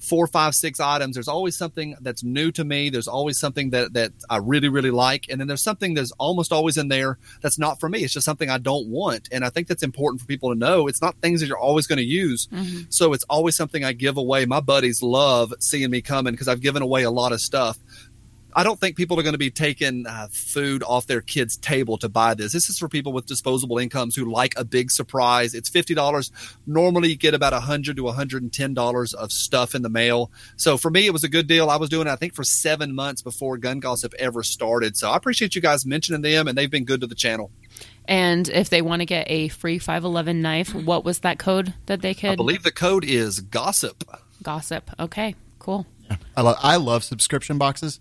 four, 0.01 0.27
five, 0.27 0.55
six 0.55 0.79
items. 0.79 1.15
There's 1.15 1.27
always 1.27 1.55
something 1.55 1.95
that's 2.01 2.23
new 2.23 2.51
to 2.53 2.63
me. 2.65 2.89
There's 2.89 3.07
always 3.07 3.37
something 3.37 3.69
that 3.69 3.93
that 3.93 4.11
I 4.29 4.37
really, 4.37 4.67
really 4.67 4.91
like, 4.91 5.27
and 5.29 5.39
then 5.39 5.47
there's 5.47 5.61
something 5.61 5.93
that's 5.93 6.11
almost 6.13 6.51
always 6.51 6.77
in 6.77 6.87
there 6.87 7.17
that's 7.41 7.59
not 7.59 7.79
for 7.79 7.87
me. 7.87 7.99
It's 7.99 8.13
just 8.13 8.25
something 8.25 8.49
I 8.49 8.57
don't 8.57 8.87
want, 8.87 9.29
and 9.31 9.45
I 9.45 9.49
think 9.49 9.67
that's 9.67 9.83
important 9.83 10.21
for 10.21 10.27
people 10.27 10.51
to 10.51 10.57
know. 10.57 10.87
It's 10.87 11.01
not 11.01 11.15
things 11.17 11.39
that 11.39 11.47
you're 11.47 11.57
always 11.57 11.87
going 11.87 11.97
to 11.97 12.03
use, 12.03 12.47
mm-hmm. 12.47 12.81
so 12.89 13.13
it's 13.13 13.23
always 13.29 13.55
something 13.55 13.83
I 13.83 13.93
give 13.93 14.17
away. 14.17 14.45
My 14.45 14.59
buddies 14.59 15.01
love 15.01 15.53
seeing 15.59 15.91
me 15.91 16.01
coming 16.01 16.33
because 16.33 16.47
I've 16.47 16.61
given 16.61 16.81
away 16.81 17.03
a 17.03 17.11
lot 17.11 17.31
of 17.31 17.39
stuff. 17.39 17.77
I 18.53 18.63
don't 18.63 18.79
think 18.79 18.97
people 18.97 19.19
are 19.19 19.23
going 19.23 19.33
to 19.33 19.39
be 19.39 19.51
taking 19.51 20.05
uh, 20.05 20.27
food 20.31 20.83
off 20.83 21.07
their 21.07 21.21
kids' 21.21 21.57
table 21.57 21.97
to 21.99 22.09
buy 22.09 22.33
this. 22.33 22.51
This 22.51 22.69
is 22.69 22.77
for 22.77 22.89
people 22.89 23.13
with 23.13 23.25
disposable 23.25 23.77
incomes 23.77 24.15
who 24.15 24.31
like 24.31 24.53
a 24.57 24.65
big 24.65 24.91
surprise. 24.91 25.53
It's 25.53 25.69
fifty 25.69 25.93
dollars. 25.93 26.31
Normally, 26.65 27.09
you 27.09 27.17
get 27.17 27.33
about 27.33 27.53
a 27.53 27.59
hundred 27.59 27.97
to 27.97 28.03
one 28.03 28.15
hundred 28.15 28.43
and 28.43 28.51
ten 28.51 28.73
dollars 28.73 29.13
of 29.13 29.31
stuff 29.31 29.75
in 29.75 29.81
the 29.81 29.89
mail. 29.89 30.31
So 30.55 30.77
for 30.77 30.91
me, 30.91 31.05
it 31.05 31.13
was 31.13 31.23
a 31.23 31.29
good 31.29 31.47
deal. 31.47 31.69
I 31.69 31.77
was 31.77 31.89
doing 31.89 32.07
it, 32.07 32.11
I 32.11 32.15
think, 32.15 32.35
for 32.35 32.43
seven 32.43 32.93
months 32.93 33.21
before 33.21 33.57
Gun 33.57 33.79
Gossip 33.79 34.13
ever 34.19 34.43
started. 34.43 34.97
So 34.97 35.09
I 35.09 35.15
appreciate 35.15 35.55
you 35.55 35.61
guys 35.61 35.85
mentioning 35.85 36.21
them, 36.21 36.47
and 36.47 36.57
they've 36.57 36.71
been 36.71 36.85
good 36.85 37.01
to 37.01 37.07
the 37.07 37.15
channel. 37.15 37.51
And 38.05 38.49
if 38.49 38.69
they 38.69 38.81
want 38.81 39.01
to 39.01 39.05
get 39.05 39.29
a 39.29 39.47
free 39.49 39.79
511 39.79 40.41
knife, 40.41 40.73
what 40.73 41.05
was 41.05 41.19
that 41.19 41.39
code 41.39 41.73
that 41.85 42.01
they 42.01 42.13
could? 42.13 42.25
I 42.25 42.29
could 42.31 42.37
believe 42.37 42.63
the 42.63 42.71
code 42.71 43.05
is 43.05 43.39
Gossip. 43.39 44.03
gossip? 44.43 44.89
Okay, 44.99 45.35
cool. 45.59 45.85
I 46.35 46.41
love 46.41 46.57
I 46.61 46.75
love 46.75 47.03
subscription 47.03 47.57
boxes. 47.57 47.99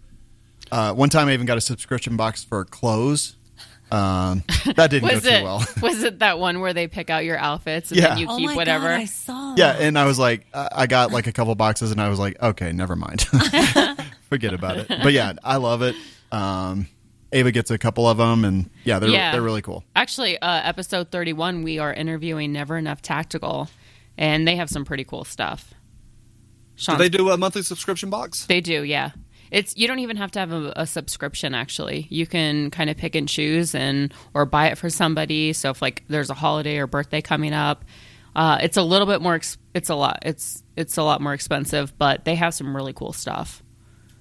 Uh, 0.70 0.92
one 0.94 1.08
time 1.08 1.28
I 1.28 1.32
even 1.34 1.46
got 1.46 1.58
a 1.58 1.60
subscription 1.60 2.16
box 2.16 2.44
for 2.44 2.64
clothes. 2.64 3.36
Um, 3.92 4.44
that 4.76 4.88
didn't 4.90 5.00
go 5.08 5.14
Was 5.14 5.24
too 5.24 5.28
it 5.30 5.42
well. 5.42 5.64
was 5.82 6.02
it 6.04 6.20
that 6.20 6.38
one 6.38 6.60
where 6.60 6.72
they 6.72 6.86
pick 6.86 7.10
out 7.10 7.24
your 7.24 7.36
outfits 7.36 7.90
and 7.90 7.98
Yeah. 8.00 8.10
then 8.10 8.18
you 8.18 8.26
Oh 8.30 8.36
keep 8.36 8.46
my 8.46 8.54
whatever? 8.54 8.86
God, 8.88 9.00
I 9.00 9.04
saw. 9.06 9.54
Yeah, 9.56 9.76
and 9.78 9.98
I 9.98 10.04
was 10.04 10.16
like, 10.18 10.46
I 10.54 10.68
I 10.72 10.86
got 10.86 11.10
like 11.10 11.26
a 11.26 11.32
couple 11.32 11.52
boxes, 11.56 11.90
and 11.90 12.00
I 12.00 12.08
was 12.08 12.20
like, 12.20 12.40
okay, 12.40 12.70
never 12.70 12.94
mind, 12.94 13.22
forget 14.28 14.54
about 14.54 14.76
it. 14.78 14.88
But 14.88 15.12
yeah, 15.12 15.32
I 15.42 15.56
love 15.56 15.82
it. 15.82 15.96
Um, 16.30 16.86
Ava 17.32 17.50
gets 17.50 17.70
a 17.72 17.78
couple 17.78 18.08
of 18.08 18.16
them, 18.18 18.44
and 18.44 18.70
yeah, 18.84 19.00
they're 19.00 19.08
Yeah. 19.10 19.32
they're 19.32 19.42
really 19.42 19.62
cool. 19.62 19.82
Actually, 19.96 20.38
uh, 20.38 20.60
episode 20.64 21.10
31, 21.10 21.62
we 21.64 21.78
are 21.80 21.92
interviewing 21.92 22.52
Never 22.52 22.76
Enough 22.76 23.02
Tactical, 23.02 23.68
and 24.16 24.46
they 24.46 24.54
have 24.56 24.68
some 24.70 24.84
pretty 24.84 25.02
cool 25.04 25.24
stuff. 25.24 25.74
Do 26.86 26.96
they 26.96 27.08
do 27.08 27.28
a 27.30 27.36
monthly 27.36 27.62
subscription 27.62 28.08
box? 28.08 28.46
They 28.46 28.60
do, 28.60 28.84
yeah. 28.84 29.10
It's 29.50 29.76
you 29.76 29.88
don't 29.88 29.98
even 29.98 30.16
have 30.16 30.30
to 30.32 30.38
have 30.38 30.52
a, 30.52 30.72
a 30.76 30.86
subscription. 30.86 31.54
Actually, 31.54 32.06
you 32.10 32.26
can 32.26 32.70
kind 32.70 32.88
of 32.90 32.96
pick 32.96 33.14
and 33.14 33.28
choose, 33.28 33.74
and 33.74 34.12
or 34.34 34.46
buy 34.46 34.68
it 34.68 34.78
for 34.78 34.90
somebody. 34.90 35.52
So 35.52 35.70
if 35.70 35.82
like 35.82 36.04
there's 36.08 36.30
a 36.30 36.34
holiday 36.34 36.78
or 36.78 36.86
birthday 36.86 37.20
coming 37.20 37.52
up, 37.52 37.84
uh, 38.36 38.58
it's 38.62 38.76
a 38.76 38.82
little 38.82 39.06
bit 39.06 39.20
more. 39.20 39.34
Ex- 39.34 39.58
it's 39.74 39.88
a 39.90 39.94
lot. 39.94 40.20
It's 40.22 40.62
it's 40.76 40.96
a 40.96 41.02
lot 41.02 41.20
more 41.20 41.34
expensive, 41.34 41.96
but 41.98 42.24
they 42.24 42.36
have 42.36 42.54
some 42.54 42.74
really 42.74 42.92
cool 42.92 43.12
stuff. 43.12 43.62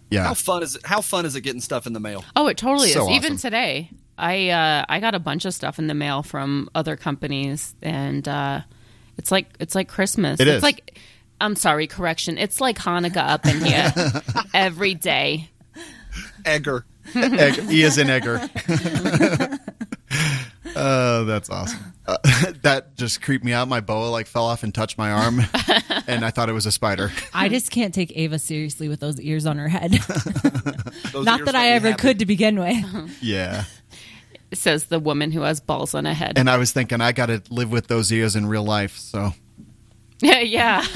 Yeah, 0.09 0.23
How 0.23 0.34
fun 0.34 0.63
is 0.63 0.75
it? 0.75 0.86
How 0.86 1.01
fun 1.01 1.25
is 1.25 1.36
it 1.36 1.41
getting 1.41 1.61
stuff 1.61 1.86
in 1.86 1.93
the 1.93 1.99
mail? 1.99 2.23
Oh, 2.36 2.47
it 2.47 2.57
totally 2.57 2.89
So 2.89 3.03
is. 3.03 3.09
Even 3.15 3.38
today, 3.38 3.91
I 4.17 4.49
uh, 4.49 4.86
I 4.89 4.99
got 4.99 5.13
a 5.13 5.19
bunch 5.19 5.45
of 5.45 5.53
stuff 5.53 5.77
in 5.77 5.86
the 5.86 5.93
mail 5.93 6.23
from 6.23 6.69
other 6.73 6.95
companies, 6.97 7.75
and 7.84 8.27
uh, 8.27 8.61
it's 9.17 9.32
like 9.32 9.47
it's 9.59 9.75
like 9.75 9.88
Christmas. 9.88 10.39
It 10.39 10.47
it's 10.47 10.57
is. 10.57 10.63
like 10.63 10.99
I'm 11.41 11.55
sorry, 11.55 11.87
correction. 11.87 12.37
It's 12.37 12.59
like 12.61 12.77
Hanukkah 12.77 13.17
up 13.29 13.45
in 13.45 13.61
here 13.63 13.93
every 14.53 14.93
day. 14.95 15.49
Egger. 16.45 16.85
Egg, 17.15 17.55
he 17.69 17.81
is 17.83 17.97
an 17.97 18.09
egger. 18.09 18.47
Oh, 20.75 21.23
that's 21.25 21.49
awesome. 21.49 21.79
Uh, 22.07 22.17
that 22.61 22.95
just 22.95 23.21
creeped 23.23 23.43
me 23.43 23.53
out. 23.53 23.67
My 23.67 23.79
boa 23.81 24.07
like 24.09 24.27
fell 24.27 24.45
off 24.45 24.61
and 24.63 24.73
touched 24.73 24.97
my 24.99 25.11
arm, 25.11 25.41
and 26.07 26.23
I 26.23 26.29
thought 26.29 26.47
it 26.47 26.53
was 26.53 26.65
a 26.67 26.71
spider. 26.71 27.11
I 27.33 27.49
just 27.49 27.71
can't 27.71 27.93
take 27.93 28.15
Ava 28.15 28.37
seriously 28.37 28.87
with 28.87 28.99
those 28.99 29.19
ears 29.19 29.45
on 29.47 29.57
her 29.57 29.67
head. 29.67 29.91
Not 31.13 31.45
that 31.45 31.55
I 31.55 31.69
ever 31.71 31.89
happy. 31.91 32.01
could 32.01 32.19
to 32.19 32.25
begin 32.25 32.59
with. 32.59 33.17
Yeah, 33.21 33.63
Says 34.53 34.85
the 34.85 34.99
woman 34.99 35.31
who 35.31 35.41
has 35.41 35.59
balls 35.59 35.95
on 35.95 36.05
a 36.05 36.13
head. 36.13 36.37
and 36.37 36.49
I 36.49 36.57
was 36.57 36.71
thinking 36.71 37.01
I 37.01 37.13
got 37.13 37.27
to 37.27 37.41
live 37.49 37.71
with 37.71 37.87
those 37.87 38.11
ears 38.11 38.35
in 38.35 38.45
real 38.45 38.63
life, 38.63 38.95
so 38.97 39.33
yeah, 40.22 40.39
yeah. 40.39 40.86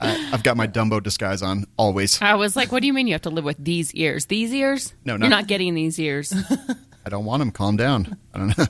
I, 0.00 0.30
I've 0.32 0.42
got 0.42 0.56
my 0.56 0.66
Dumbo 0.66 1.02
disguise 1.02 1.42
on 1.42 1.66
always. 1.76 2.20
I 2.20 2.34
was 2.34 2.56
like, 2.56 2.72
what 2.72 2.80
do 2.80 2.86
you 2.86 2.92
mean 2.92 3.06
you 3.06 3.14
have 3.14 3.22
to 3.22 3.30
live 3.30 3.44
with 3.44 3.62
these 3.62 3.94
ears? 3.94 4.26
These 4.26 4.52
ears? 4.52 4.94
No, 5.04 5.16
you're 5.16 5.28
not- 5.28 5.46
getting 5.46 5.74
these 5.74 5.98
ears. 5.98 6.32
I 7.06 7.08
don't 7.08 7.24
want 7.24 7.40
them. 7.40 7.50
Calm 7.50 7.76
down. 7.76 8.16
I 8.34 8.38
don't 8.38 8.58
know. 8.58 8.66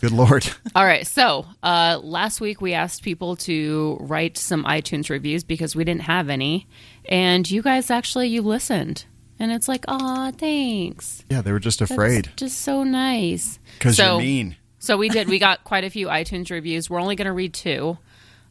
Good 0.00 0.12
lord. 0.12 0.46
All 0.76 0.84
right. 0.84 1.06
So 1.06 1.46
uh, 1.62 1.98
last 2.02 2.40
week 2.40 2.60
we 2.60 2.74
asked 2.74 3.02
people 3.02 3.34
to 3.36 3.96
write 4.00 4.38
some 4.38 4.64
iTunes 4.64 5.10
reviews 5.10 5.42
because 5.42 5.74
we 5.74 5.82
didn't 5.82 6.02
have 6.02 6.28
any, 6.28 6.68
and 7.06 7.50
you 7.50 7.62
guys 7.62 7.90
actually 7.90 8.28
you 8.28 8.42
listened, 8.42 9.06
and 9.40 9.50
it's 9.50 9.66
like, 9.66 9.84
oh, 9.88 10.30
thanks. 10.38 11.24
Yeah, 11.28 11.42
they 11.42 11.50
were 11.50 11.58
just 11.58 11.80
That's 11.80 11.90
afraid 11.90 12.30
just 12.36 12.60
so 12.60 12.84
nice. 12.84 13.58
because 13.78 13.96
so, 13.96 14.12
you're 14.12 14.18
mean. 14.20 14.56
So 14.78 14.96
we 14.96 15.08
did. 15.08 15.26
We 15.28 15.40
got 15.40 15.64
quite 15.64 15.82
a 15.82 15.90
few 15.90 16.06
iTunes 16.06 16.50
reviews. 16.50 16.88
We're 16.88 17.00
only 17.00 17.16
going 17.16 17.26
to 17.26 17.32
read 17.32 17.52
two, 17.52 17.98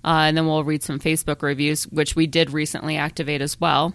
uh, 0.06 0.24
and 0.28 0.38
then 0.38 0.46
we'll 0.48 0.64
read 0.64 0.84
some 0.84 1.00
Facebook 1.00 1.42
reviews, 1.42 1.84
which 1.88 2.16
we 2.16 2.28
did 2.28 2.52
recently 2.52 2.96
activate 2.96 3.42
as 3.42 3.60
well. 3.60 3.94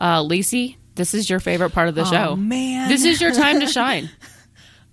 Uh, 0.00 0.20
Lacey, 0.22 0.78
this 0.96 1.14
is 1.14 1.30
your 1.30 1.38
favorite 1.38 1.70
part 1.70 1.88
of 1.88 1.94
the 1.94 2.02
Oh, 2.02 2.10
show. 2.10 2.36
man. 2.36 2.88
this 2.88 3.04
is 3.04 3.20
your 3.20 3.32
time 3.32 3.60
to 3.60 3.66
shine. 3.68 4.10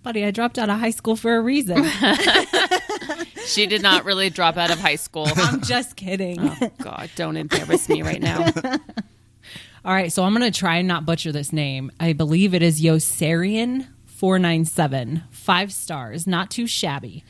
Buddy, 0.04 0.24
I 0.24 0.32
dropped 0.32 0.58
out 0.60 0.70
of 0.70 0.80
high 0.80 0.92
school 0.92 1.16
for 1.16 1.36
a 1.36 1.42
reason. 1.42 1.84
She 3.46 3.66
did 3.66 3.82
not 3.82 4.06
really 4.06 4.30
drop 4.30 4.58
out 4.58 4.70
of 4.70 4.80
high 4.80 4.96
school. 4.98 5.28
I'm 5.36 5.62
just 5.62 5.96
kidding. 5.96 6.38
Oh 6.40 6.72
God, 6.84 7.10
don't 7.16 7.36
embarrass 7.36 7.90
me 7.90 8.04
right 8.04 8.22
now. 8.22 8.46
All 9.86 9.94
right, 9.94 10.12
so 10.14 10.24
I'm 10.24 10.36
going 10.36 10.52
to 10.52 10.58
try 10.58 10.76
and 10.78 10.88
not 10.88 11.04
butcher 11.06 11.32
this 11.32 11.52
name. 11.52 11.90
I 12.00 12.14
believe 12.14 12.54
it 12.54 12.62
is 12.62 12.80
Yosarian 12.82 13.88
497. 14.06 15.24
Five 15.32 15.74
stars, 15.74 16.28
not 16.28 16.52
too 16.52 16.68
shabby. 16.68 17.24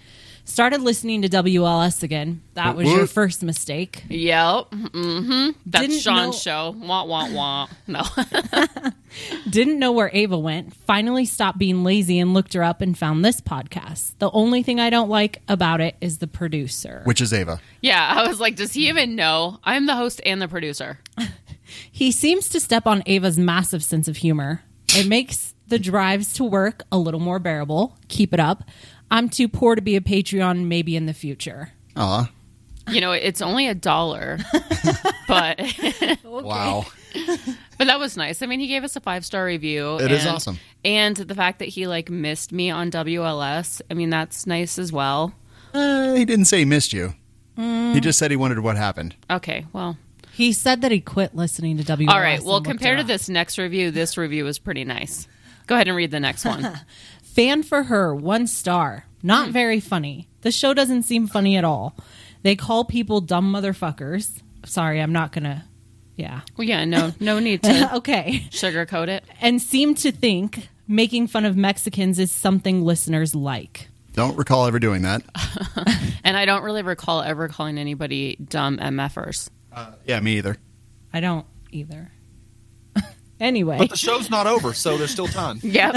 Started 0.49 0.81
listening 0.81 1.21
to 1.21 1.29
WLS 1.29 2.01
again. 2.03 2.41
That 2.55 2.75
was 2.75 2.87
your 2.87 3.05
first 3.05 3.43
mistake. 3.43 4.03
Yep. 4.09 4.71
Mm-hmm. 4.71 5.49
That's 5.65 5.87
Didn't 5.87 6.01
Sean's 6.01 6.33
know- 6.45 6.71
show. 6.71 6.75
Wah 6.77 7.03
wah 7.05 7.29
wah. 7.31 7.67
No. 7.87 8.01
Didn't 9.49 9.79
know 9.79 9.91
where 9.91 10.09
Ava 10.11 10.37
went. 10.37 10.73
Finally 10.75 11.25
stopped 11.25 11.57
being 11.59 11.83
lazy 11.83 12.19
and 12.19 12.33
looked 12.33 12.53
her 12.53 12.63
up 12.63 12.81
and 12.81 12.97
found 12.97 13.23
this 13.23 13.41
podcast. 13.41 14.13
The 14.19 14.31
only 14.31 14.63
thing 14.63 14.79
I 14.79 14.89
don't 14.89 15.09
like 15.09 15.41
about 15.47 15.81
it 15.81 15.95
is 16.01 16.17
the 16.17 16.27
producer. 16.27 17.01
Which 17.05 17.21
is 17.21 17.31
Ava. 17.31 17.59
yeah, 17.81 18.13
I 18.17 18.27
was 18.27 18.39
like, 18.39 18.55
does 18.55 18.73
he 18.73 18.89
even 18.89 19.15
know? 19.15 19.59
I'm 19.63 19.85
the 19.85 19.95
host 19.95 20.19
and 20.25 20.41
the 20.41 20.47
producer. 20.47 20.99
He 21.91 22.11
seems 22.11 22.49
to 22.49 22.59
step 22.59 22.87
on 22.87 23.03
Ava's 23.05 23.37
massive 23.37 23.83
sense 23.83 24.07
of 24.07 24.17
humor. 24.17 24.63
It 24.95 25.05
makes 25.05 25.53
the 25.67 25.77
drives 25.77 26.33
to 26.33 26.43
work 26.43 26.83
a 26.91 26.97
little 26.97 27.19
more 27.19 27.37
bearable. 27.37 27.95
Keep 28.07 28.33
it 28.33 28.39
up. 28.39 28.63
I'm 29.11 29.29
too 29.29 29.47
poor 29.47 29.75
to 29.75 29.81
be 29.81 29.95
a 29.95 30.01
Patreon, 30.01 30.65
maybe 30.65 30.95
in 30.95 31.05
the 31.05 31.13
future. 31.13 31.71
Aw. 31.95 32.29
You 32.89 33.01
know, 33.01 33.11
it's 33.11 33.41
only 33.41 33.67
a 33.67 33.75
dollar, 33.75 34.39
but 35.27 35.59
Wow. 36.23 36.85
But 37.77 37.87
that 37.87 37.97
was 37.97 38.17
nice. 38.17 38.41
I 38.41 38.45
mean, 38.45 38.59
he 38.59 38.67
gave 38.67 38.83
us 38.83 38.97
a 38.97 38.99
five 38.99 39.25
star 39.25 39.45
review. 39.45 39.95
It 39.95 40.03
and, 40.03 40.11
is 40.11 40.25
awesome. 40.25 40.59
And 40.83 41.15
the 41.15 41.33
fact 41.33 41.59
that 41.59 41.69
he 41.69 41.87
like 41.87 42.09
missed 42.09 42.51
me 42.51 42.69
on 42.69 42.91
WLS, 42.91 43.81
I 43.89 43.93
mean, 43.93 44.09
that's 44.09 44.45
nice 44.45 44.77
as 44.77 44.91
well. 44.91 45.33
Uh, 45.73 46.13
he 46.13 46.25
didn't 46.25 46.45
say 46.45 46.59
he 46.59 46.65
missed 46.65 46.91
you. 46.91 47.13
He 47.55 47.99
just 48.01 48.19
said 48.19 48.31
he 48.31 48.37
wondered 48.37 48.59
what 48.61 48.75
happened. 48.77 49.15
Okay, 49.29 49.65
well, 49.73 49.97
He 50.33 50.53
said 50.53 50.81
that 50.81 50.91
he 50.91 50.99
quit 51.01 51.35
listening 51.35 51.77
to 51.77 51.83
WLS. 51.83 52.09
all 52.09 52.19
right. 52.19 52.41
Well, 52.41 52.61
compared 52.61 52.99
to 52.99 53.03
this 53.03 53.27
next 53.29 53.57
review, 53.57 53.91
this 53.91 54.17
review 54.17 54.43
was 54.45 54.59
pretty 54.59 54.83
nice. 54.85 55.27
Go 55.67 55.75
ahead 55.75 55.87
and 55.87 55.95
read 55.95 56.11
the 56.11 56.19
next 56.19 56.45
one. 56.45 56.79
Fan 57.39 57.63
for 57.63 57.83
her, 57.83 58.13
one 58.13 58.47
star. 58.47 59.05
Not 59.23 59.47
hmm. 59.47 59.53
very 59.53 59.79
funny. 59.79 60.27
The 60.41 60.51
show 60.51 60.73
doesn't 60.73 61.03
seem 61.03 61.25
funny 61.25 61.55
at 61.55 61.63
all. 61.63 61.95
They 62.43 62.57
call 62.57 62.83
people 62.83 63.21
dumb 63.21 63.53
motherfuckers. 63.53 64.41
Sorry, 64.65 65.01
I'm 65.01 65.13
not 65.13 65.31
gonna. 65.31 65.63
Yeah. 66.17 66.41
well, 66.57 66.67
yeah, 66.67 66.83
no, 66.83 67.13
no 67.21 67.39
need 67.39 67.63
to 67.63 67.95
okay. 67.95 68.43
sugarcoat 68.49 69.07
it. 69.07 69.23
And 69.39 69.61
seem 69.61 69.95
to 69.95 70.11
think 70.11 70.67
making 70.85 71.27
fun 71.27 71.45
of 71.45 71.55
Mexicans 71.55 72.19
is 72.19 72.29
something 72.29 72.83
listeners 72.83 73.33
like. 73.33 73.87
Don't 74.11 74.35
recall 74.35 74.65
ever 74.65 74.79
doing 74.79 75.03
that. 75.03 75.23
And 76.25 76.35
I 76.35 76.43
don't 76.43 76.63
really 76.63 76.83
recall 76.83 77.21
ever 77.21 77.47
calling 77.47 77.77
anybody 77.77 78.35
dumb 78.35 78.77
MFers. 78.77 79.49
Uh, 79.71 79.93
yeah, 80.05 80.19
me 80.19 80.37
either. 80.37 80.57
I 81.13 81.21
don't 81.21 81.45
either. 81.71 82.11
anyway, 83.39 83.77
But 83.77 83.91
the 83.91 83.97
show's 83.97 84.29
not 84.29 84.45
over, 84.45 84.73
so 84.73 84.97
there's 84.97 85.11
still 85.11 85.27
time. 85.27 85.59
Yep. 85.63 85.95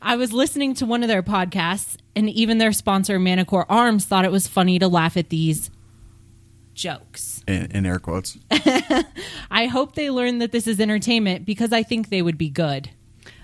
I 0.00 0.16
was 0.16 0.32
listening 0.32 0.74
to 0.74 0.86
one 0.86 1.02
of 1.02 1.08
their 1.08 1.22
podcasts, 1.22 1.96
and 2.14 2.30
even 2.30 2.58
their 2.58 2.72
sponsor, 2.72 3.18
Manticore 3.18 3.70
Arms, 3.70 4.04
thought 4.04 4.24
it 4.24 4.30
was 4.30 4.46
funny 4.46 4.78
to 4.78 4.88
laugh 4.88 5.16
at 5.16 5.28
these 5.30 5.70
jokes. 6.74 7.42
In, 7.48 7.66
in 7.72 7.86
air 7.86 7.98
quotes. 7.98 8.38
I 9.50 9.66
hope 9.66 9.94
they 9.94 10.10
learn 10.10 10.38
that 10.38 10.52
this 10.52 10.66
is 10.66 10.78
entertainment 10.78 11.44
because 11.44 11.72
I 11.72 11.82
think 11.82 12.08
they 12.08 12.22
would 12.22 12.38
be 12.38 12.48
good. 12.48 12.90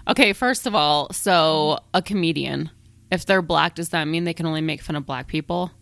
okay, 0.08 0.32
first 0.32 0.66
of 0.66 0.74
all, 0.74 1.12
so 1.12 1.78
a 1.92 2.00
comedian, 2.00 2.70
if 3.10 3.26
they're 3.26 3.42
black, 3.42 3.74
does 3.74 3.88
that 3.90 4.06
mean 4.06 4.24
they 4.24 4.34
can 4.34 4.46
only 4.46 4.60
make 4.60 4.80
fun 4.80 4.96
of 4.96 5.04
black 5.04 5.26
people? 5.26 5.72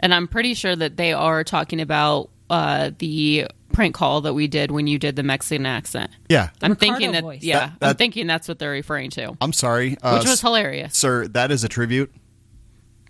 And 0.00 0.12
I'm 0.12 0.26
pretty 0.26 0.54
sure 0.54 0.74
that 0.74 0.96
they 0.96 1.12
are 1.12 1.44
talking 1.44 1.80
about 1.80 2.30
uh, 2.50 2.90
the 2.98 3.46
prank 3.74 3.94
call 3.94 4.22
that 4.22 4.32
we 4.34 4.46
did 4.46 4.70
when 4.70 4.86
you 4.86 4.98
did 4.98 5.16
the 5.16 5.22
Mexican 5.22 5.66
accent. 5.66 6.10
Yeah. 6.28 6.48
I'm 6.62 6.70
Ricardo 6.72 6.74
thinking 6.94 7.12
that, 7.12 7.22
voice. 7.22 7.42
yeah, 7.42 7.72
That- 7.80 7.90
I'm 7.90 7.96
thinking 7.96 8.26
that's 8.26 8.48
what 8.48 8.58
they're 8.58 8.70
referring 8.70 9.10
to, 9.10 9.36
I'm 9.40 9.52
sorry. 9.52 9.96
Uh, 10.02 10.16
which 10.18 10.28
was 10.28 10.40
hilarious. 10.40 10.96
Sir, 10.96 11.28
that 11.28 11.50
is 11.50 11.64
a 11.64 11.68
tribute. 11.68 12.12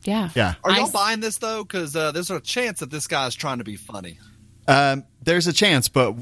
Yeah. 0.05 0.31
Yeah. 0.35 0.55
Are 0.65 0.71
y'all 0.73 0.89
I- 0.89 0.91
buying 0.91 1.21
this 1.21 1.39
though? 1.39 1.63
Because 1.65 1.95
uh, 1.97 2.13
there's 2.13 2.31
a 2.31 2.41
chance 2.41 2.81
that 2.81 2.91
this 2.91 3.07
guy's 3.07 3.35
trying 3.35 3.59
to 3.59 3.65
be 3.65 3.77
funny. 3.77 4.19
Um, 4.67 5.05
there's 5.23 5.47
a 5.47 5.53
chance, 5.53 5.89
but 5.89 6.15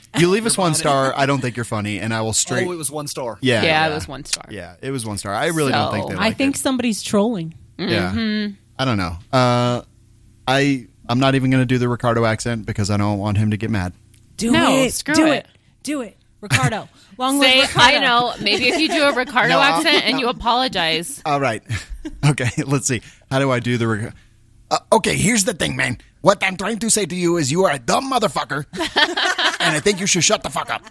you 0.18 0.28
leave 0.30 0.46
us 0.46 0.56
one 0.56 0.74
star. 0.74 1.12
I 1.14 1.26
don't 1.26 1.40
think 1.40 1.56
you're 1.56 1.64
funny, 1.66 1.98
and 2.00 2.14
I 2.14 2.22
will 2.22 2.32
straight. 2.32 2.66
Oh, 2.66 2.72
it 2.72 2.76
was 2.76 2.90
one 2.90 3.06
star. 3.06 3.38
yeah, 3.42 3.62
Yeah, 3.62 3.88
it 3.88 3.94
was 3.94 4.08
one 4.08 4.24
star. 4.24 4.44
Yeah, 4.50 4.76
it 4.80 4.90
was 4.90 5.04
one 5.04 5.18
star. 5.18 5.34
I 5.34 5.46
really 5.48 5.72
don't 5.72 5.92
think 5.92 6.08
So- 6.08 6.16
they. 6.16 6.18
I 6.18 6.30
think 6.32 6.56
it. 6.56 6.58
somebody's 6.60 7.02
trolling. 7.02 7.54
Yeah. 7.76 8.10
Mm-hmm. 8.12 8.54
I 8.78 8.84
don't 8.86 8.96
know. 8.96 9.16
Uh, 9.32 9.82
I 10.48 10.86
I'm 11.10 11.18
not 11.18 11.34
even 11.34 11.50
going 11.50 11.60
to 11.60 11.66
do 11.66 11.76
the 11.78 11.88
Ricardo 11.88 12.24
accent 12.24 12.64
because 12.66 12.88
I 12.90 12.96
don't 12.96 13.18
want 13.18 13.36
him 13.36 13.50
to 13.50 13.56
get 13.56 13.68
mad. 13.70 13.92
Do 14.36 14.52
No, 14.52 14.76
it. 14.78 14.92
screw 14.94 15.14
do 15.14 15.26
it. 15.26 15.30
it. 15.38 15.46
Do 15.82 16.00
it. 16.02 16.16
Ricardo. 16.40 16.88
Long 17.18 17.40
Say, 17.40 17.60
live 17.60 17.68
Ricardo. 17.74 17.96
I 17.96 18.00
know. 18.00 18.34
Maybe 18.40 18.68
if 18.68 18.80
you 18.80 18.88
do 18.88 19.02
a 19.02 19.12
Ricardo 19.16 19.48
No, 19.50 19.60
accent 19.60 20.04
and 20.04 20.20
you 20.20 20.28
apologize. 20.28 21.20
All 21.26 21.40
right. 21.40 21.62
okay. 22.26 22.50
Let's 22.64 22.86
see. 22.86 23.02
How 23.30 23.40
do 23.40 23.50
I 23.50 23.58
do 23.60 23.76
the? 23.76 23.88
Ric- 23.88 24.12
Uh, 24.70 24.78
okay. 24.92 25.16
Here's 25.16 25.44
the 25.44 25.52
thing, 25.52 25.74
man. 25.76 25.98
What 26.20 26.42
I'm 26.44 26.56
trying 26.56 26.78
to 26.78 26.88
say 26.90 27.04
to 27.06 27.14
you 27.16 27.36
is 27.38 27.50
you 27.50 27.64
are 27.64 27.72
a 27.72 27.78
dumb 27.78 28.10
motherfucker, 28.12 28.66
and 29.60 29.76
I 29.76 29.80
think 29.80 29.98
you 30.00 30.06
should 30.06 30.22
shut 30.22 30.42
the 30.42 30.50
fuck 30.50 30.70
up. 30.70 30.84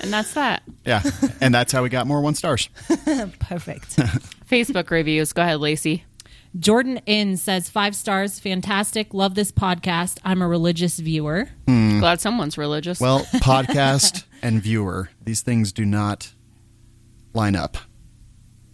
And 0.00 0.12
that's 0.12 0.32
that. 0.34 0.62
Yeah, 0.86 1.02
and 1.40 1.52
that's 1.54 1.70
how 1.72 1.82
we 1.82 1.88
got 1.90 2.06
more 2.06 2.20
one 2.22 2.34
stars. 2.34 2.70
Perfect. 3.40 3.96
Facebook 4.48 4.90
reviews. 4.90 5.32
Go 5.32 5.42
ahead, 5.42 5.60
Lacey. 5.60 6.04
Jordan 6.58 7.00
In 7.06 7.36
says 7.36 7.68
five 7.68 7.94
stars, 7.94 8.40
fantastic. 8.40 9.14
Love 9.14 9.34
this 9.34 9.52
podcast. 9.52 10.18
I'm 10.24 10.42
a 10.42 10.48
religious 10.48 10.98
viewer. 10.98 11.48
Hmm. 11.66 12.00
Glad 12.00 12.20
someone's 12.20 12.58
religious. 12.58 13.00
Well, 13.00 13.20
podcast 13.34 14.24
and 14.42 14.60
viewer, 14.60 15.10
these 15.22 15.42
things 15.42 15.72
do 15.72 15.84
not 15.84 16.32
line 17.34 17.54
up. 17.54 17.76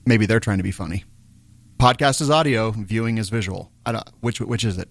Maybe 0.07 0.25
they're 0.27 0.41
trying 0.41 0.59
to 0.59 0.65
be 0.65 0.71
funny. 0.71 1.05
Podcast 1.79 2.23
is 2.23 2.31
audio, 2.31 2.71
viewing 2.71 3.19
is 3.19 3.29
visual. 3.29 3.71
I 3.85 3.93
don't 3.93 4.09
which 4.21 4.41
which 4.41 4.65
is 4.65 4.79
it? 4.79 4.89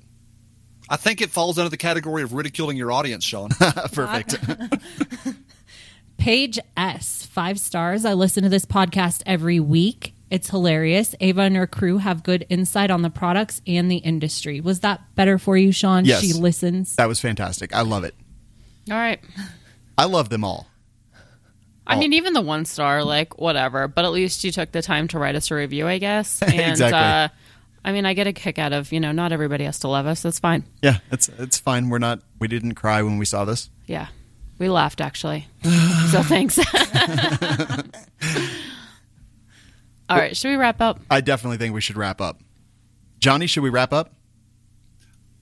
I 0.88 0.98
think 0.98 1.22
it 1.22 1.32
falls 1.32 1.58
under 1.58 1.70
the 1.70 1.78
category 1.78 2.22
of 2.22 2.34
ridiculing 2.34 2.78
your 2.78 2.92
audience, 2.92 3.24
Sean. 3.24 3.50
Perfect. 3.92 4.38
Page 6.18 6.60
S, 6.78 7.26
five 7.26 7.60
stars. 7.60 8.06
I 8.06 8.14
listen 8.14 8.44
to 8.44 8.50
this 8.50 8.66
podcast 8.66 9.24
every 9.26 9.60
week. 9.60 10.15
It's 10.36 10.50
hilarious. 10.50 11.16
Ava 11.22 11.42
and 11.44 11.56
her 11.56 11.68
crew 11.68 11.98
have 11.98 12.22
good 12.24 12.46
insight 12.50 12.92
on 12.92 13.02
the 13.04 13.10
products 13.10 13.62
and 13.66 13.90
the 13.90 13.98
industry. 13.98 14.60
Was 14.60 14.82
that 14.82 15.00
better 15.16 15.38
for 15.38 15.56
you, 15.56 15.72
Sean? 15.72 16.04
Yes. 16.04 16.22
She 16.22 16.34
listens. 16.34 16.96
that 16.98 17.08
was 17.08 17.22
fantastic. 17.22 17.74
I 17.74 17.82
love 17.82 18.04
it. 18.04 18.14
All 18.92 18.98
right. 18.98 19.20
I 19.98 20.06
love 20.06 20.28
them 20.28 20.44
all. 20.44 20.68
I 21.88 21.96
Oh. 21.96 22.00
mean, 22.00 22.12
even 22.14 22.34
the 22.34 22.42
one 22.42 22.66
star, 22.66 23.02
like 23.04 23.40
whatever. 23.40 23.88
But 23.88 24.04
at 24.04 24.12
least 24.12 24.44
you 24.44 24.52
took 24.52 24.74
the 24.74 24.82
time 24.82 25.08
to 25.10 25.20
write 25.20 25.36
us 25.36 25.50
a 25.52 25.56
review, 25.56 25.88
I 25.88 26.00
guess. 26.00 26.42
And 26.42 26.54
Exactly. 26.54 27.00
uh, 27.00 27.30
I 27.86 27.92
mean, 27.94 28.06
I 28.06 28.14
get 28.14 28.28
a 28.28 28.34
kick 28.34 28.60
out 28.60 28.74
of 28.74 28.92
you 28.92 29.00
know, 29.00 29.14
not 29.14 29.32
everybody 29.32 29.64
has 29.64 29.80
to 29.80 29.88
love 29.88 30.06
us. 30.06 30.22
That's 30.24 30.40
fine. 30.40 30.66
Yeah, 30.82 30.98
it's 31.12 31.30
it's 31.40 31.60
fine. 31.60 31.88
We're 31.90 32.00
not 32.00 32.20
we 32.40 32.48
didn't 32.50 32.74
cry 32.76 33.04
when 33.04 33.18
we 33.20 33.26
saw 33.26 33.46
this. 33.46 33.70
Yeah, 33.86 34.08
we 34.58 34.68
laughed 34.70 35.00
actually. 35.00 35.48
so 36.12 36.24
thanks. 36.24 36.60
All 40.10 40.18
right, 40.18 40.36
should 40.36 40.50
we 40.50 40.56
wrap 40.56 40.82
up? 40.82 41.00
I 41.10 41.22
definitely 41.22 41.58
think 41.58 41.74
we 41.74 41.82
should 41.82 41.98
wrap 41.98 42.22
up. 42.22 42.42
Johnny, 43.20 43.48
should 43.48 43.64
we 43.64 43.70
wrap 43.70 43.92
up? 43.92 44.14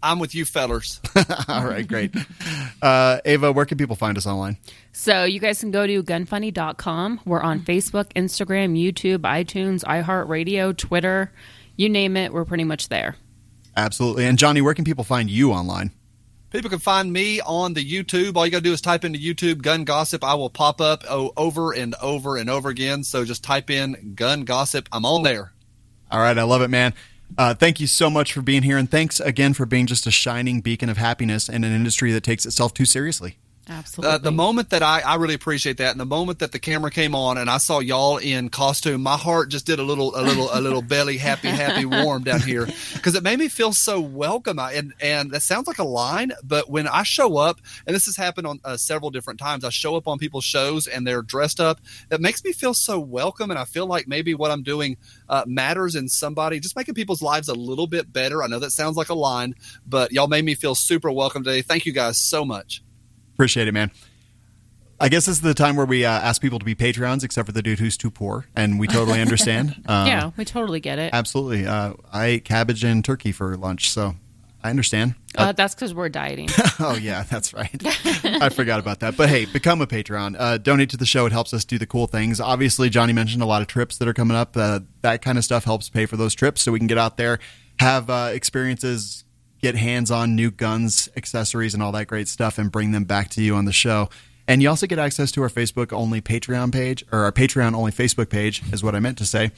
I'm 0.01 0.20
with 0.20 0.36
you, 0.36 0.43
fellers. 0.45 0.99
All 1.47 1.66
right, 1.66 1.88
great. 1.88 2.14
Uh, 2.82 3.22
Ava, 3.24 3.49
where 3.53 3.66
can 3.66 3.78
people 3.78 3.95
find 3.95 4.18
us 4.18 4.28
online? 4.28 4.57
So 4.91 5.24
you 5.24 5.39
guys 5.39 5.61
can 5.61 5.72
go 5.72 5.88
to 5.88 6.03
gunfunny.com. 6.03 7.22
We're 7.24 7.39
on 7.39 7.61
Facebook, 7.61 8.11
Instagram, 8.11 8.78
YouTube, 8.78 9.20
iTunes, 9.20 9.86
iHeartRadio, 9.86 10.76
Twitter, 10.76 11.32
you 11.78 11.88
name 11.88 12.18
it, 12.18 12.34
we're 12.34 12.43
pretty 12.43 12.66
much 12.66 12.89
there. 12.89 13.16
Absolutely. 13.78 14.26
And 14.26 14.38
Johnny, 14.38 14.59
where 14.59 14.74
can 14.74 14.84
people 14.84 15.05
find 15.05 15.30
you 15.30 15.53
online? 15.53 15.91
People 16.54 16.70
can 16.70 16.78
find 16.78 17.12
me 17.12 17.41
on 17.41 17.74
the 17.74 17.84
YouTube. 17.84 18.38
All 18.38 18.45
you 18.45 18.51
got 18.51 18.60
to 18.60 18.64
do 18.64 18.74
is 18.74 18.80
type 18.80 19.04
into 19.04 19.18
YouTube 19.18 19.64
gun 19.64 19.86
gossip. 19.86 20.24
I 20.24 20.36
will 20.36 20.51
pop 20.51 20.80
up 20.80 21.04
oh, 21.10 21.34
over 21.36 21.74
and 21.74 21.95
over 21.99 22.38
and 22.38 22.47
over 22.47 22.70
again. 22.70 23.04
So 23.04 23.26
just 23.26 23.43
type 23.43 23.72
in 23.72 24.14
gun 24.14 24.43
gossip. 24.43 24.88
I'm 24.91 25.04
on 25.04 25.24
there. 25.24 25.51
All 26.12 26.20
right, 26.20 26.38
I 26.38 26.43
love 26.43 26.62
it, 26.62 26.68
man. 26.68 26.93
Uh, 27.39 27.56
thank 27.56 27.80
you 27.80 27.88
so 27.88 28.08
much 28.08 28.34
for 28.34 28.43
being 28.43 28.62
here, 28.62 28.78
and 28.78 28.89
thanks 28.89 29.20
again 29.20 29.56
for 29.56 29.66
being 29.66 29.88
just 29.88 30.06
a 30.06 30.12
shining 30.12 30.62
beacon 30.62 30.89
of 30.89 30.97
happiness 30.97 31.49
in 31.49 31.64
an 31.64 31.74
industry 31.74 32.12
that 32.12 32.22
takes 32.22 32.45
itself 32.45 32.72
too 32.72 32.86
seriously. 32.86 33.39
Absolutely. 33.70 34.16
Uh, 34.16 34.18
the 34.18 34.32
moment 34.32 34.72
that 34.72 34.84
I, 34.84 34.99
I 34.99 35.16
really 35.16 35.36
appreciate 35.36 35.78
that, 35.78 35.91
and 35.91 35.99
the 35.99 36.05
moment 36.05 36.39
that 36.39 36.51
the 36.51 36.59
camera 36.59 36.91
came 36.91 37.16
on 37.16 37.38
and 37.38 37.49
I 37.49 37.59
saw 37.59 37.80
y'all 37.80 38.18
in 38.18 38.49
costume, 38.49 39.01
my 39.01 39.16
heart 39.16 39.49
just 39.49 39.66
did 39.66 39.80
a 39.80 39.84
little, 39.84 40.14
a 40.18 40.22
little, 40.22 40.49
a 40.51 40.59
little 40.59 40.82
belly 40.82 41.18
happy, 41.18 41.47
happy, 41.47 41.86
warm 41.86 42.24
down 42.24 42.41
here 42.41 42.66
because 42.93 43.16
it 43.16 43.24
made 43.24 43.39
me 43.39 43.47
feel 43.47 43.72
so 43.72 44.01
welcome. 44.01 44.59
I, 44.59 44.74
and 44.74 44.93
and 44.99 45.32
that 45.32 45.43
sounds 45.43 45.68
like 45.68 45.80
a 45.80 45.86
line, 45.86 46.34
but 46.43 46.70
when 46.70 46.88
I 46.88 47.03
show 47.03 47.38
up, 47.38 47.61
and 47.88 47.95
this 47.95 48.05
has 48.05 48.18
happened 48.18 48.47
on 48.47 48.59
uh, 48.66 48.76
several 48.76 49.11
different 49.11 49.39
times, 49.39 49.64
I 49.64 49.70
show 49.70 49.95
up 49.95 50.09
on 50.09 50.18
people's 50.18 50.45
shows 50.45 50.88
and 50.88 51.07
they're 51.07 51.22
dressed 51.22 51.61
up. 51.61 51.80
That 52.09 52.20
makes 52.20 52.43
me 52.43 52.51
feel 52.51 52.74
so 52.74 52.99
welcome, 52.99 53.49
and 53.49 53.59
I 53.59 53.64
feel 53.64 53.88
like 53.88 54.09
maybe 54.09 54.34
what 54.34 54.51
I'm 54.51 54.64
doing 54.64 54.97
uh, 55.30 55.45
matters 55.47 55.95
in 55.95 56.09
somebody, 56.09 56.59
just 56.59 56.76
making 56.76 56.95
people's 56.95 57.22
lives 57.22 57.47
a 57.47 57.55
little 57.55 57.88
bit 57.88 58.11
better. 58.11 58.43
I 58.43 58.47
know 58.47 58.59
that 58.59 58.72
sounds 58.72 58.97
like 58.97 59.09
a 59.09 59.14
line, 59.14 59.55
but 59.88 60.11
y'all 60.11 60.28
made 60.28 60.43
me 60.43 60.55
feel 60.55 60.76
super 60.76 61.11
welcome 61.11 61.45
today. 61.45 61.61
Thank 61.61 61.86
you 61.86 61.93
guys 61.93 62.22
so 62.22 62.43
much. 62.43 62.84
Appreciate 63.34 63.67
it, 63.67 63.73
man. 63.73 63.91
I 64.99 65.09
guess 65.09 65.25
this 65.25 65.36
is 65.36 65.41
the 65.41 65.53
time 65.53 65.75
where 65.75 65.86
we 65.86 66.05
uh, 66.05 66.11
ask 66.11 66.41
people 66.41 66.59
to 66.59 66.65
be 66.65 66.75
Patreons, 66.75 67.23
except 67.23 67.45
for 67.45 67.51
the 67.51 67.61
dude 67.61 67.79
who's 67.79 67.97
too 67.97 68.11
poor, 68.11 68.45
and 68.55 68.79
we 68.79 68.88
totally 68.88 69.19
understand. 69.27 69.84
Uh, 69.86 70.05
yeah, 70.07 70.31
we 70.38 70.45
totally 70.45 70.79
get 70.79 70.99
it. 70.99 71.13
absolutely. 71.13 71.65
Uh, 71.65 71.93
I 72.11 72.25
ate 72.27 72.45
cabbage 72.45 72.84
and 72.84 73.03
turkey 73.03 73.31
for 73.34 73.57
lunch, 73.57 73.89
so 73.89 74.15
I 74.63 74.69
understand. 74.69 75.15
Uh, 75.36 75.51
that's 75.51 75.75
because 75.75 75.93
we're 75.93 76.09
dieting. 76.09 76.47
Oh 76.79 76.95
yeah, 76.95 77.23
that's 77.23 77.53
right. 77.53 77.69
I 78.25 78.49
forgot 78.49 78.79
about 78.79 79.01
that. 79.01 79.15
But 79.15 79.29
hey, 79.29 79.45
become 79.45 79.79
a 79.81 79.88
Patreon. 79.88 80.36
Uh, 80.38 80.57
donate 80.57 80.89
to 80.89 80.97
the 80.97 81.05
show. 81.05 81.25
It 81.27 81.31
helps 81.31 81.53
us 81.53 81.63
do 81.65 81.77
the 81.77 81.86
cool 81.86 82.07
things. 82.07 82.39
Obviously, 82.41 82.89
Johnny 82.89 83.13
mentioned 83.13 83.41
a 83.43 83.45
lot 83.45 83.61
of 83.61 83.67
trips 83.67 83.97
that 83.99 84.07
are 84.07 84.13
coming 84.13 84.36
up. 84.36 84.57
Uh, 84.57 84.81
that 85.01 85.21
kind 85.21 85.38
of 85.38 85.43
stuff 85.43 85.63
helps 85.63 85.88
pay 85.89 86.05
for 86.05 86.17
those 86.17 86.34
trips, 86.34 86.61
so 86.61 86.71
we 86.71 86.79
can 86.79 86.88
get 86.88 86.97
out 86.97 87.15
there, 87.17 87.39
have 87.79 88.09
uh, 88.09 88.29
experiences, 88.34 89.22
get 89.64 89.76
hands 89.76 90.11
on 90.11 90.36
new 90.36 90.51
guns, 90.51 91.09
accessories, 91.16 91.74
and 91.74 91.82
all 91.82 91.93
that 91.93 92.05
great 92.05 92.28
stuff, 92.28 92.59
and 92.59 92.72
bring 92.72 92.91
them 92.91 93.05
back 93.05 93.30
to 93.30 93.41
you 93.41 93.55
on 93.55 93.66
the 93.66 93.72
show. 93.72 94.09
And 94.47 94.61
you 94.61 94.70
also 94.70 94.86
get 94.86 94.99
access 94.99 95.32
to 95.32 95.41
our 95.41 95.49
Facebook 95.49 95.91
only 95.91 96.22
Patreon 96.22 96.72
page, 96.72 97.03
or 97.11 97.24
our 97.24 97.32
Patreon 97.32 97.74
only 97.74 97.91
Facebook 97.91 98.30
page, 98.30 98.61
is 98.72 98.84
what 98.84 98.93
I 98.93 98.99
meant 98.99 99.18
to 99.20 99.26
say. 99.26 99.51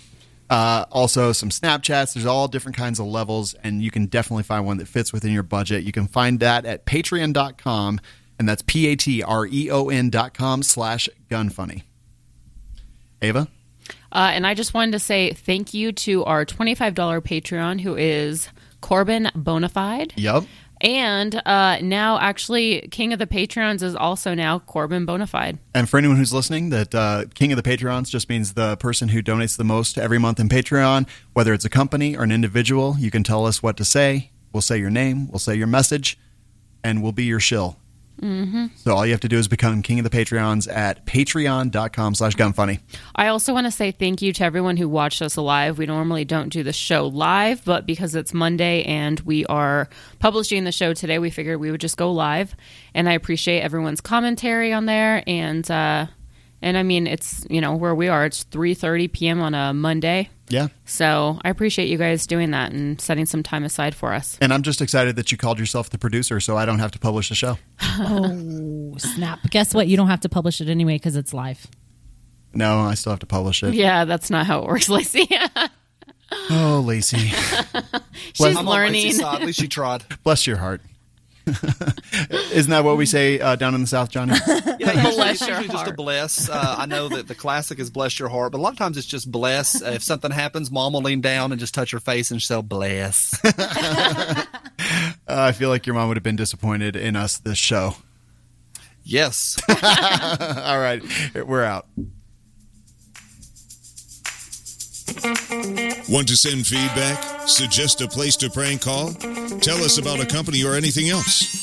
Uh, 0.47 0.85
also, 0.91 1.31
some 1.31 1.49
Snapchats. 1.49 2.13
There's 2.13 2.27
all 2.27 2.47
different 2.47 2.77
kinds 2.77 2.99
of 2.99 3.07
levels, 3.07 3.55
and 3.55 3.81
you 3.81 3.89
can 3.89 4.05
definitely 4.05 4.43
find 4.43 4.63
one 4.63 4.77
that 4.77 4.87
fits 4.87 5.11
within 5.11 5.33
your 5.33 5.43
budget. 5.43 5.83
You 5.83 5.91
can 5.91 6.07
find 6.07 6.39
that 6.39 6.65
at 6.65 6.85
patreon.com 6.85 7.99
and 8.37 8.47
that's 8.49 8.61
P 8.61 8.87
A 8.87 8.95
T 8.95 9.23
R 9.23 9.45
E 9.45 9.71
O 9.71 9.89
N 9.89 10.09
dot 10.09 10.33
com 10.33 10.61
slash 10.63 11.09
gunfunny. 11.29 11.83
Ava? 13.21 13.47
Uh, 14.11 14.31
and 14.33 14.45
I 14.45 14.53
just 14.53 14.73
wanted 14.73 14.91
to 14.93 14.99
say 14.99 15.33
thank 15.33 15.73
you 15.73 15.91
to 15.91 16.23
our 16.25 16.45
$25 16.45 16.93
Patreon, 16.93 17.81
who 17.81 17.95
is 17.95 18.47
Corbin 18.85 19.31
Bonafide. 19.35 20.11
Yep. 20.15 20.43
And 20.79 21.41
uh, 21.47 21.79
now, 21.81 22.19
actually, 22.19 22.87
King 22.91 23.13
of 23.13 23.19
the 23.19 23.25
Patreons 23.25 23.81
is 23.81 23.95
also 23.95 24.35
now 24.35 24.59
Corbin 24.59 25.07
Bonafide. 25.07 25.57
And 25.73 25.89
for 25.89 25.97
anyone 25.97 26.17
who's 26.17 26.31
listening, 26.31 26.69
that 26.69 26.93
uh, 26.93 27.25
King 27.33 27.51
of 27.51 27.55
the 27.55 27.67
Patreons 27.67 28.09
just 28.09 28.29
means 28.29 28.53
the 28.53 28.77
person 28.77 29.09
who 29.09 29.23
donates 29.23 29.57
the 29.57 29.63
most 29.63 29.97
every 29.97 30.19
month 30.19 30.39
in 30.39 30.49
Patreon, 30.49 31.07
whether 31.33 31.51
it's 31.51 31.65
a 31.65 31.69
company 31.69 32.15
or 32.15 32.21
an 32.21 32.31
individual. 32.31 32.95
You 32.99 33.09
can 33.09 33.23
tell 33.23 33.47
us 33.47 33.63
what 33.63 33.75
to 33.77 33.85
say. 33.85 34.29
We'll 34.53 34.61
say 34.61 34.77
your 34.77 34.91
name, 34.91 35.29
we'll 35.29 35.39
say 35.39 35.55
your 35.55 35.67
message, 35.67 36.19
and 36.83 37.01
we'll 37.01 37.11
be 37.11 37.25
your 37.25 37.39
shill. 37.39 37.79
Mm-hmm. 38.21 38.67
So 38.77 38.95
all 38.95 39.05
you 39.05 39.11
have 39.11 39.21
to 39.21 39.27
do 39.27 39.37
is 39.37 39.47
become 39.47 39.81
King 39.81 39.99
of 39.99 40.03
the 40.03 40.09
Patreons 40.09 40.71
at 40.71 41.05
patreon.com 41.05 42.15
slash 42.15 42.35
gunfunny. 42.35 42.79
I 43.15 43.27
also 43.27 43.53
want 43.53 43.67
to 43.67 43.71
say 43.71 43.91
thank 43.91 44.21
you 44.21 44.31
to 44.33 44.43
everyone 44.43 44.77
who 44.77 44.87
watched 44.87 45.21
us 45.21 45.37
live. 45.37 45.77
We 45.77 45.85
normally 45.85 46.25
don't 46.25 46.49
do 46.49 46.63
the 46.63 46.73
show 46.73 47.07
live, 47.07 47.63
but 47.65 47.85
because 47.85 48.15
it's 48.15 48.33
Monday 48.33 48.83
and 48.83 49.19
we 49.21 49.45
are 49.47 49.89
publishing 50.19 50.63
the 50.63 50.71
show 50.71 50.93
today, 50.93 51.19
we 51.19 51.29
figured 51.29 51.59
we 51.59 51.71
would 51.71 51.81
just 51.81 51.97
go 51.97 52.11
live. 52.11 52.55
And 52.93 53.09
I 53.09 53.13
appreciate 53.13 53.61
everyone's 53.61 54.01
commentary 54.01 54.71
on 54.71 54.85
there. 54.85 55.23
And 55.27 55.69
uh, 55.69 56.07
and 56.65 56.77
I 56.77 56.83
mean, 56.83 57.07
it's 57.07 57.45
you 57.49 57.61
know 57.61 57.75
where 57.75 57.95
we 57.95 58.09
are. 58.09 58.25
It's 58.25 58.43
three 58.43 58.73
thirty 58.73 59.07
p.m. 59.07 59.39
on 59.41 59.53
a 59.55 59.73
Monday. 59.73 60.29
Yeah. 60.49 60.67
So 60.85 61.39
I 61.43 61.49
appreciate 61.49 61.87
you 61.87 61.97
guys 61.97 62.27
doing 62.27 62.51
that 62.51 62.71
and 62.71 62.99
setting 62.99 63.25
some 63.25 63.41
time 63.41 63.63
aside 63.63 63.95
for 63.95 64.13
us. 64.13 64.37
And 64.41 64.53
I'm 64.53 64.61
just 64.61 64.81
excited 64.81 65.15
that 65.15 65.31
you 65.31 65.37
called 65.37 65.57
yourself 65.59 65.89
the 65.89 65.97
producer 65.97 66.39
so 66.39 66.55
I 66.57 66.65
don't 66.65 66.77
have 66.79 66.91
to 66.91 66.99
publish 66.99 67.29
the 67.29 67.35
show. 67.35 67.57
Oh, 67.97 68.95
snap. 68.97 69.39
Guess 69.49 69.73
what? 69.73 69.87
You 69.87 69.95
don't 69.97 70.07
have 70.09 70.19
to 70.21 70.29
publish 70.29 70.59
it 70.61 70.67
anyway 70.69 70.95
because 70.95 71.15
it's 71.15 71.33
live. 71.33 71.65
No, 72.53 72.79
I 72.81 72.93
still 72.95 73.11
have 73.11 73.19
to 73.19 73.25
publish 73.25 73.63
it. 73.63 73.73
Yeah, 73.73 74.05
that's 74.05 74.29
not 74.29 74.45
how 74.45 74.59
it 74.59 74.67
works, 74.67 74.87
Lacey. 74.97 75.27
Oh, 76.49 76.83
Lacey. 76.85 77.17
She's 78.33 78.41
I'm 78.41 78.57
on 78.57 78.65
Lacey's 78.65 78.65
learning. 78.65 79.11
side. 79.13 79.41
At 79.41 79.45
least 79.47 79.59
she 79.59 79.67
tried. 79.67 80.03
Bless 80.23 80.45
your 80.47 80.57
heart. 80.57 80.81
Isn't 82.51 82.71
that 82.71 82.83
what 82.83 82.97
we 82.97 83.05
say 83.05 83.39
uh, 83.39 83.55
down 83.55 83.75
in 83.75 83.81
the 83.81 83.87
South, 83.87 84.09
Johnny? 84.09 84.33
Yeah, 84.77 84.91
usually, 84.91 85.15
Bless 85.15 85.41
it's 85.41 85.47
your 85.47 85.57
usually 85.61 85.77
just 85.77 85.87
a 85.87 85.93
bless. 85.93 86.49
Uh, 86.49 86.75
I 86.77 86.85
know 86.85 87.07
that 87.15 87.27
the 87.27 87.35
classic 87.35 87.79
is 87.79 87.89
bless 87.89 88.19
your 88.19 88.27
heart, 88.29 88.51
but 88.51 88.57
a 88.57 88.61
lot 88.61 88.73
of 88.73 88.77
times 88.77 88.97
it's 88.97 89.07
just 89.07 89.31
bless. 89.31 89.81
Uh, 89.81 89.91
if 89.91 90.03
something 90.03 90.31
happens, 90.31 90.69
mom 90.69 90.93
will 90.93 91.01
lean 91.01 91.21
down 91.21 91.51
and 91.51 91.59
just 91.59 91.73
touch 91.73 91.91
her 91.91 91.99
face 91.99 92.29
and 92.31 92.41
she'll 92.41 92.61
bless. 92.61 93.39
Uh, 93.45 94.43
I 95.27 95.53
feel 95.53 95.69
like 95.69 95.85
your 95.87 95.95
mom 95.95 96.09
would 96.09 96.17
have 96.17 96.23
been 96.23 96.35
disappointed 96.35 96.95
in 96.95 97.15
us 97.15 97.37
this 97.37 97.57
show. 97.57 97.95
yes. 99.03 99.57
All 99.69 100.79
right, 100.79 101.01
we're 101.35 101.63
out. 101.63 101.87
Want 106.09 106.27
to 106.27 106.35
send 106.35 106.67
feedback? 106.67 107.47
Suggest 107.47 108.01
a 108.01 108.07
place 108.07 108.35
to 108.37 108.49
prank 108.49 108.81
call? 108.81 109.11
Tell 109.61 109.77
us 109.77 109.97
about 109.97 110.19
a 110.19 110.25
company 110.25 110.63
or 110.63 110.75
anything 110.75 111.09
else? 111.09 111.55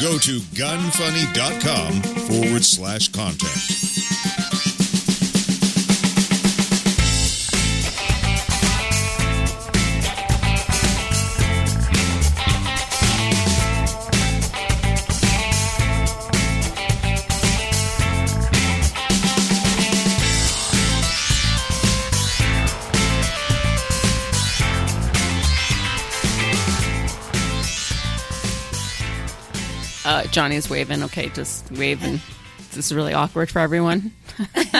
Go 0.00 0.18
to 0.18 0.38
gunfunny.com 0.54 2.02
forward 2.02 2.64
slash 2.64 3.08
contact. 3.08 4.31
Uh, 30.04 30.24
Johnny's 30.24 30.68
waving. 30.68 31.02
Okay, 31.04 31.28
just 31.30 31.70
waving. 31.72 32.20
This 32.74 32.86
is 32.86 32.94
really 32.94 33.14
awkward 33.14 33.50
for 33.50 33.58
everyone. 33.60 34.12